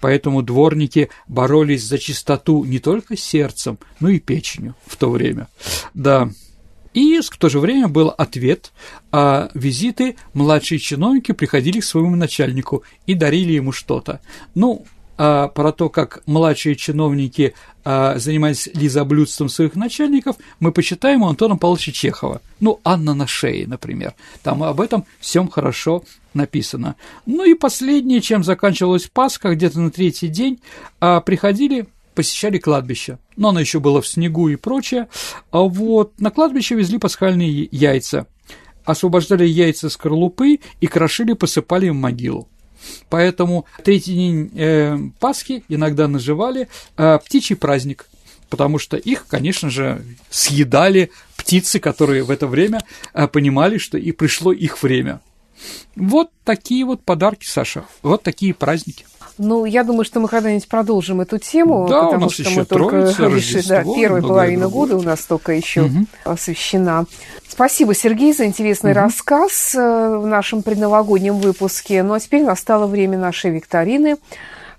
Поэтому 0.00 0.42
дворники 0.42 1.10
боролись 1.26 1.84
за 1.84 1.98
чистоту 1.98 2.64
не 2.64 2.78
только 2.78 3.16
сердцем, 3.16 3.78
но 4.00 4.08
и 4.08 4.20
печенью 4.20 4.74
в 4.86 4.96
то 4.96 5.10
время. 5.10 5.48
Да. 5.94 6.30
И 6.94 7.20
в 7.20 7.36
то 7.36 7.48
же 7.48 7.60
время 7.60 7.88
был 7.88 8.08
ответ, 8.08 8.72
а 9.12 9.50
визиты 9.54 10.16
младшие 10.32 10.78
чиновники 10.78 11.32
приходили 11.32 11.80
к 11.80 11.84
своему 11.84 12.16
начальнику 12.16 12.82
и 13.06 13.14
дарили 13.14 13.52
ему 13.52 13.72
что-то. 13.72 14.20
Ну, 14.54 14.86
а, 15.20 15.48
про 15.48 15.72
то, 15.72 15.88
как 15.88 16.22
младшие 16.26 16.76
чиновники 16.76 17.54
а, 17.84 18.18
занимались 18.18 18.68
лизоблюдством 18.72 19.48
своих 19.48 19.74
начальников, 19.74 20.36
мы 20.60 20.70
почитаем 20.70 21.22
у 21.22 21.28
Антона 21.28 21.56
Павловича 21.56 21.90
Чехова. 21.90 22.40
Ну, 22.60 22.80
Анна 22.84 23.14
на 23.14 23.26
шее, 23.26 23.66
например. 23.66 24.14
Там 24.42 24.62
об 24.62 24.80
этом 24.80 25.04
всем 25.18 25.48
хорошо 25.48 26.04
написано. 26.38 26.96
Ну 27.26 27.44
и 27.44 27.54
последнее, 27.54 28.22
чем 28.22 28.42
заканчивалась 28.42 29.06
Пасха, 29.12 29.54
где-то 29.54 29.78
на 29.80 29.90
третий 29.90 30.28
день, 30.28 30.60
а, 31.00 31.20
приходили 31.20 31.86
посещали 32.14 32.58
кладбище. 32.58 33.20
Но 33.36 33.50
оно 33.50 33.60
еще 33.60 33.78
было 33.78 34.02
в 34.02 34.08
снегу 34.08 34.48
и 34.48 34.56
прочее. 34.56 35.06
А 35.52 35.60
вот 35.60 36.20
на 36.20 36.32
кладбище 36.32 36.74
везли 36.74 36.98
пасхальные 36.98 37.68
яйца. 37.70 38.26
Освобождали 38.84 39.44
яйца 39.46 39.88
скорлупы 39.88 40.58
и 40.80 40.86
крошили, 40.88 41.34
посыпали 41.34 41.90
в 41.90 41.94
могилу. 41.94 42.48
Поэтому 43.08 43.66
третий 43.84 44.14
день 44.14 44.50
э, 44.56 44.98
Пасхи 45.20 45.62
иногда 45.68 46.08
наживали 46.08 46.68
э, 46.96 47.18
птичий 47.24 47.54
праздник, 47.54 48.08
потому 48.50 48.80
что 48.80 48.96
их, 48.96 49.26
конечно 49.28 49.70
же, 49.70 50.02
съедали 50.28 51.12
птицы, 51.36 51.78
которые 51.78 52.24
в 52.24 52.30
это 52.30 52.48
время 52.48 52.80
э, 53.14 53.28
понимали, 53.28 53.78
что 53.78 53.96
и 53.96 54.10
пришло 54.10 54.52
их 54.52 54.82
время. 54.82 55.20
Вот 55.96 56.30
такие 56.44 56.84
вот 56.84 57.02
подарки, 57.02 57.46
Саша, 57.46 57.84
вот 58.02 58.22
такие 58.22 58.54
праздники. 58.54 59.04
Ну, 59.38 59.64
я 59.64 59.84
думаю, 59.84 60.04
что 60.04 60.18
мы 60.18 60.28
когда-нибудь 60.28 60.68
продолжим 60.68 61.20
эту 61.20 61.38
тему, 61.38 61.86
да, 61.88 62.06
потому 62.06 62.28
что 62.28 62.50
мы 62.50 62.64
только 62.64 62.96
решили, 63.18 63.66
да, 63.68 63.84
первая 63.84 64.20
половина 64.20 64.68
года 64.68 64.96
у 64.96 65.02
нас 65.02 65.20
только 65.20 65.52
еще 65.52 65.82
угу. 65.82 66.06
освещена. 66.24 67.06
Спасибо, 67.46 67.94
Сергей, 67.94 68.32
за 68.32 68.46
интересный 68.46 68.90
угу. 68.90 69.00
рассказ 69.00 69.74
э, 69.76 70.18
в 70.18 70.26
нашем 70.26 70.62
предновогоднем 70.62 71.38
выпуске. 71.38 72.02
Ну 72.02 72.14
а 72.14 72.20
теперь 72.20 72.42
настало 72.42 72.86
время 72.86 73.16
нашей 73.16 73.52
викторины. 73.52 74.16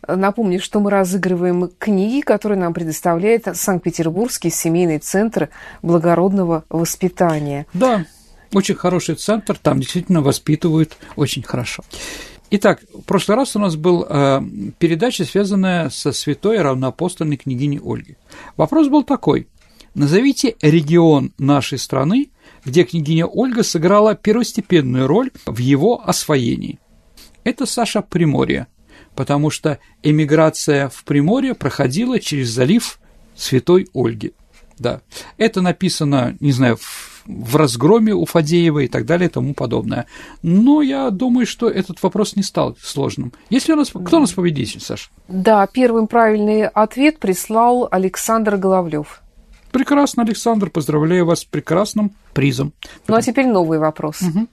Напомню, 0.08 0.62
что 0.62 0.80
мы 0.80 0.92
разыгрываем 0.92 1.70
книги, 1.78 2.22
которые 2.22 2.58
нам 2.58 2.74
предоставляет 2.74 3.48
Санкт-Петербургский 3.54 4.50
семейный 4.50 5.00
центр 5.00 5.50
благородного 5.82 6.64
воспитания. 6.70 7.66
Да, 7.74 8.06
очень 8.54 8.76
хороший 8.76 9.16
центр, 9.16 9.58
там 9.58 9.80
действительно 9.80 10.22
воспитывают 10.22 10.97
очень 11.16 11.43
хорошо. 11.43 11.84
Итак, 12.52 12.82
в 12.93 13.02
прошлый 13.02 13.38
раз 13.38 13.56
у 13.56 13.60
нас 13.60 13.76
была 13.76 14.08
э, 14.10 14.41
передача, 14.80 15.24
связанная 15.24 15.89
со 15.89 16.12
святой 16.12 16.60
равноапостольной 16.62 17.38
княгиней 17.38 17.80
Ольги. 17.84 18.18
Вопрос 18.58 18.88
был 18.88 19.04
такой. 19.04 19.47
Назовите 19.93 20.56
регион 20.62 21.32
нашей 21.38 21.78
страны, 21.78 22.32
где 22.66 22.84
княгиня 22.86 23.28
Ольга 23.28 23.64
сыграла 23.64 24.16
первостепенную 24.16 25.08
роль 25.08 25.30
в 25.45 25.60
его 25.60 26.02
освоении. 26.04 26.80
Это 27.43 27.66
Саша 27.66 28.02
Приморье, 28.02 28.68
потому 29.16 29.50
что 29.52 29.80
эмиграция 30.02 30.89
в 30.89 31.04
Приморье 31.04 31.54
проходила 31.54 32.20
через 32.20 32.50
залив 32.50 33.00
Святой 33.36 33.88
Ольги. 33.93 34.34
Да, 34.80 35.02
это 35.38 35.62
написано, 35.62 36.36
не 36.40 36.52
знаю, 36.52 36.78
в, 36.78 37.24
в 37.26 37.56
разгроме 37.56 38.14
у 38.14 38.26
Фадеева 38.26 38.80
и 38.80 38.88
так 38.88 39.06
далее 39.06 39.30
и 39.30 39.32
тому 39.32 39.54
подобное. 39.54 40.06
Но 40.42 40.82
я 40.82 41.10
думаю, 41.10 41.46
что 41.46 41.70
этот 41.70 42.02
вопрос 42.02 42.36
не 42.36 42.44
стал 42.44 42.78
сложным. 42.82 43.34
Если 43.50 43.74
у 43.74 43.76
нас... 43.76 43.90
Кто 43.90 44.18
у 44.18 44.22
нас 44.22 44.32
победитель, 44.32 44.80
Саша? 44.80 45.10
Да, 45.28 45.68
первым 45.68 46.08
правильный 46.08 46.68
ответ 46.68 47.20
прислал 47.20 47.88
Александр 47.92 48.58
Головлев. 48.58 49.22
Прекрасно, 49.72 50.24
Александр, 50.24 50.70
поздравляю 50.70 51.26
вас 51.26 51.42
с 51.42 51.46
прекрасным 51.46 52.16
призом. 52.34 52.74
Ну 53.08 53.16
а 53.16 53.22
теперь 53.22 53.48
новый 53.48 53.78
вопрос. 53.78 54.22
Угу. 54.22 54.48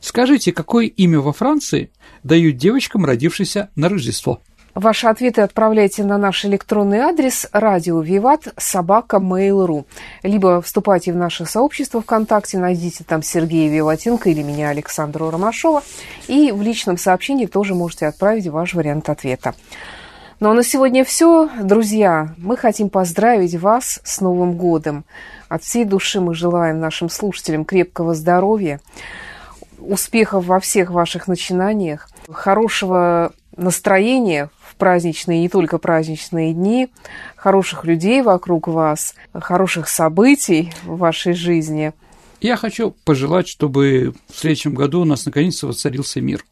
Скажите, 0.00 0.52
какое 0.52 0.86
имя 0.86 1.20
во 1.20 1.32
Франции 1.32 1.90
дают 2.22 2.56
девочкам, 2.56 3.04
родившимся 3.04 3.70
на 3.76 3.88
Рождество? 3.88 4.40
Ваши 4.74 5.06
ответы 5.06 5.42
отправляйте 5.42 6.02
на 6.02 6.16
наш 6.16 6.46
электронный 6.46 7.00
адрес 7.00 7.46
радио 7.52 8.00
Виват 8.00 8.54
собака 8.56 9.18
Mail.ru. 9.18 9.84
Либо 10.22 10.62
вступайте 10.62 11.12
в 11.12 11.16
наше 11.16 11.44
сообщество 11.44 12.00
ВКонтакте, 12.00 12.56
найдите 12.56 13.04
там 13.04 13.22
Сергея 13.22 13.70
Виватенко 13.70 14.30
или 14.30 14.42
меня, 14.42 14.70
Александра 14.70 15.30
Ромашова, 15.30 15.82
и 16.26 16.52
в 16.52 16.62
личном 16.62 16.96
сообщении 16.96 17.44
тоже 17.44 17.74
можете 17.74 18.06
отправить 18.06 18.46
ваш 18.46 18.72
вариант 18.72 19.10
ответа. 19.10 19.54
Ну 20.40 20.50
а 20.50 20.54
на 20.54 20.62
сегодня 20.62 21.04
все. 21.04 21.50
Друзья, 21.60 22.34
мы 22.38 22.56
хотим 22.56 22.88
поздравить 22.88 23.54
вас 23.56 24.00
с 24.04 24.22
Новым 24.22 24.56
годом. 24.56 25.04
От 25.50 25.64
всей 25.64 25.84
души 25.84 26.18
мы 26.18 26.34
желаем 26.34 26.80
нашим 26.80 27.10
слушателям 27.10 27.66
крепкого 27.66 28.14
здоровья, 28.14 28.80
успехов 29.78 30.46
во 30.46 30.60
всех 30.60 30.90
ваших 30.90 31.28
начинаниях, 31.28 32.08
хорошего 32.30 33.32
настроения 33.54 34.48
праздничные 34.82 35.38
и 35.38 35.42
не 35.42 35.48
только 35.48 35.78
праздничные 35.78 36.52
дни, 36.52 36.88
хороших 37.36 37.84
людей 37.84 38.20
вокруг 38.20 38.66
вас, 38.66 39.14
хороших 39.32 39.88
событий 39.88 40.72
в 40.82 40.96
вашей 40.96 41.34
жизни. 41.34 41.92
Я 42.40 42.56
хочу 42.56 42.92
пожелать, 43.04 43.46
чтобы 43.46 44.12
в 44.28 44.36
следующем 44.36 44.74
году 44.74 45.02
у 45.02 45.04
нас 45.04 45.24
наконец-то 45.24 45.68
воцарился 45.68 46.20
мир. 46.20 46.44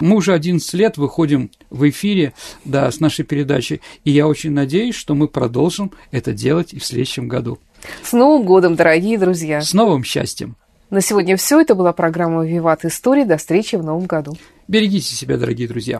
Мы 0.00 0.16
уже 0.16 0.32
11 0.32 0.72
лет 0.72 0.96
выходим 0.96 1.50
в 1.68 1.86
эфире 1.90 2.32
да, 2.64 2.90
с 2.90 3.00
нашей 3.00 3.26
передачей, 3.26 3.82
и 4.02 4.12
я 4.12 4.26
очень 4.26 4.52
надеюсь, 4.52 4.94
что 4.94 5.14
мы 5.14 5.28
продолжим 5.28 5.92
это 6.10 6.32
делать 6.32 6.72
и 6.72 6.78
в 6.78 6.86
следующем 6.86 7.28
году. 7.28 7.58
С 8.02 8.14
Новым 8.14 8.46
годом, 8.46 8.76
дорогие 8.76 9.18
друзья! 9.18 9.60
С 9.60 9.74
новым 9.74 10.04
счастьем! 10.04 10.56
На 10.90 11.02
сегодня 11.02 11.36
все. 11.36 11.60
Это 11.60 11.74
была 11.74 11.92
программа 11.92 12.46
«Виват 12.46 12.86
Истории». 12.86 13.24
До 13.24 13.36
встречи 13.36 13.76
в 13.76 13.84
новом 13.84 14.06
году. 14.06 14.38
Берегите 14.68 15.14
себя, 15.14 15.36
дорогие 15.36 15.68
друзья. 15.68 15.96